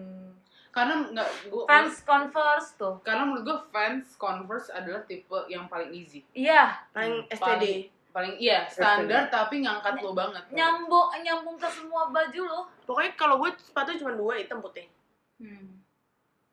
Karena 0.69 1.07
nggak 1.09 1.29
gue. 1.47 1.63
fans 1.65 1.99
Converse 2.01 2.75
tuh. 2.75 2.99
Karena 3.01 3.23
menurut 3.23 3.43
gue 3.43 3.57
fans 3.69 4.15
Converse 4.15 4.67
adalah 4.69 4.99
tipe 5.01 5.31
yang 5.45 5.65
paling 5.65 5.87
easy. 5.89 6.23
Iya, 6.31 6.75
paling 6.89 7.23
Hmm, 7.23 7.29
STD 7.29 7.39
paling- 7.41 7.85
Paling 8.11 8.35
iya 8.37 8.63
standar 8.65 9.27
tapi 9.27 9.59
ngangkat 9.59 9.99
lo 9.99 10.11
banget. 10.11 10.39
nyambung 10.49 11.11
nyambung 11.17 11.55
ke 11.55 11.67
semua 11.67 12.07
baju 12.07 12.41
loh. 12.41 12.63
pokoknya 12.81 13.11
kalau 13.13 13.35
gue 13.37 13.51
sepatu 13.57 13.91
cuma 13.93 14.13
dua 14.13 14.35
hitam 14.35 14.59
putih 14.59 14.87
Hmm. 15.35 15.83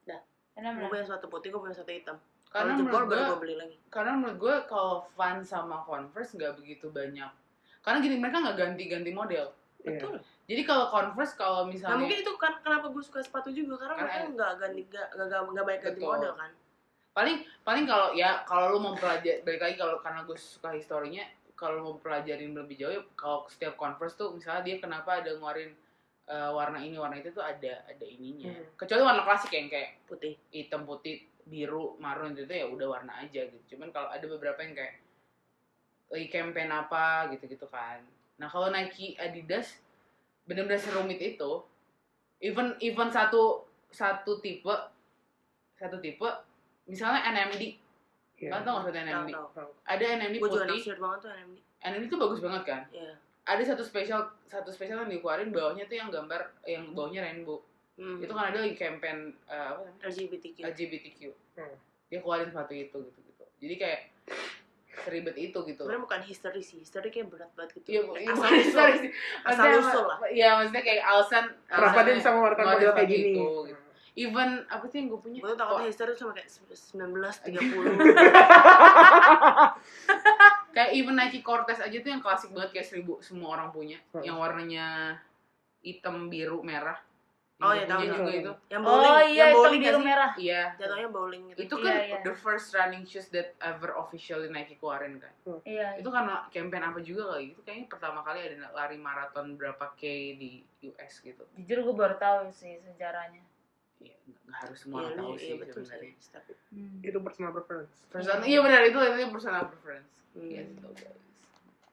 Dah. 0.03 0.19
Gue 0.57 0.89
punya 0.89 1.03
sepatu 1.05 1.27
putih 1.29 1.49
gue 1.49 1.61
punya 1.61 1.71
sepatu 1.73 1.91
hitam 1.93 2.17
Karena 2.53 2.73
menurut 2.77 3.09
gue 3.09 3.37
beli 3.41 3.55
lagi. 3.57 3.77
karena 3.88 4.12
menurut 4.12 4.37
gue 4.38 4.55
kalau 4.69 5.09
fans 5.17 5.49
sama 5.49 5.81
Converse 5.83 6.37
nggak 6.37 6.61
begitu 6.61 6.93
banyak. 6.93 7.31
Karena 7.81 7.99
gini 7.99 8.17
mereka 8.21 8.45
nggak 8.45 8.57
ganti-ganti 8.61 9.11
model. 9.11 9.51
Iya. 9.83 9.99
betul. 9.99 10.15
Jadi 10.47 10.62
kalau 10.62 10.87
Converse 10.93 11.35
kalau 11.35 11.67
nah 11.67 11.73
misalnya 11.73 11.99
mungkin 11.99 12.19
itu 12.23 12.33
kan 12.37 12.53
kenapa 12.61 12.87
gue 12.93 13.03
suka 13.03 13.19
sepatu 13.19 13.51
juga 13.51 13.81
karena 13.83 13.95
Karena- 13.97 14.12
mereka 14.12 14.27
nggak 14.37 14.53
ganti 14.61 14.81
nggak 14.87 15.41
nggak 15.49 15.65
banyak 15.65 15.83
ganti 15.83 16.01
Betul. 16.01 16.12
model 16.12 16.33
kan. 16.37 16.51
Paling 17.12 17.37
paling 17.61 17.85
kalau 17.85 18.09
ya 18.12 18.31
kalau 18.45 18.67
lu 18.73 18.79
mau 18.81 18.95
pelajari 18.95 19.41
balik 19.43 19.61
lagi 19.61 19.77
kalau 19.77 19.97
karena 20.01 20.21
gue 20.23 20.37
suka 20.37 20.73
historinya 20.73 21.25
kalau 21.53 21.73
lu 21.79 21.83
mau 21.85 21.97
pelajarin 21.99 22.53
lebih 22.53 22.77
jauh 22.77 22.93
ya 22.93 23.03
kalau 23.17 23.45
setiap 23.49 23.75
Converse 23.77 24.15
tuh 24.15 24.33
misalnya 24.33 24.62
dia 24.62 24.77
kenapa 24.77 25.21
ada 25.21 25.31
ngeluarin 25.33 25.73
eh, 26.23 26.51
warna 26.51 26.79
ini 26.79 26.97
warna 26.97 27.19
itu 27.19 27.29
tuh 27.29 27.43
ada 27.43 27.83
ada 27.85 28.07
ininya. 28.07 28.49
Hmm. 28.49 28.65
kecuali 28.79 29.03
warna 29.03 29.23
klasik 29.23 29.51
yang 29.51 29.67
kayak 29.67 29.99
putih. 30.07 30.38
hitam 30.49 30.87
putih 30.87 31.27
biru 31.47 31.99
marun 31.99 32.35
itu 32.35 32.47
ya 32.49 32.67
udah 32.67 32.87
warna 32.89 33.13
aja 33.23 33.47
gitu. 33.47 33.77
Cuman 33.77 33.91
kalau 33.91 34.09
ada 34.11 34.25
beberapa 34.25 34.63
yang 34.63 34.75
kayak 34.75 35.03
lagi 36.13 36.29
campaign 36.29 36.71
apa? 36.71 37.33
gitu 37.35 37.45
gitu 37.49 37.67
kan. 37.67 38.01
Nah 38.39 38.47
kalau 38.47 38.69
Nike 38.69 39.17
Adidas 39.17 39.79
bener-bener 40.45 40.79
serumit 40.79 41.19
itu 41.19 41.63
even 42.43 42.75
even 42.83 43.09
satu 43.09 43.63
satu 43.95 44.43
tipe 44.43 44.75
satu 45.79 46.03
tipe 46.03 46.27
misalnya 46.87 47.23
NMD 47.31 47.79
Iya. 48.43 48.59
kan 48.59 48.67
tau 48.67 48.83
nggak 48.83 48.91
sepatu 48.91 49.07
NMD 49.07 49.31
tahu 49.31 49.49
tahu 49.55 49.71
ada 49.87 50.05
NMD 50.19 50.37
juga 50.43 50.67
putih. 50.67 50.99
banget 50.99 51.19
tuh 51.23 51.31
NMD 51.31 51.57
NMD 51.79 52.05
itu 52.11 52.17
bagus 52.19 52.41
banget 52.43 52.63
kan? 52.67 52.83
Iya. 52.91 53.15
ada 53.47 53.63
satu 53.63 53.83
spesial 53.87 54.21
satu 54.51 54.71
spesial 54.75 55.07
yang 55.07 55.11
dikeluarin 55.15 55.55
bawahnya 55.55 55.87
tuh 55.87 55.95
yang 55.95 56.11
gambar 56.11 56.51
yang 56.67 56.91
bawahnya 56.91 57.23
rainbow 57.23 57.63
Hmm. 57.93 58.17
itu 58.19 58.29
kan 58.29 58.49
ada 58.49 58.57
lagi 58.59 58.75
campaign 58.75 59.31
eh, 59.45 59.67
apa 59.69 59.79
namanya 59.83 60.01
LGBTQ 60.07 60.57
LGBTQ 60.65 61.19
Hmm. 61.53 61.75
dia 62.09 62.19
keluarin 62.19 62.49
sepatu 62.49 62.73
itu 62.73 62.97
gitu 62.99 63.19
gitu 63.23 63.43
jadi 63.59 63.75
kayak 63.77 64.01
seribet 64.95 65.35
itu 65.35 65.59
gitu 65.63 65.79
sebenarnya 65.79 66.03
bukan 66.03 66.21
history 66.23 66.61
sih 66.61 66.79
history 66.79 67.09
kayak 67.09 67.27
berat 67.29 67.51
banget 67.51 67.71
gitu 67.75 67.87
Iya, 67.91 68.01
bu- 68.03 68.15
iya, 68.15 68.31
asal 68.31 68.51
usul 68.51 68.87
sih. 68.99 69.11
asal 69.43 69.63
Maksudnya, 69.63 69.83
usul 69.83 70.03
lah 70.07 70.17
Iya, 70.27 70.49
maksudnya 70.55 70.83
kayak 70.83 71.03
alasan 71.03 71.45
Kenapa 71.67 71.99
dia 72.03 72.15
bisa 72.15 72.29
mengeluarkan 72.31 72.65
model 72.67 72.91
kayak 72.93 73.07
gini? 73.07 73.31
itu, 73.31 73.47
gitu. 73.67 73.81
Even 74.15 74.49
apa 74.67 74.85
sih 74.87 74.97
yang 74.99 75.07
gue 75.09 75.19
punya? 75.19 75.39
gue 75.39 75.49
tuh 75.49 75.59
takutnya 75.59 75.87
history 75.89 76.13
cuma 76.15 76.31
kayak 76.31 76.49
1930 76.49 77.57
kayak 80.73 80.91
even 80.93 81.15
Nike 81.15 81.41
Cortez 81.41 81.79
aja 81.79 81.95
tuh 81.95 82.11
yang 82.11 82.21
klasik 82.21 82.51
banget 82.51 82.71
kayak 82.73 82.87
seribu 82.87 83.21
semua 83.21 83.55
orang 83.55 83.69
punya, 83.69 83.97
Hmm. 84.11 84.23
yang 84.23 84.37
warnanya 84.37 85.17
hitam, 85.81 86.27
biru, 86.27 86.61
merah. 86.63 86.99
Oh, 87.62 87.70
iya, 87.70 87.87
tahu, 87.87 88.03
juga 88.03 88.33
itu. 88.33 88.52
yang 88.67 88.83
bowling 88.83 89.06
Oh 89.08 89.21
iya, 89.23 89.38
yang 89.40 89.50
bowling 89.54 89.81
biru 89.81 90.00
merah. 90.00 90.33
Iya. 90.35 90.63
jatuhnya 90.75 91.08
bowling 91.08 91.42
gitu 91.48 91.58
Itu 91.63 91.75
kan 91.77 91.92
Iya, 91.92 92.02
iya. 92.04 92.19
the 92.21 92.35
first 92.35 92.69
running 92.73 93.02
shoes 93.02 93.29
that 93.29 93.54
ever 93.58 93.94
officially 93.94 94.48
Nike 94.48 94.75
keluarin 94.77 95.17
kan. 95.17 95.31
Iya. 95.63 95.94
Itu 95.96 96.08
karena 96.08 96.42
campaign 96.48 96.83
apa 96.85 96.98
juga 97.00 97.23
kali. 97.31 97.52
Itu 97.52 97.60
kayaknya 97.60 97.87
pertama 97.87 98.21
kali 98.21 98.42
ada 98.42 98.71
lari 98.73 98.96
maraton 98.96 99.54
berapa 99.54 99.94
K 99.94 100.02
di 100.35 100.50
US 100.85 101.13
gitu. 101.21 101.46
Jujur 101.56 101.79
gue 101.81 101.94
baru 101.96 102.17
tahu 102.17 102.50
sih 102.50 102.77
sejarahnya. 102.77 103.46
Iya, 103.96 104.19
nggak 104.42 104.58
harus 104.60 104.79
semua 104.81 104.98
iya 105.00 105.15
tahu 105.15 105.29
lu- 105.29 105.38
sih 105.38 105.46
iya 105.46 105.56
betul 105.56 105.81
sebenarnya. 105.81 106.19
sih 106.19 106.31
tapi 106.31 106.52
Hmm. 106.69 106.98
Itu 107.00 107.19
personal 107.21 107.52
preference. 107.52 107.92
Personal, 108.08 108.40
iya 108.42 108.58
benar 108.58 108.81
itu 108.83 108.96
itu 108.96 109.29
personal 109.29 109.63
preference. 109.67 110.08
Hmm. 110.33 110.48
Gitu 110.48 110.88
guys. 110.90 111.21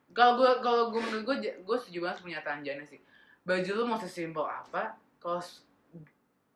Kalau 0.10 0.34
gue 0.36 0.52
kalau 0.60 0.84
gue 0.90 0.98
menurut 1.00 1.24
gue 1.24 1.36
gue 1.60 1.78
setuju 1.78 2.00
banget 2.02 2.18
pernyataan 2.20 2.60
Jana 2.62 2.84
sih. 2.84 2.98
Baju 3.42 3.70
lu 3.72 3.84
mau 3.86 3.98
sesimpel 3.98 4.42
apa, 4.42 4.96
kalau 5.20 5.42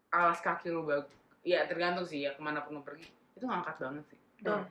alas 0.09 0.39
kaki 0.39 0.67
lu 0.67 0.83
bagus, 0.83 1.09
ya 1.41 1.63
tergantung 1.63 2.03
sih 2.03 2.21
ya 2.21 2.31
ke 2.31 2.39
mana 2.39 2.61
pun 2.61 2.77
lu 2.77 2.81
pergi, 2.81 3.05
itu 3.33 3.43
ngangkat 3.43 3.75
banget 3.77 4.03
sih. 4.07 4.19
Betul. 4.39 4.61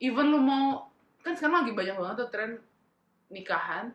Even 0.00 0.26
lu 0.28 0.38
mau 0.38 0.90
kan 1.20 1.32
sekarang 1.32 1.62
lagi 1.62 1.72
banyak 1.72 1.94
banget 1.94 2.16
tuh 2.18 2.28
tren 2.28 2.50
nikahan 3.28 3.94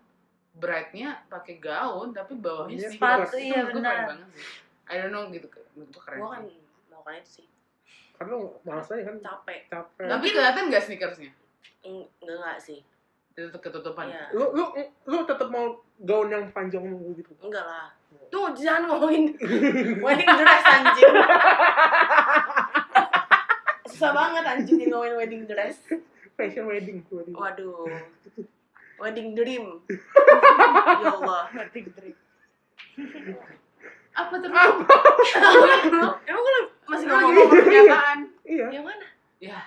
bride-nya 0.51 1.21
pakai 1.27 1.55
gaun 1.57 2.09
tapi 2.09 2.33
bawahnya 2.35 2.73
Iya, 2.75 2.89
sneakers. 2.89 3.29
sepatu, 3.29 3.35
Itu 3.35 3.45
iya, 3.45 3.59
gue 3.61 3.69
keren 3.69 3.77
benar. 3.77 3.97
banget 4.07 4.27
sih. 4.33 4.45
I 4.85 4.95
don't 4.97 5.11
know 5.11 5.23
gitu 5.29 5.47
menurut 5.69 5.89
gue 5.89 6.01
keren. 6.01 6.17
gue 6.17 6.27
kan 6.27 6.41
sih. 6.41 6.57
melakukan 6.89 7.13
itu 7.15 7.29
sih 7.29 7.45
Karena 8.11 8.33
malas 8.65 8.87
aja 8.89 9.03
kan 9.05 9.15
capek 9.21 9.59
capek. 9.69 10.07
Tapi 10.09 10.27
kelihatan 10.27 10.63
nggak 10.67 10.83
sneakersnya? 10.83 11.31
Eng- 11.81 12.09
enggak 12.19 12.35
enggak 12.35 12.57
sih 12.59 12.79
Itu 13.31 13.47
ketutupan. 13.53 14.09
Iya. 14.09 14.25
Lu 14.33 14.45
lu 14.51 14.65
lu 15.05 15.17
tetap 15.23 15.47
mau 15.47 15.65
gaun 15.99 16.27
yang 16.27 16.49
panjang 16.49 16.83
gitu. 17.13 17.31
enggak 17.39 17.63
lah 17.63 17.93
tuh 18.29 18.45
jangan 18.53 18.85
ngomongin 18.87 19.33
wedding 19.99 20.31
dress 20.31 20.63
anjing 20.67 21.13
susah 23.89 24.11
banget 24.11 24.43
anjing 24.45 24.77
ngomongin 24.85 25.15
wedding 25.15 25.43
dress 25.45 25.77
Fashion 26.33 26.63
wedding, 26.65 27.03
wedding. 27.05 27.35
waduh 27.35 27.83
wedding 28.95 29.33
dream 29.33 29.65
ya 31.01 31.09
Allah 31.11 31.43
Wedding 31.51 31.87
dream. 31.91 32.15
Apa 34.11 34.35
terus? 34.35 34.55
emang 36.21 36.41
gue 36.41 36.53
masih 36.85 37.05
ngomong 37.07 37.47
pernyataan. 37.49 38.19
Iya. 38.41 38.67
yang 38.69 38.83
mana 38.83 39.07
Ya, 39.39 39.59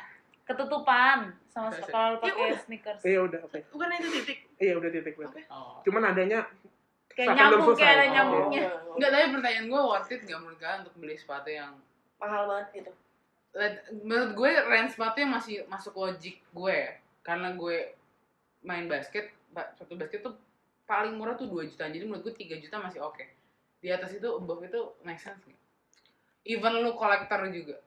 Ketutupan 0.44 1.32
sama 1.46 1.72
kalau 1.82 2.16
Ya 2.18 2.28
pakai 2.28 2.44
udah. 2.46 2.60
sneakers. 2.60 3.00
Iya 3.00 3.20
udah, 3.22 3.40
oke. 3.42 3.58
bukan 3.68 3.88
itu 3.94 4.08
titik 4.14 4.38
Iya 4.58 4.72
udah 4.76 4.90
titik 4.90 5.14
berarti. 5.14 5.40
Oke. 5.40 5.48
oh. 5.48 5.80
Cuman 5.82 6.02
adanya 6.06 6.44
Kayak 7.12 7.34
nyambung 7.34 7.74
kayak 7.74 7.94
ada 7.94 8.06
nyambungnya. 8.10 8.62
Oh, 8.82 8.94
Enggak, 8.94 9.10
tapi 9.10 9.26
pertanyaan 9.30 9.66
gue 9.66 9.80
worth 9.82 10.10
it 10.10 10.20
nggak 10.20 10.38
menurut 10.38 10.58
kalian 10.58 10.80
untuk 10.80 10.94
beli 10.96 11.14
sepatu 11.14 11.48
yang 11.48 11.72
mahal 12.16 12.42
banget 12.44 12.66
gitu? 12.74 12.92
Menurut 14.00 14.30
gue 14.32 14.50
range 14.64 14.92
sepatu 14.92 15.16
yang 15.18 15.30
masih 15.30 15.54
masuk 15.66 15.94
logik 15.94 16.40
gue 16.50 16.74
ya. 16.74 16.92
karena 17.22 17.54
gue 17.54 17.94
main 18.60 18.84
basket 18.84 19.30
ba- 19.48 19.70
sepatu 19.70 19.94
basket 19.94 20.20
tuh 20.20 20.34
paling 20.84 21.14
murah 21.14 21.32
tuh 21.32 21.46
2 21.46 21.64
juta 21.64 21.86
jadi 21.86 22.02
menurut 22.02 22.24
gue 22.24 22.34
3 22.34 22.58
juta 22.58 22.76
masih 22.76 22.98
oke. 23.00 23.22
Di 23.78 23.88
atas 23.88 24.10
itu 24.12 24.26
above 24.26 24.62
itu 24.62 24.80
make 25.00 25.16
sense 25.16 25.38
nggak? 25.40 25.60
Even 26.44 26.82
lu 26.82 26.90
kolektor 26.92 27.38
juga. 27.46 27.78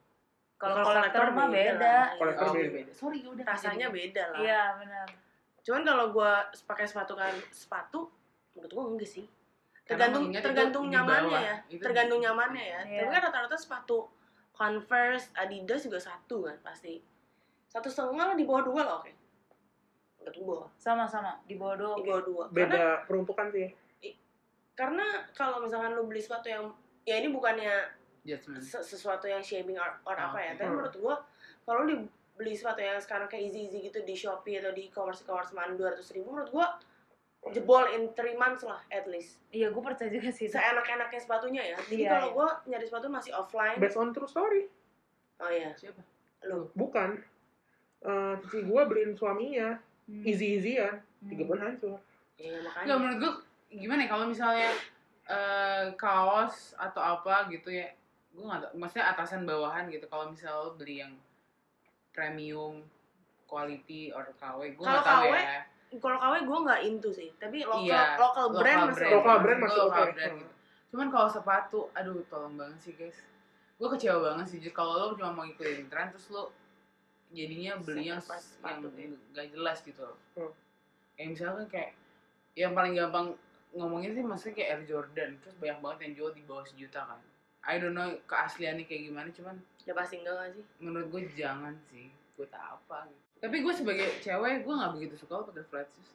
Kalau 0.56 0.80
kolektor 0.80 1.28
mah 1.30 1.46
beda 1.46 1.72
beda. 1.74 1.96
Kolektor 2.16 2.44
Oh, 2.46 2.52
beda. 2.54 2.80
sorry 2.90 3.20
udah 3.22 3.44
rasanya 3.44 3.88
beda 3.90 4.22
lah. 4.30 4.38
Iya, 4.40 4.62
benar. 4.78 5.08
cuman 5.60 5.82
kalau 5.82 6.06
gua 6.10 6.32
pakai 6.62 6.86
sepatu 6.86 7.12
kan 7.12 7.34
sepatu 7.50 8.06
menurut 8.56 8.72
gua 8.72 8.84
enggak 8.90 9.10
sih. 9.10 9.26
Karena 9.84 10.10
tergantung 10.10 10.24
tergantung 10.34 10.84
di 10.84 10.92
nyamannya 10.92 11.30
bawah. 11.30 11.42
ya. 11.44 11.54
Itu 11.68 11.82
tergantung 11.84 12.18
nyamannya 12.18 12.64
ya. 12.64 12.80
Iya. 12.82 12.98
tapi 12.98 13.10
kan 13.12 13.22
rata-rata 13.22 13.54
sepatu 13.54 13.98
Converse 14.50 15.30
Adidas 15.34 15.84
juga 15.84 16.00
satu 16.00 16.42
kan 16.42 16.56
pasti. 16.60 16.98
Satu 17.68 17.86
setengah 17.86 18.32
lah 18.32 18.34
di 18.34 18.42
bawah 18.42 18.64
dua 18.64 18.82
lah 18.82 18.94
oke. 18.98 19.12
Menurut 20.18 20.36
gua. 20.40 20.60
Sama-sama 20.74 21.38
di 21.44 21.54
bawah 21.54 21.76
dua. 21.76 21.92
di 21.94 22.02
bawah 22.02 22.22
dua. 22.24 22.44
Karena 22.48 22.66
beda 22.66 22.84
peruntukan 23.04 23.46
sih. 23.48 23.68
karena 24.72 25.04
kalau 25.32 25.56
misalkan 25.58 25.92
lu 25.92 26.04
beli 26.04 26.20
sepatu 26.20 26.48
yang 26.48 26.68
ya 27.00 27.16
ini 27.16 27.32
bukannya 27.32 27.80
judgment 28.22 28.60
se- 28.60 28.84
sesuatu 28.84 29.24
yang 29.24 29.40
shaming 29.40 29.72
or, 29.72 29.88
or 30.04 30.12
Ah, 30.12 30.28
apa 30.28 30.38
ya. 30.38 30.52
Oke. 30.52 30.58
tapi 30.58 30.68
menurut 30.70 30.96
gua 30.98 31.14
kalau 31.64 31.80
lu 31.82 32.04
beli 32.34 32.52
sepatu 32.52 32.80
yang 32.80 33.00
sekarang 33.00 33.24
kayak 33.24 33.48
easy 33.48 33.64
easy 33.64 33.78
gitu 33.82 34.04
di 34.04 34.12
shopee 34.12 34.60
atau 34.60 34.68
di 34.70 34.92
e-commerce 34.92 35.24
e-commerce 35.24 35.56
mana 35.56 35.72
dua 35.72 35.96
ratus 35.96 36.12
ribu 36.12 36.28
menurut 36.28 36.52
gua 36.52 36.76
jebol 37.48 37.84
in 37.88 38.10
three 38.12 38.34
months 38.34 38.62
lah 38.62 38.82
at 38.88 39.04
least 39.04 39.38
Iya, 39.48 39.68
gue 39.68 39.78
percaya 39.78 40.08
juga 40.08 40.28
sih. 40.28 40.46
seenak-enaknya 40.46 41.16
sepatunya 41.16 41.62
ya 41.64 41.76
jadi 41.84 42.00
Iya, 42.00 42.10
kalau 42.10 42.26
iya. 42.26 42.34
gua 42.34 42.48
nyari 42.66 42.84
sepatu 42.84 43.06
masih 43.06 43.32
offline 43.32 43.76
Based 43.76 43.94
on 43.94 44.10
true 44.10 44.26
story. 44.26 44.66
oh 45.36 45.48
iya 45.48 45.70
siapa 45.72 46.00
lu 46.42 46.66
Bukan. 46.72 47.18
Eh 47.98 48.34
cici 48.40 48.60
gua 48.62 48.84
beliin 48.84 49.12
suaminya 49.12 49.78
Hmm. 50.04 50.22
easy 50.22 50.54
easyan 50.54 51.02
Hmm. 51.18 51.28
tiga 51.28 51.42
bulan 51.44 51.62
hancur. 51.68 51.98
iya 52.36 52.58
makanya 52.60 52.94
menurut 52.94 53.18
gue 53.18 53.32
gimana 53.76 54.00
ya 54.00 54.08
kalau 54.08 54.24
misalnya 54.24 54.70
eh, 55.26 55.84
kaos 55.94 56.70
atau 56.76 57.02
apa 57.02 57.48
gitu 57.48 57.68
ya 57.68 57.90
gue 58.30 58.40
nggak 58.40 58.60
tau 58.60 58.70
maksudnya 58.74 59.06
atasan 59.08 59.42
bawahan 59.42 59.88
gitu 59.88 60.06
kalau 60.06 60.28
misalnya 60.28 60.60
lo 60.60 60.70
beli 60.72 61.00
yang 61.00 61.10
premium 62.12 62.84
quality 63.44 64.10
or 64.10 64.26
KW 64.36 64.60
gue 64.68 64.78
Kalau 64.78 64.92
nggak 64.92 65.06
tahu 65.06 65.24
KW, 65.24 65.34
ya 65.36 65.60
kalau 65.92 66.18
KW 66.18 66.34
gua 66.44 66.58
nggak 66.64 66.80
into 66.82 67.10
sih 67.10 67.30
tapi 67.36 67.62
lokal 67.62 67.86
Iya, 67.86 68.02
local 68.16 68.46
brand 68.52 68.80
masih 68.90 69.06
Local 69.08 69.32
oke. 69.32 69.42
brand 69.42 69.60
masih 69.60 69.80
oke. 69.80 69.92
brand 69.92 70.14
gitu. 70.36 70.48
cuman 70.86 71.06
kalau 71.08 71.28
sepatu 71.28 71.80
aduh 71.92 72.20
tolong 72.26 72.54
banget 72.54 72.78
sih 72.80 72.94
guys 72.94 73.18
gue 73.76 73.88
kecewa 73.90 74.18
banget 74.24 74.46
sih 74.48 74.58
kalau 74.70 74.92
lo 74.96 75.06
cuma 75.12 75.30
mau 75.30 75.44
ngikutin 75.44 75.86
tren 75.86 76.08
terus 76.08 76.26
lo 76.28 76.48
jadinya 77.28 77.76
beli 77.76 78.08
yang 78.08 78.22
yang 78.22 78.78
ya. 78.80 79.04
gak 79.34 79.46
jelas 79.50 79.78
gitu 79.82 80.00
loh 80.00 80.16
Hmm. 80.32 80.52
kayak 81.14 81.28
misalkan 81.30 81.66
kayak 81.66 81.90
yang 82.54 82.72
paling 82.72 82.92
gampang 82.92 83.36
ngomongin 83.72 84.12
sih 84.12 84.22
maksudnya 84.22 84.54
kayak 84.54 84.68
Air 84.70 84.82
Jordan 84.86 85.30
terus 85.38 85.54
banyak 85.54 85.78
banget 85.78 85.98
yang 86.02 86.12
jual 86.14 86.30
di 86.32 86.42
bawah 86.42 86.64
sejuta 86.64 87.04
kan 87.04 87.20
I 87.62 87.76
don't 87.76 87.92
know 87.92 88.08
keasliannya 88.24 88.84
kayak 88.84 89.02
gimana 89.06 89.28
cuman 89.30 89.56
ya 89.82 89.92
pasti 89.92 90.14
enggak 90.16 90.34
nggak 90.34 90.50
sih 90.54 90.64
menurut 90.78 91.06
gue 91.08 91.22
jangan 91.34 91.74
sih 91.84 92.08
buat 92.34 92.48
apa 92.50 93.04
gitu. 93.06 93.25
Tapi 93.46 93.62
gue 93.62 93.74
sebagai 93.78 94.10
cewek 94.18 94.66
gue 94.66 94.74
nggak 94.74 94.92
begitu 94.98 95.14
suka 95.14 95.46
pakai 95.46 95.62
flat 95.70 95.86
shoes. 95.94 96.10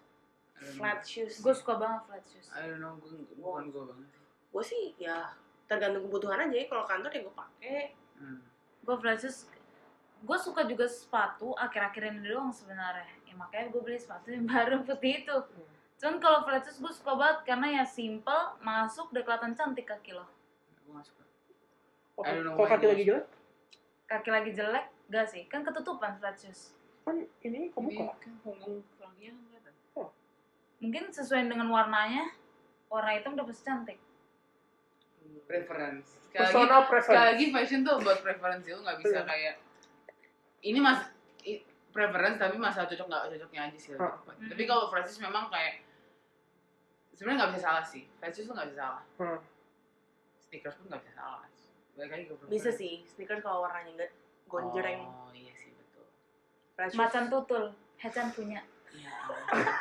Flat 0.76 1.00
shoes 1.08 1.36
Gue 1.40 1.56
suka 1.56 1.80
banget 1.80 2.02
flat 2.12 2.24
shoes. 2.28 2.48
I 2.52 2.68
don't 2.68 2.84
know 2.84 3.00
gue 3.00 3.24
bukan 3.40 3.72
gue 3.72 3.84
banget. 3.88 4.08
Sih 4.12 4.20
gue 4.52 4.64
sih 4.68 4.84
ya 5.00 5.32
tergantung 5.72 6.12
kebutuhan 6.12 6.44
aja 6.44 6.52
ya. 6.52 6.68
Kalau 6.68 6.84
kantor 6.84 7.08
ya 7.16 7.22
gue 7.24 7.36
pakai. 7.40 7.80
Hmm. 8.20 8.44
Gue 8.84 8.96
flat 9.00 9.24
shoes 9.24 9.48
gue 10.22 10.38
suka 10.44 10.68
juga 10.68 10.92
sepatu 10.92 11.56
akhir-akhir 11.56 12.04
ini 12.12 12.28
doang 12.28 12.52
sebenarnya. 12.52 13.08
Ya 13.24 13.34
makanya 13.40 13.72
gue 13.72 13.80
beli 13.80 13.96
sepatu 13.96 14.28
yang 14.28 14.44
baru 14.52 14.84
putih 14.84 15.24
itu. 15.24 15.38
Cuman 16.04 16.20
kalau 16.20 16.44
flat 16.44 16.68
shoes 16.68 16.84
gue 16.84 16.92
suka 16.92 17.16
banget 17.16 17.48
karena 17.48 17.68
ya 17.80 17.84
simple 17.88 18.60
masuk 18.60 19.08
udah 19.16 19.24
kelihatan 19.24 19.56
cantik 19.56 19.88
kaki 19.88 20.20
lo. 20.20 20.28
Gue 20.84 21.00
gak 21.00 21.08
suka. 21.08 21.24
Why 22.60 22.68
kaki 22.68 22.86
lagi 22.92 23.04
jelek? 23.08 23.26
kaki 24.12 24.28
lagi 24.28 24.52
jelek 24.52 24.86
gak 25.08 25.32
sih. 25.32 25.48
Kan 25.48 25.64
ketutupan 25.64 26.20
flat 26.20 26.36
shoes 26.36 26.76
Kan 27.02 27.16
ini 27.41 27.68
kan 27.68 27.84
kakinya 27.84 28.14
kan 28.16 28.34
kelihatan 28.39 29.34
mungkin 30.78 31.04
sesuai 31.08 31.45
dengan 31.45 31.70
warnanya 31.70 32.34
warna 32.88 33.14
hitam 33.14 33.34
udah 33.34 33.45
pasti 33.45 33.64
cantik. 33.64 33.99
Preference. 35.45 36.18
Sekali 36.24 36.41
lagi 36.41 36.47
Personal 36.47 36.68
sekali 36.80 36.89
preference. 36.89 37.28
lagi 37.28 37.45
fashion 37.52 37.82
tuh 37.82 37.95
buat 37.99 38.18
preferensi 38.20 38.68
lu 38.70 38.82
nggak 38.82 38.97
bisa 38.99 39.14
Iya. 39.16 39.24
kayak 39.24 39.54
ini 40.64 40.80
mas 40.80 40.99
i- 41.43 41.62
preference 41.88 42.38
tapi 42.38 42.56
masalah 42.58 42.88
cocok 42.88 43.06
nggak 43.06 43.24
cocoknya 43.30 43.62
aja 43.64 43.78
sih. 43.78 43.91
Tepat. 43.93 44.36
tapi 44.41 44.64
kalau 44.64 44.86
Francis 44.88 45.18
memang 45.18 45.49
kayak 45.49 45.86
sebenarnya 47.12 47.38
nggak 47.39 47.52
bisa 47.52 47.64
salah 47.64 47.84
sih. 47.84 48.04
Francis 48.16 48.43
tuh 48.43 48.54
nggak 48.54 48.68
bisa 48.68 48.80
salah. 48.80 49.04
Hmm. 49.18 49.39
sneakers 50.41 50.76
pun 50.76 50.86
nggak 50.88 51.02
bisa 51.02 51.14
salah. 51.16 51.43
Balik 51.93 52.10
lagi 52.10 52.24
ke 52.26 52.34
bisa 52.41 52.41
preference. 52.68 52.76
sih 52.76 52.93
sneakers 53.06 53.39
kalau 53.39 53.62
warnanya 53.62 53.91
enggak 53.93 54.12
gonjreng. 54.45 55.02
Oh 55.04 55.30
iya 55.32 55.51
shoes. 56.74 56.96
macan 56.96 57.26
tutul 57.28 57.64
Hacan 57.98 58.28
punya 58.30 58.62
Iya. 58.92 59.14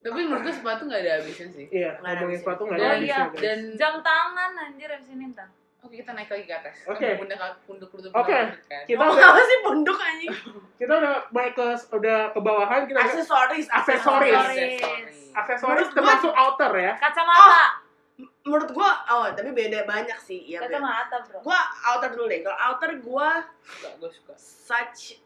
tapi 0.00 0.20
menurut 0.22 0.42
gue 0.42 0.54
sepatu 0.54 0.82
nggak 0.84 1.00
ada 1.00 1.12
habisnya 1.16 1.48
sih 1.50 1.64
Iya, 1.68 1.90
Nggak 1.94 2.08
ada 2.08 2.16
ngomongin 2.16 2.24
habisnya. 2.24 2.40
sepatu 2.40 2.62
nggak 2.62 2.74
Dan- 2.74 2.82
ada 2.82 2.94
habisnya. 2.94 3.12
iya, 3.12 3.20
guys. 3.26 3.40
dan 3.40 3.58
jam 3.76 3.94
tangan 4.00 4.50
anjir 4.58 4.88
abis 4.88 5.08
ini 5.10 5.24
ntar 5.30 5.48
oke 5.80 5.94
kita 5.94 6.10
naik 6.12 6.28
lagi 6.28 6.44
ke 6.44 6.54
atas 6.54 6.76
Oke. 6.86 7.04
kan 7.06 7.16
pundak 7.18 7.38
pundak 7.62 7.90
lutut 7.90 8.12
Oke. 8.14 8.32
kan 8.32 8.46
kita 8.84 8.96
Oh, 8.98 9.10
udah 9.10 9.26
apa 9.26 9.40
sih 9.42 9.58
punduk 9.62 9.98
anjing? 9.98 10.30
kita 10.80 10.92
udah 10.94 11.14
baik 11.30 11.52
ke 11.52 11.66
udah 11.90 12.18
ke 12.28 12.38
bawahan 12.38 12.80
kita 12.84 12.98
Aksesoris, 12.98 13.66
Aksesoris. 13.68 14.32
Aksesoris. 14.32 15.18
aksesoris 15.32 15.86
gua- 15.86 15.96
termasuk 15.96 16.32
outer 16.32 16.72
ya. 16.74 16.92
kacamata 16.96 17.64
Menurut 18.40 18.72
gua, 18.72 18.90
oh 19.06 19.28
tapi 19.30 19.50
beda 19.50 19.84
banyak 19.84 20.16
sih. 20.16 20.40
Iya, 20.46 20.64
beda. 20.64 20.80
kacamata 20.80 21.16
bro 21.22 21.38
Gua 21.42 21.60
outer 21.86 22.10
dulu 22.10 22.26
deh. 22.26 22.40
Kalau 22.40 22.58
outer 22.58 22.90
gua 22.98 23.28
suka 23.60 23.88
gue 23.96 24.10
suka 24.10 24.34
such 24.34 25.20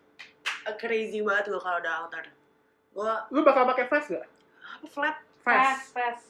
a 0.64 0.72
crazy 0.74 1.20
banget 1.20 1.48
gua 1.48 1.62
kalau 1.62 1.78
udah 1.78 1.94
outer. 2.02 2.24
Gua 2.90 3.12
Lu 3.28 3.40
bakal 3.40 3.66
pakai 3.66 3.86
fast 3.86 4.10
gak? 4.10 4.26
apa 4.74 4.86
flat, 4.88 5.16
Fast. 5.40 5.94
fast 5.94 6.26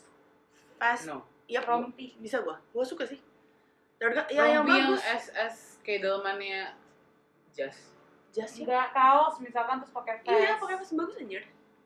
fast. 0.76 1.04
no 1.06 1.24
Iya, 1.44 1.60
rompi 1.60 2.12
bisa 2.18 2.40
gua. 2.40 2.60
Gua 2.70 2.84
suka 2.84 3.04
sih. 3.04 3.16
Dan 3.96 4.12
ya 4.28 4.44
yang 4.50 4.62
Rompi 4.62 4.76
yang 4.76 4.92
bagus. 4.92 5.00
SS 5.00 5.56
Kedelmannya 5.80 6.76
Just 7.50 7.96
Jas 8.30 8.50
sih. 8.50 8.62
enggak 8.62 8.90
kaos 8.90 9.38
misalkan 9.38 9.78
terus 9.78 9.94
pakai 9.94 10.18
vest 10.18 10.28
Iya, 10.28 10.58
pakai 10.58 10.76
fast 10.76 10.92
bagus 10.92 11.16
anjir. 11.16 11.42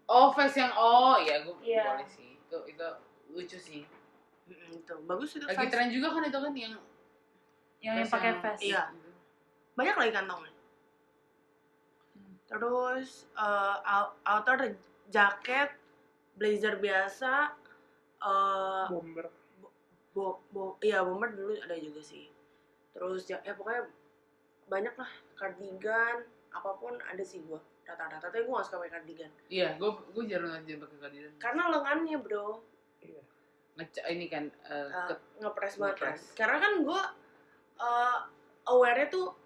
Oh, 0.07 0.33
face 0.33 0.57
yang 0.57 0.73
oh, 0.73 1.21
iya 1.21 1.45
gue 1.45 1.55
Iya. 1.61 1.85
boleh 1.95 2.09
sih. 2.09 2.35
Itu 2.41 2.59
itu 2.67 2.87
lucu 3.29 3.59
sih. 3.61 3.83
Mm, 4.49 4.81
itu 4.81 4.95
bagus 5.05 5.31
itu 5.37 5.45
Lagi 5.45 5.69
tren 5.69 5.89
juga 5.93 6.09
kan 6.09 6.23
itu 6.25 6.39
kan 6.41 6.53
yang 6.57 6.75
yang 7.85 7.97
yang 8.01 8.09
pakai 8.09 8.33
vest 8.41 8.63
Iya. 8.65 8.83
Banyak 9.77 9.95
lagi 9.95 10.11
kantongnya. 10.11 10.53
Hmm. 12.17 12.35
Terus 12.49 13.09
eh, 13.37 13.77
out- 13.85 14.17
outer 14.25 14.73
jaket, 15.09 15.71
blazer 16.35 16.81
biasa, 16.81 17.53
eh 18.19 18.85
Bomber. 18.89 19.27
bo, 20.17 20.43
bo, 20.51 20.75
iya 20.83 21.05
bomber 21.05 21.31
dulu 21.31 21.55
ada 21.61 21.77
juga 21.79 22.01
sih. 22.03 22.27
Terus 22.97 23.29
ya, 23.29 23.39
ya 23.45 23.55
pokoknya 23.55 23.87
banyak 24.67 24.95
lah 24.97 25.11
cardigan, 25.39 26.25
apa 26.51 26.71
pun 26.75 26.97
ada 26.99 27.23
sih 27.23 27.39
gua 27.45 27.61
rata-rata. 27.87 28.27
Tapi 28.27 28.43
gua 28.43 28.61
gak 28.61 28.67
suka 28.73 28.77
pakai 28.83 28.93
cardigan. 28.99 29.31
Iya, 29.47 29.79
gue 29.79 29.91
gue 30.13 30.25
jarang 30.27 30.53
aja 30.57 30.73
pakai 30.77 30.97
cardigan. 30.99 31.33
Karena 31.39 31.63
lengannya 31.71 32.17
bro, 32.19 32.65
Iya. 32.99 33.23
Ngeca 33.79 34.03
ini 34.11 34.27
kan 34.27 34.51
uh, 34.67 34.91
ke- 35.07 35.23
ngepres 35.39 35.79
banget 35.79 35.97
kan. 36.03 36.15
Karena 36.35 36.57
kan 36.59 36.73
gua 36.83 37.03
uh, 37.79 38.19
aware-nya 38.67 39.07
tuh 39.07 39.39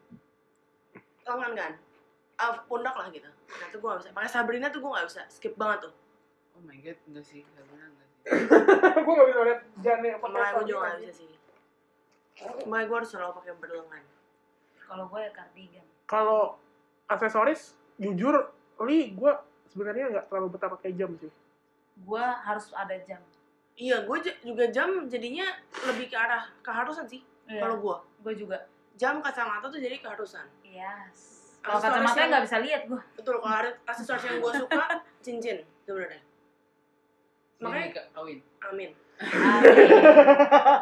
lengan 1.23 1.53
kan? 1.53 1.73
Ah, 2.35 2.59
pundak 2.65 2.97
lah 2.97 3.07
gitu. 3.13 3.29
Nah 3.29 3.67
itu 3.69 3.77
gue 3.77 3.87
gak 3.87 4.01
bisa. 4.03 4.11
Pakai 4.11 4.31
Sabrina 4.33 4.67
tuh 4.73 4.81
gue 4.83 4.91
gak 4.91 5.07
bisa. 5.07 5.23
Skip 5.31 5.55
banget 5.55 5.87
tuh. 5.87 5.95
Oh 6.57 6.63
my 6.65 6.75
god, 6.81 6.99
enggak 7.07 7.23
sih, 7.23 7.47
benar 7.55 7.87
enggak 7.87 8.09
sih. 8.09 8.19
gue 9.05 9.13
gak 9.15 9.29
bisa 9.31 9.41
lihat 9.47 9.61
Jane 9.79 10.11
pakai 10.17 10.33
makanya 10.33 10.53
gue 10.57 10.65
juga 10.67 10.81
gak 10.83 10.99
bisa 10.99 11.15
sih. 11.15 11.31
Makanya 12.67 12.87
gue 12.89 12.97
harus 12.99 13.11
selalu 13.13 13.33
pakai 13.39 13.53
berlengan. 13.61 14.03
Kalau 14.83 15.05
gue 15.07 15.21
ya 15.21 15.31
cardigan. 15.31 15.87
kalau 16.05 16.43
aksesoris 17.07 17.73
jujur 17.97 18.53
li 18.85 19.13
gue 19.13 19.33
sebenarnya 19.71 20.13
nggak 20.13 20.25
terlalu 20.29 20.49
betah 20.53 20.69
pakai 20.69 20.93
jam 20.93 21.15
sih. 21.17 21.31
Gue 22.03 22.21
harus 22.21 22.69
ada 22.75 22.97
jam. 23.07 23.21
Iya 23.75 23.97
gue 24.01 24.17
juga 24.41 24.65
jam 24.69 24.89
jadinya 25.07 25.47
lebih 25.85 26.07
ke 26.07 26.17
arah 26.17 26.45
keharusan 26.61 27.07
sih 27.07 27.21
Iya. 27.45 27.59
kalau 27.59 27.77
gue 27.77 27.97
gue 28.23 28.35
juga. 28.39 28.59
jam 28.95 29.19
kacamata 29.19 29.67
tuh 29.67 29.77
jadi 29.77 29.99
keharusan 29.99 30.47
Yes. 30.63 31.59
Kalau 31.61 31.79
Aksesoris 31.79 31.95
kacamata 31.97 32.19
yang- 32.19 32.31
nggak 32.31 32.45
bisa 32.45 32.57
lihat 32.61 32.83
gue. 32.87 33.01
betul 33.15 33.35
kalau 33.39 33.57
ada 33.57 33.71
aksesoris 33.85 34.23
yang 34.23 34.39
gue 34.39 34.53
suka 34.57 34.85
cincin 35.25 35.57
sebenarnya 35.81 36.23
Makanya 37.59 37.89
kawin. 38.13 38.39
amin 38.63 38.91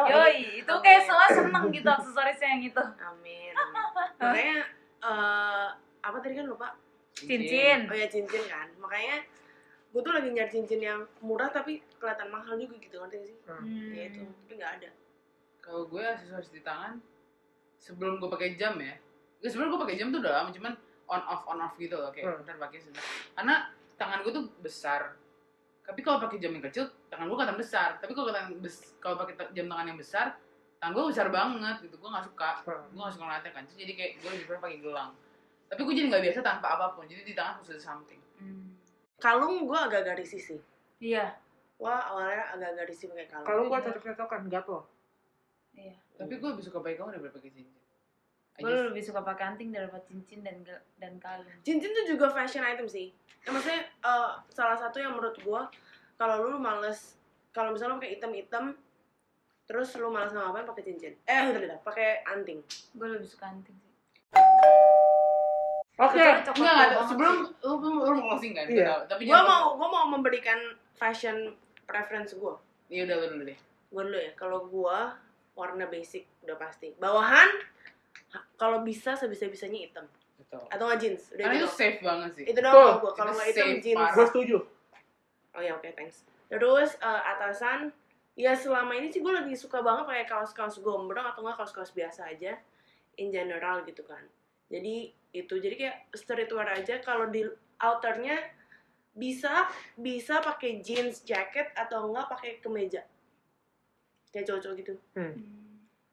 Yoi, 0.07 0.37
itu 0.59 0.75
kayak 0.79 1.03
soal 1.05 1.29
seneng 1.31 1.69
gitu 1.71 1.85
aksesorisnya 1.87 2.49
yang 2.51 2.63
itu. 2.65 2.81
amin, 2.99 3.53
amin. 3.53 4.17
makanya 4.19 4.59
eh, 5.01 5.67
apa 6.01 6.17
tadi 6.19 6.35
kan 6.35 6.47
lupa 6.47 6.69
Cincin. 7.13 7.85
oh 7.85 7.95
ya 7.95 8.07
cincin 8.07 8.43
kan 8.47 8.69
makanya 8.77 9.21
gue 9.91 10.01
tuh 10.01 10.13
lagi 10.13 10.29
nyari 10.29 10.49
cincin 10.49 10.79
yang 10.79 11.01
murah 11.19 11.49
tapi 11.49 11.83
kelihatan 11.97 12.29
mahal 12.29 12.55
juga 12.55 12.79
gitu 12.79 12.95
ngerti 12.97 13.17
gak 13.17 13.27
sih 13.27 13.37
Hmm. 13.45 13.91
ya 13.91 14.03
itu 14.07 14.21
tapi 14.23 14.53
nggak 14.55 14.73
ada 14.77 14.91
Kalau 15.61 15.83
gue 15.85 16.01
aksesoris 16.01 16.51
di 16.51 16.61
tangan 16.61 16.99
sebelum 17.77 18.17
gue 18.17 18.29
pakai 18.29 18.55
jam 18.55 18.75
ya. 18.77 18.97
Gue 19.37 19.49
sebelum 19.49 19.69
gue 19.69 19.81
pakai 19.81 19.97
jam 19.97 20.09
tuh 20.09 20.19
udah 20.19 20.33
lama 20.35 20.51
cuman 20.51 20.73
on 21.07 21.23
off 21.23 21.43
on 21.45 21.59
off 21.59 21.75
gitu 21.77 21.95
loh 21.95 22.11
kayak 22.11 22.27
Hmm. 22.27 22.39
bentar 22.41 22.57
pakai 22.59 22.79
sebentar. 22.79 23.05
Karena 23.33 23.55
tangan 23.95 24.19
gue 24.21 24.33
tuh 24.33 24.45
besar. 24.59 25.15
Tapi 25.81 26.01
kalau 26.01 26.19
pakai 26.19 26.39
jam 26.39 26.53
yang 26.53 26.63
kecil, 26.63 26.87
tangan 27.09 27.27
gue 27.27 27.37
kelihatan 27.37 27.59
besar. 27.59 27.89
Tapi 27.99 28.13
kalau 28.13 28.31
tangan 28.31 28.51
bes 28.57 28.77
kalau 28.99 29.17
pakai 29.17 29.35
jam 29.51 29.67
tangan 29.67 29.87
yang 29.87 29.99
besar, 29.99 30.27
tangan 30.79 30.93
gue 30.93 31.05
besar 31.09 31.27
banget 31.29 31.77
gitu. 31.83 31.95
Gue 31.97 32.09
nggak 32.09 32.25
suka. 32.25 32.51
Hmm. 32.63 32.85
Gue 32.89 33.01
nggak 33.01 33.15
suka 33.15 33.25
ngeliatnya 33.27 33.51
kan. 33.53 33.65
Jadi 33.69 33.93
kayak 33.93 34.11
gue 34.17 34.31
lebih 34.33 34.47
prefer 34.47 34.63
pakai 34.63 34.79
gelang. 34.81 35.11
Tapi 35.67 35.81
gue 35.83 35.95
jadi 35.95 36.07
nggak 36.09 36.25
biasa 36.25 36.39
tanpa 36.41 36.67
apa 36.75 36.87
pun. 36.95 37.05
Jadi 37.05 37.23
di 37.23 37.35
tangan 37.35 37.59
harus 37.59 37.71
ada 37.71 37.83
something. 37.83 38.19
Kalung 39.21 39.63
gue 39.63 39.79
agak-agak 39.79 40.17
risih 40.17 40.41
sih 40.41 40.61
Iya, 40.99 41.33
wah 41.77 42.01
awalnya 42.03 42.45
agak-agak 42.51 42.87
risih 42.89 43.07
pakai 43.09 43.27
kalung 43.27 43.47
kalau 43.47 43.63
gue 43.67 43.79
cocok-cocokan 43.83 44.43
gatel 44.49 44.81
iya. 45.73 45.97
Tapi 46.15 46.33
gue 46.35 46.49
lebih 46.51 46.61
suka 46.63 46.79
pakai 46.79 46.97
kalung 46.97 47.13
daripada 47.15 47.33
pakai 47.33 47.51
cincin. 47.51 47.79
Gue 48.57 48.69
just- 48.69 48.87
lebih 48.87 49.03
suka 49.03 49.21
pakai 49.23 49.45
anting 49.47 49.71
daripada 49.71 50.03
cincin 50.03 50.41
dan 50.41 50.57
dan 50.97 51.13
kalung. 51.17 51.49
cincin 51.63 51.91
tuh 51.91 52.05
juga 52.07 52.27
fashion 52.29 52.61
item 52.63 52.85
sih 52.85 53.09
ya, 53.41 53.51
maksudnya 53.51 53.81
eh, 53.87 54.31
salah 54.49 54.77
satu 54.77 54.97
yang 54.97 55.13
menurut 55.15 55.37
gue 55.37 55.63
kalau 56.15 56.45
lu 56.45 56.59
males 56.59 57.17
kalau 57.51 57.73
misalnya 57.73 57.97
lu 57.97 57.99
pakai 57.99 58.13
item-item 58.15 58.65
terus 59.65 59.97
lu 59.97 60.09
males 60.09 60.31
ngapain 60.31 60.63
pakai 60.63 60.85
cincin 60.85 61.15
eh 61.25 61.41
udah 61.47 61.61
udah 61.63 61.79
pakai 61.81 62.21
anting 62.27 62.61
Gue 62.93 63.09
lebih 63.11 63.25
suka 63.25 63.49
anting 63.49 63.73
sih. 63.75 63.90
Oke 65.97 66.23
coklat 66.45 66.55
Enggak, 66.55 67.07
Sebelum 67.07 67.35
sih. 67.41 67.53
lu, 67.61 67.75
lu, 67.75 67.89
lu 67.99 68.13
mau 68.15 68.27
closing 68.29 68.53
kan? 68.53 68.65
Iya. 68.65 68.87
Gua. 68.87 68.97
Tapi 69.07 69.23
gue 69.23 69.33
jangan- 69.33 69.49
mau 69.49 69.65
gue 69.75 69.89
mau 69.91 70.05
memberikan 70.09 70.59
fashion 70.93 71.37
preference 71.83 72.33
gue 72.33 72.55
Iya 72.89 73.05
udah 73.05 73.17
lu 73.17 73.27
dulu 73.31 73.43
deh. 73.45 73.59
gue 73.89 74.03
dulu 74.05 74.19
ya 74.19 74.33
kalau 74.35 74.61
gue 74.65 74.99
warna 75.53 75.85
basic 75.85 76.25
udah 76.41 76.57
pasti 76.57 76.95
bawahan 76.97 77.51
ha- 78.31 78.47
kalau 78.55 78.81
bisa 78.81 79.13
sebisa 79.13 79.47
bisanya 79.47 79.81
hitam 79.81 80.07
Betul. 80.37 80.63
atau 80.67 80.85
nggak 80.85 80.99
jeans 80.99 81.23
udah 81.31 81.45
Karena 81.45 81.57
gitu 81.57 81.65
itu 81.65 81.75
safe 81.75 81.99
banget 82.01 82.31
sih. 82.33 82.45
itu 82.47 82.59
doang 82.59 82.71
Betul. 82.71 82.87
kalau 82.87 82.97
gue 82.97 83.13
kalau 83.13 83.31
Itu 83.31 83.37
nggak 83.37 83.49
hitam 83.49 83.69
jeans 83.81 83.99
parah. 83.99 84.13
gue 84.13 84.27
setuju 84.27 84.57
oh 85.51 85.61
ya 85.61 85.73
oke 85.73 85.89
thanks 85.93 86.19
terus 86.47 86.91
eh, 86.97 87.23
atasan 87.29 87.81
ya 88.35 88.53
selama 88.53 88.93
ini 88.93 89.07
sih 89.07 89.19
gue 89.19 89.31
lagi 89.31 89.53
suka 89.53 89.79
banget 89.81 90.03
pakai 90.05 90.25
kaos-kaos 90.25 90.79
gombrong 90.79 91.23
atau 91.25 91.41
nggak 91.41 91.57
kaos-kaos 91.57 91.91
biasa 91.91 92.27
aja 92.29 92.55
in 93.17 93.29
general 93.29 93.83
gitu 93.83 94.01
kan 94.03 94.23
jadi 94.67 95.11
itu 95.31 95.55
jadi 95.63 95.75
kayak 95.79 95.97
streetwear 96.15 96.69
aja 96.75 96.99
kalau 97.03 97.31
di 97.31 97.47
outernya 97.81 98.39
bisa 99.15 99.67
bisa 99.99 100.39
pakai 100.43 100.83
jeans 100.83 101.23
jacket 101.27 101.71
atau 101.75 102.11
enggak 102.11 102.27
pakai 102.31 102.51
kemeja. 102.63 103.03
Kayak 104.31 104.47
cowok-cowok 104.47 104.77
gitu. 104.79 104.95
Hmm. 105.19 105.35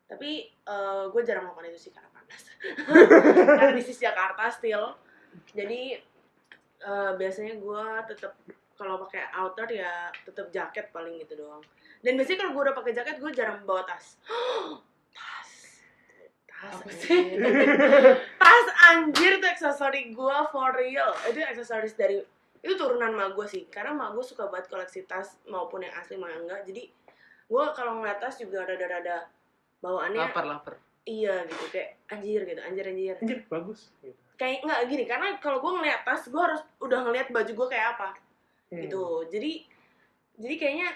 tapi 0.07 0.47
gue 1.11 1.22
jarang 1.28 1.51
melakukan 1.51 1.68
itu 1.68 1.89
sih 1.89 1.91
karena 1.91 2.07
panas. 2.07 2.43
Karena 3.59 3.76
di 3.76 3.84
sisi 3.84 4.07
Jakarta 4.07 4.47
still. 4.47 4.95
Jadi 5.51 5.99
eh, 6.80 7.11
biasanya 7.20 7.59
gue 7.59 7.86
tetap 8.07 8.39
kalau 8.80 9.03
pakai 9.03 9.28
outer 9.36 9.68
ya 9.68 10.07
tetap 10.24 10.47
jaket 10.47 10.95
paling 10.95 11.20
gitu 11.20 11.43
doang. 11.43 11.59
Dan 11.99 12.15
biasanya 12.15 12.39
kalau 12.47 12.51
gue 12.55 12.63
udah 12.72 12.76
pakai 12.80 12.93
jaket 12.95 13.20
gue 13.20 13.32
jarang 13.36 13.68
bawa 13.68 13.84
tas. 13.84 14.15
Tas 15.11 15.47
tas 16.58 16.74
Apa 16.74 16.89
anjir. 16.89 17.38
tas 18.41 18.68
anjir 18.88 19.32
itu 19.38 19.47
aksesori 19.47 20.01
gue 20.10 20.38
for 20.49 20.74
real. 20.74 21.14
Itu 21.24 21.38
aksesoris 21.39 21.93
dari 21.93 22.18
itu 22.58 22.74
turunan 22.74 23.14
mak 23.14 23.34
gue 23.34 23.45
sih. 23.45 23.64
Karena 23.68 23.93
mak 23.93 24.12
gue 24.12 24.22
suka 24.22 24.47
banget 24.47 24.68
koleksi 24.68 25.03
tas 25.03 25.38
maupun 25.45 25.82
yang 25.82 25.93
asli 25.93 26.16
maupun 26.16 26.34
yang 26.34 26.43
enggak. 26.43 26.62
Jadi 26.66 26.84
gue 27.47 27.64
kalau 27.72 27.91
ngeliat 27.95 28.18
tas 28.18 28.36
juga 28.36 28.64
rada-rada 28.64 29.30
bawaannya 29.78 30.20
Lapar, 30.20 30.45
lapar. 30.45 30.74
iya 31.03 31.45
gitu. 31.45 31.64
Kayak 31.70 31.89
anjir 32.10 32.41
gitu. 32.43 32.60
Anjir 32.60 32.86
anjir. 32.86 33.16
Anjir 33.18 33.39
bagus 33.47 33.93
gitu. 33.99 34.18
kayak 34.36 34.62
nggak 34.62 34.82
gini. 34.88 35.03
Karena 35.05 35.28
kalau 35.38 35.58
gue 35.58 35.72
ngeliat 35.72 36.01
tas 36.01 36.26
gue 36.26 36.38
harus 36.38 36.62
udah 36.80 36.99
ngeliat 37.01 37.30
baju 37.30 37.51
gue 37.53 37.68
kayak 37.68 37.95
apa 37.95 38.10
Hmm. 38.68 38.84
gitu. 38.84 39.24
Jadi 39.32 39.64
jadi 40.36 40.55
kayaknya 40.58 40.89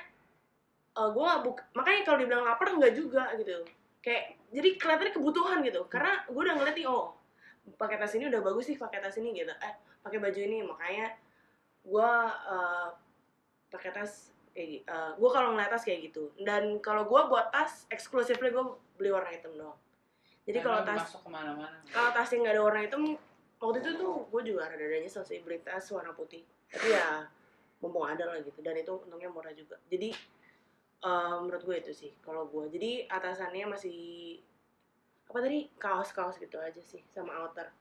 gue 0.91 1.24
gak 1.24 1.39
buk 1.39 1.55
makanya 1.72 2.03
kalau 2.03 2.20
dibilang 2.20 2.43
lapar 2.43 2.68
enggak 2.68 2.91
juga 2.91 3.32
gitu. 3.34 3.64
Kayak 4.03 4.36
jadi 4.52 4.70
kelihatannya 4.76 5.16
kebutuhan 5.16 5.64
gitu. 5.64 5.88
Karena 5.88 6.28
gue 6.28 6.41
udah 6.43 6.56
ngeliat 6.60 6.76
nih 6.76 6.88
oh 6.88 7.16
pakai 7.80 7.95
tas 7.95 8.12
ini 8.20 8.28
udah 8.28 8.41
bagus 8.43 8.68
sih 8.68 8.78
pakai 8.78 8.99
tas 8.99 9.16
ini 9.18 9.32
gitu. 9.32 9.52
Eh 9.56 9.74
pakai 10.04 10.20
baju 10.20 10.39
ini. 10.39 10.60
Makanya 10.68 11.08
gue 11.82 12.12
uh, 12.52 12.88
pakai 13.72 13.91
tas 13.95 14.36
kayak 14.52 14.84
uh, 14.91 15.12
gue 15.16 15.30
kalau 15.32 15.56
ngeliat 15.56 15.72
tas 15.72 15.88
kayak 15.88 16.12
gitu. 16.12 16.36
Dan 16.43 16.84
kalau 16.84 17.08
gue 17.08 17.22
buat 17.32 17.49
tas 17.49 17.88
eksklusifnya 17.88 18.52
gue 18.52 18.66
beli 18.99 19.10
warna 19.16 19.32
hitam 19.32 19.56
doang. 19.56 19.80
Jadi 20.43 20.60
kalau 20.60 20.84
tas 20.84 21.16
kalau 21.89 22.10
tas 22.12 22.30
yang 22.36 22.43
nggak 22.43 22.56
ada 22.60 22.64
warna 22.64 22.82
hitam 22.84 23.04
waktu 23.62 23.78
itu 23.80 23.91
tuh 23.95 24.14
gue 24.28 24.41
juga 24.52 24.68
ada 24.68 24.76
dadanya 24.76 25.08
selesai 25.08 25.39
beli 25.47 25.64
tas 25.64 25.88
warna 25.95 26.12
putih. 26.12 26.43
Tapi 26.68 26.91
ya 26.91 27.24
mumpung 27.80 28.04
ada 28.04 28.28
lah 28.28 28.43
gitu. 28.43 28.60
Dan 28.60 28.76
itu 28.76 28.91
untungnya 28.99 29.32
murah 29.32 29.56
juga. 29.56 29.80
Jadi 29.88 30.12
eh, 31.02 31.36
menurut 31.41 31.64
gue 31.66 31.78
itu 31.82 31.91
sih 31.93 32.12
kalau 32.22 32.47
gue. 32.47 32.66
Jadi 32.70 32.91
atasannya 33.10 33.66
masih 33.70 33.99
apa 35.30 35.39
tadi? 35.41 35.70
Kaos-kaos 35.80 36.38
gitu 36.38 36.58
aja 36.60 36.82
sih 36.84 37.02
sama 37.12 37.34
outer. 37.41 37.72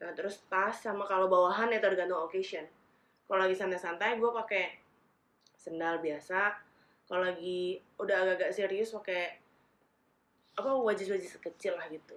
Nah 0.00 0.12
terus 0.12 0.42
tas 0.50 0.76
sama 0.82 1.06
kalau 1.08 1.26
bawahan 1.30 1.72
ya 1.72 1.80
tergantung 1.80 2.20
occasion. 2.22 2.66
Kalau 3.24 3.40
lagi 3.40 3.56
santai-santai 3.56 4.20
gue 4.20 4.30
pakai 4.30 4.78
sendal 5.56 5.98
biasa. 6.04 6.60
Kalau 7.04 7.24
lagi 7.24 7.80
udah 8.00 8.16
agak-agak 8.24 8.50
serius 8.52 8.92
pakai 8.92 9.40
apa 10.54 10.70
wajis-wajis 10.70 11.40
kecil 11.40 11.74
lah 11.74 11.88
gitu. 11.90 12.16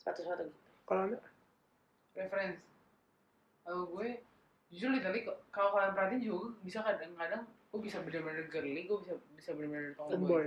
Sepatu-sepatu 0.00 0.48
gitu. 0.48 0.70
Kalau 0.88 1.10
anda 1.10 1.18
Reference. 2.14 2.62
Kalau 3.66 3.90
gue, 3.90 4.22
jujur 4.70 4.94
literally 4.94 5.26
kok- 5.26 5.42
kalau 5.50 5.74
kalian 5.74 5.92
perhatiin 5.98 6.22
juga 6.22 6.54
bisa 6.62 6.78
kadang-kadang 6.84 7.42
gue 7.74 7.90
bisa 7.90 7.98
bener-bener 8.06 8.46
girly, 8.46 8.86
gue 8.86 8.98
bisa 9.02 9.18
bisa 9.34 9.50
bener-bener 9.50 9.98
tomboy. 9.98 10.46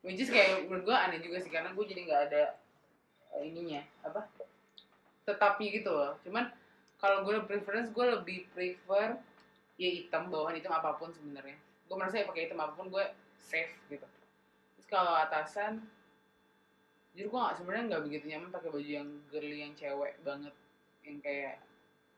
Which 0.00 0.20
is 0.20 0.32
kayak 0.32 0.64
menurut 0.64 0.88
gue 0.88 0.96
aneh 0.96 1.20
juga 1.20 1.36
sih 1.44 1.52
karena 1.52 1.76
gue 1.76 1.84
jadi 1.84 2.00
nggak 2.08 2.22
ada 2.32 2.42
eh, 3.36 3.42
ininya 3.44 3.84
apa 4.00 4.24
tetapi 5.28 5.76
gitu 5.76 5.92
loh. 5.92 6.16
Cuman 6.24 6.48
kalau 6.96 7.24
gue 7.28 7.36
preference 7.44 7.92
gue 7.92 8.04
lebih 8.16 8.48
prefer 8.56 9.20
ya 9.76 9.90
hitam 9.92 10.32
bawahan 10.32 10.56
hitam 10.56 10.72
apa 10.72 10.96
pun 10.96 11.12
sebenarnya. 11.12 11.60
Gue 11.84 11.96
merasa 12.00 12.20
ya 12.20 12.24
pakai 12.24 12.48
hitam 12.48 12.60
apa 12.64 12.72
pun 12.72 12.88
gue 12.88 13.04
safe 13.44 13.76
gitu. 13.92 14.08
Terus 14.76 14.86
kalau 14.88 15.12
atasan 15.20 15.84
jujur 17.12 17.28
gue 17.28 17.40
nggak 17.40 17.56
sebenarnya 17.60 17.84
nggak 17.92 18.04
begitu 18.08 18.24
nyaman 18.32 18.50
pakai 18.50 18.68
baju 18.72 18.90
yang 18.90 19.08
girly 19.30 19.58
yang 19.62 19.72
cewek 19.78 20.18
banget 20.26 20.54
yang 21.04 21.16
kayak 21.22 21.62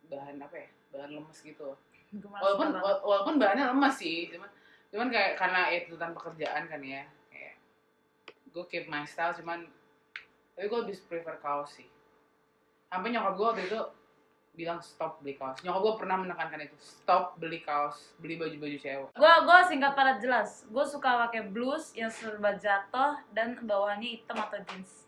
bahan 0.08 0.40
apa 0.40 0.56
ya 0.56 0.68
bahan 0.94 1.10
lemes 1.20 1.38
gitu 1.44 1.62
loh 1.74 1.78
walaupun 2.14 2.66
banget. 2.70 2.82
wala- 2.82 3.02
walaupun 3.02 3.34
bahannya 3.36 3.64
lemas 3.66 3.94
sih 3.96 4.28
cuman 4.28 4.50
cuman 4.88 5.08
kayak 5.08 5.32
karena 5.34 5.60
ya 5.66 5.78
tuntutan 5.82 6.12
pekerjaan 6.12 6.62
kan 6.64 6.80
ya 6.80 7.02
kayak 7.28 7.54
gue 8.48 8.64
keep 8.66 8.86
my 8.86 9.02
style 9.02 9.32
cuman 9.32 9.66
tapi 10.52 10.66
gue 10.66 10.78
lebih 10.80 10.96
prefer 11.04 11.36
kaos 11.36 11.74
sih 11.74 11.88
sampai 12.86 13.10
nyokap 13.10 13.34
gue 13.34 13.46
waktu 13.46 13.62
itu 13.66 13.80
bilang 14.54 14.80
stop 14.80 15.20
beli 15.20 15.34
kaos 15.34 15.60
nyokap 15.60 15.80
gue 15.82 15.94
pernah 15.98 16.16
menekankan 16.18 16.62
itu 16.62 16.76
stop 16.78 17.36
beli 17.36 17.60
kaos 17.60 18.16
beli 18.16 18.34
baju 18.34 18.56
baju 18.56 18.76
cewek 18.78 19.08
Gue 19.12 19.32
gue 19.42 19.58
singkat 19.66 19.92
padat 19.92 20.16
jelas. 20.18 20.64
Gue 20.66 20.80
suka 20.82 21.20
pakai 21.20 21.44
blus 21.44 21.92
yang 21.92 22.08
serba 22.08 22.56
jatuh 22.56 23.20
dan 23.30 23.60
bawahannya 23.60 24.16
hitam 24.16 24.38
atau 24.38 24.56
jeans. 24.62 25.04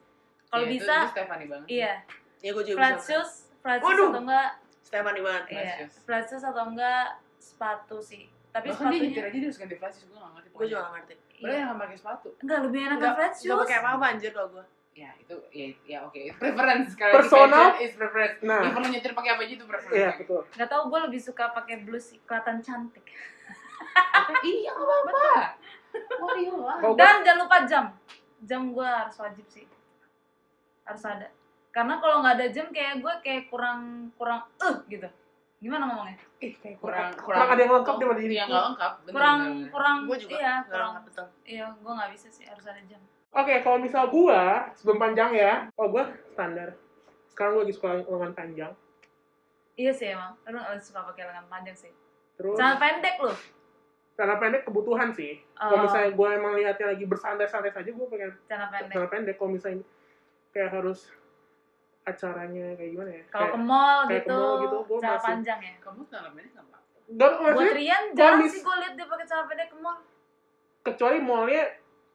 Kalau 0.46 0.61
Ya, 0.61 0.66
itu- 0.66 0.74
bisa, 0.78 0.94
itu 0.99 1.11
Stephanie 1.11 1.46
banget 1.46 1.66
iya. 1.66 1.92
Ya 2.38 2.51
gue 2.51 2.64
juga 2.66 2.76
flat 2.78 2.99
shoes 2.99 3.32
flat 3.59 3.80
shoes 3.80 3.96
atau 4.07 4.20
enggak 4.20 4.51
Stefani 4.89 5.20
banget. 5.20 5.45
Flat 5.45 5.61
iya 5.61 5.74
shoes. 5.78 5.95
flat 6.03 6.24
shoes 6.24 6.41
atau 6.43 6.64
enggak 6.66 7.05
sepatu 7.39 8.01
sih 8.01 8.24
tapi 8.49 8.72
Bahkan 8.72 8.89
dia 8.89 8.99
nyetir 8.99 9.12
sepatunya 9.12 9.22
aja 9.22 9.36
dia 9.36 9.45
harus 9.45 9.59
ganti 9.61 9.76
flash 9.76 9.99
gue 10.03 10.16
gak 10.16 10.32
ngerti 10.32 10.49
Gue 10.51 10.66
juga 10.66 10.80
gak 10.80 10.93
ngerti. 10.97 11.14
Padahal 11.14 11.45
iya. 11.45 11.59
yang 11.61 11.68
gak 11.68 11.78
pakai 11.78 11.97
sepatu 11.97 12.28
enggak 12.41 12.59
lebih 12.64 12.80
enak 12.80 12.97
Enggak, 12.97 13.12
flat 13.12 13.28
enggak 13.28 13.36
shoes 13.39 13.61
pakai 13.61 13.76
apa-apa 13.78 14.05
anjir 14.09 14.30
kalau 14.32 14.49
gue. 14.51 14.64
Ya 14.97 15.11
itu 15.14 15.34
ya, 15.53 15.66
ya 15.86 15.99
oke 16.03 16.18
Itu 16.18 16.34
preference 16.34 16.89
Sekali 16.91 17.12
Personal. 17.14 17.68
is 17.78 17.93
preference 17.95 18.36
Nah. 18.43 18.62
Even 18.64 18.80
lu 18.80 18.89
nyetir 18.89 19.12
pakai 19.12 19.30
apa 19.30 19.43
aja 19.45 19.53
itu 19.53 19.64
preference 19.64 19.95
Iya, 19.95 20.11
betul. 20.16 20.41
nggak 20.51 20.68
tahu 20.68 20.82
gue 20.89 21.01
lebih 21.07 21.20
suka 21.20 21.45
pakai 21.53 21.76
blus 21.80 22.07
kelihatan 22.20 22.57
cantik 22.59 23.05
Iya 24.41 24.70
gak 24.70 24.74
apa-apa? 24.74 25.30
Kalau 26.18 26.34
gua- 26.59 26.97
dan 26.97 27.22
jangan 27.22 27.39
lupa 27.41 27.59
jam 27.64 27.84
jam 28.41 28.62
gue 28.68 28.84
harus 28.84 29.16
wajib 29.16 29.47
sih 29.47 29.66
harus 30.82 31.03
ada 31.05 31.26
karena 31.79 31.95
kalau 32.03 32.16
nggak 32.18 32.35
ada 32.43 32.47
jam 32.51 32.66
kayak 32.74 32.99
gue 32.99 33.14
kayak 33.22 33.43
kurang 33.47 34.11
kurang 34.18 34.43
eh 34.59 34.74
gitu 34.91 35.07
gimana 35.62 35.87
ngomongnya 35.87 36.18
kayak 36.43 36.79
kurang 36.83 37.14
kurang, 37.14 37.47
ada 37.47 37.61
yang 37.62 37.72
lengkap 37.79 37.95
di 37.95 38.05
mana 38.07 38.18
diri. 38.18 38.35
Iya 38.35 38.45
gak 38.47 38.64
lengkap 38.66 38.93
bener, 38.99 39.14
kurang 39.14 39.39
bener, 39.39 39.51
bener. 39.55 39.70
kurang 39.70 39.97
Gue 40.03 40.16
juga. 40.18 40.31
iya 40.35 40.55
Kurang 40.66 40.91
kurang 40.91 41.05
betul. 41.07 41.26
iya 41.47 41.66
gue 41.70 41.93
nggak 41.95 42.11
bisa 42.14 42.26
sih 42.35 42.45
harus 42.51 42.66
ada 42.66 42.83
jam 42.83 43.03
Oke, 43.29 43.55
kalau 43.61 43.76
misal 43.76 44.09
gua 44.09 44.72
sebelum 44.72 44.97
panjang 44.97 45.37
ya, 45.37 45.68
kalau 45.76 45.93
gua 45.93 46.09
standar. 46.33 46.72
Sekarang 47.29 47.55
gua 47.55 47.62
lagi 47.62 47.74
suka 47.76 48.01
lengan 48.01 48.33
panjang. 48.33 48.72
iya 49.76 49.93
sih 49.93 50.11
emang 50.11 50.33
lu 50.43 50.57
nggak 50.59 50.81
suka 50.81 51.07
pakai 51.07 51.29
lengan 51.29 51.47
panjang 51.47 51.76
sih 51.76 51.93
Terus 52.35 52.57
celana 52.57 52.81
pendek 52.81 53.14
lu 53.20 53.31
celana 54.16 54.35
pendek 54.41 54.62
kebutuhan 54.64 55.12
sih. 55.12 55.39
Oh. 55.55 55.70
Kalau 55.70 55.81
misalnya 55.87 56.11
gua 56.16 56.29
emang 56.35 56.57
lihatnya 56.57 56.91
lagi 56.91 57.05
bersantai-santai 57.05 57.70
saja, 57.70 57.91
gua 57.95 58.07
pengen 58.09 58.33
celana 58.49 58.66
pendek 58.72 58.93
celana 58.97 59.09
pendek. 59.12 59.35
Kalau 59.37 59.51
misalnya 59.53 59.85
kayak 60.51 60.70
harus 60.72 61.12
acaranya 62.09 62.66
kayak 62.72 62.90
gimana 62.90 63.11
ya? 63.11 63.22
kalau 63.28 63.48
ke 63.48 63.59
mall 63.61 63.98
ke 64.02 64.12
gitu 64.16 64.32
mall 64.32 64.54
gitu, 64.59 64.76
gua 64.82 64.98
celana 64.98 65.12
masih- 65.12 65.26
panjang 65.28 65.59
ya 65.61 65.72
Kamu 65.78 66.00
celana 66.04 66.30
pendek? 66.30 66.52
Nggak, 67.09 67.30
buat 67.30 67.40
maksudnya 67.48 67.72
Rian 67.74 68.02
kalau 68.04 68.14
jarang 68.14 68.38
mis- 68.38 68.52
sih 68.52 68.61
gue 68.61 68.76
liat 68.76 68.92
dia 68.92 69.06
pakai 69.06 69.26
celana 69.26 69.46
pendek 69.46 69.68
ke 69.68 69.76
mall 69.78 69.98
kecuali 70.80 71.18
mallnya 71.18 71.64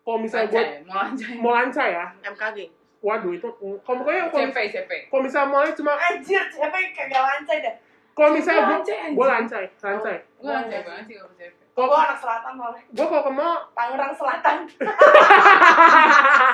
kalau 0.01 0.19
misalnya 0.19 0.47
gua 0.47 0.59
Lancai, 0.59 0.83
mau 0.83 0.95
lancai 0.97 1.33
mau 1.37 1.51
lancar 1.51 1.87
ya, 1.87 2.05
MKG. 2.25 2.57
waduh 2.99 3.31
itu 3.31 3.47
kalau 3.79 3.97
pokoknya 3.97 4.21
kalau 4.25 4.47
CP, 4.47 4.57
CP 4.69 4.91
kalau 5.07 5.21
misalnya 5.21 5.49
mallnya 5.49 5.73
cuma 5.73 5.91
Anjir, 5.95 6.43
yang 6.43 6.71
kagak 6.91 7.21
lancai 7.21 7.57
dah? 7.59 7.75
kalau 8.11 8.29
misalnya 8.31 8.63
anjing. 8.73 9.11
gua 9.11 9.27
lancai, 9.31 9.65
lancai. 9.77 10.17
Gue 10.35 10.49
lancai 10.49 10.79
banget 10.81 11.03
sih 11.05 11.15
kalau 11.17 11.33
CP 11.33 11.53
Kalau 11.73 11.89
Gue 11.89 11.97
anak 11.97 12.19
selatan 12.19 12.53
soalnya. 12.53 12.83
gua 12.87 13.05
kalau 13.07 13.23
ke 13.23 13.31
mall 13.33 13.55
Tangerang 13.73 14.13
Selatan. 14.13 14.57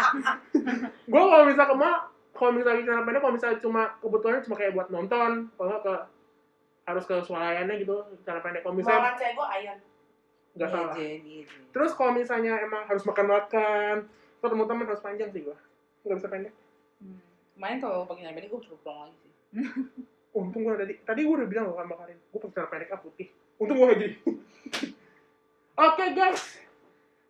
gue 1.06 1.22
kalau 1.22 1.44
misal 1.44 1.66
ke 1.66 1.76
mall 1.76 1.98
kalau 2.40 2.56
misalnya 2.56 2.88
celana 2.88 3.04
pendek 3.04 3.20
kalau 3.20 3.36
misalnya 3.36 3.58
cuma 3.60 3.84
kebutuhannya 4.00 4.42
cuma 4.48 4.56
kayak 4.56 4.72
buat 4.72 4.88
nonton 4.88 5.32
kalau 5.60 5.84
ke 5.84 5.94
harus 6.88 7.04
ke 7.04 7.16
swalayannya 7.20 7.76
gitu 7.84 7.96
celana 8.24 8.40
pendek 8.40 8.64
kalau 8.64 8.76
misalnya 8.80 9.12
lancai 9.12 9.36
gue 9.36 9.48
ayan. 9.60 9.78
nggak 10.50 10.70
salah. 10.74 10.96
Jadi, 10.98 11.46
terus 11.70 11.92
kalau 11.94 12.12
misalnya 12.16 12.58
emang 12.64 12.84
harus 12.88 13.04
makan 13.06 13.28
makan 13.30 13.96
ketemu 14.40 14.64
teman 14.66 14.86
harus 14.88 15.04
panjang 15.04 15.30
sih 15.36 15.42
gue 15.44 15.58
nggak 16.08 16.18
bisa 16.24 16.30
pendek. 16.32 16.54
Hmm. 17.04 17.20
Kemarin 17.60 17.78
kalau 17.84 18.08
pakai 18.08 18.22
celana 18.24 18.36
pendek 18.40 18.50
gue 18.56 18.62
suruh 18.64 18.80
pulang 18.80 19.00
lagi 19.12 19.18
sih. 19.20 19.32
Untung 20.40 20.62
gue 20.64 20.76
tadi 20.80 20.94
tadi 21.04 21.20
gue 21.28 21.36
udah 21.36 21.50
bilang 21.52 21.66
loh 21.70 21.76
sama 21.76 21.96
Karin 22.00 22.18
gue 22.18 22.40
pakai 22.40 22.56
celana 22.56 22.72
pendek 22.72 22.90
ah 22.96 23.00
putih. 23.04 23.28
Untung 23.60 23.76
gue 23.84 23.88
lagi 23.92 24.08
oke 25.92 26.06
guys. 26.16 26.44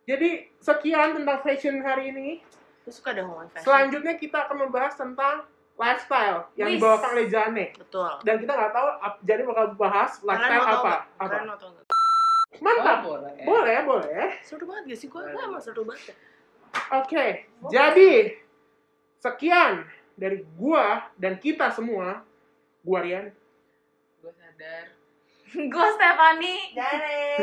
Jadi 0.08 0.30
sekian 0.58 1.18
tentang 1.18 1.38
fashion 1.44 1.82
hari 1.84 2.10
ini 2.14 2.42
Gue 2.90 2.98
suka 2.98 3.14
deh 3.14 3.22
ngomongin 3.22 3.54
fashion. 3.54 3.66
selanjutnya 3.70 4.18
kita 4.18 4.50
akan 4.50 4.66
membahas 4.66 4.98
tentang 4.98 5.46
lifestyle 5.78 6.50
yang 6.58 6.74
Wis. 6.74 6.82
dibawakan 6.82 7.08
oleh 7.14 7.26
Jane 7.30 7.66
Betul. 7.78 8.10
dan 8.26 8.34
kita 8.42 8.50
nggak 8.50 8.72
tahu 8.74 8.88
Jane 9.22 9.42
bakal 9.46 9.66
bahas 9.78 10.10
lifestyle 10.26 10.58
Kalian 10.58 10.74
apa. 10.74 10.74
apa? 10.74 10.94
Kalian 11.22 11.46
mau 11.46 11.70
mantap. 12.58 12.98
Oh, 13.06 13.14
boleh. 13.14 13.32
Boleh 13.46 13.78
boleh. 13.86 14.42
Seru 14.42 14.66
banget 14.66 14.90
gak 14.90 14.98
sih? 14.98 15.06
Gue 15.06 15.22
gue 15.22 15.38
emang 15.38 15.62
seru 15.62 15.86
banget 15.86 16.10
ya. 16.10 16.14
oke 16.98 17.26
jadi 17.70 18.10
sekian 19.22 19.86
dari 20.18 20.42
gua 20.58 21.06
dan 21.14 21.38
kita 21.38 21.70
semua. 21.70 22.26
Gua 22.82 23.06
Rian. 23.06 23.30
Gue 24.18 24.34
sadar. 24.34 24.98
Gue 25.54 25.86
Stefani 25.94 26.74
Janet. 26.74 27.38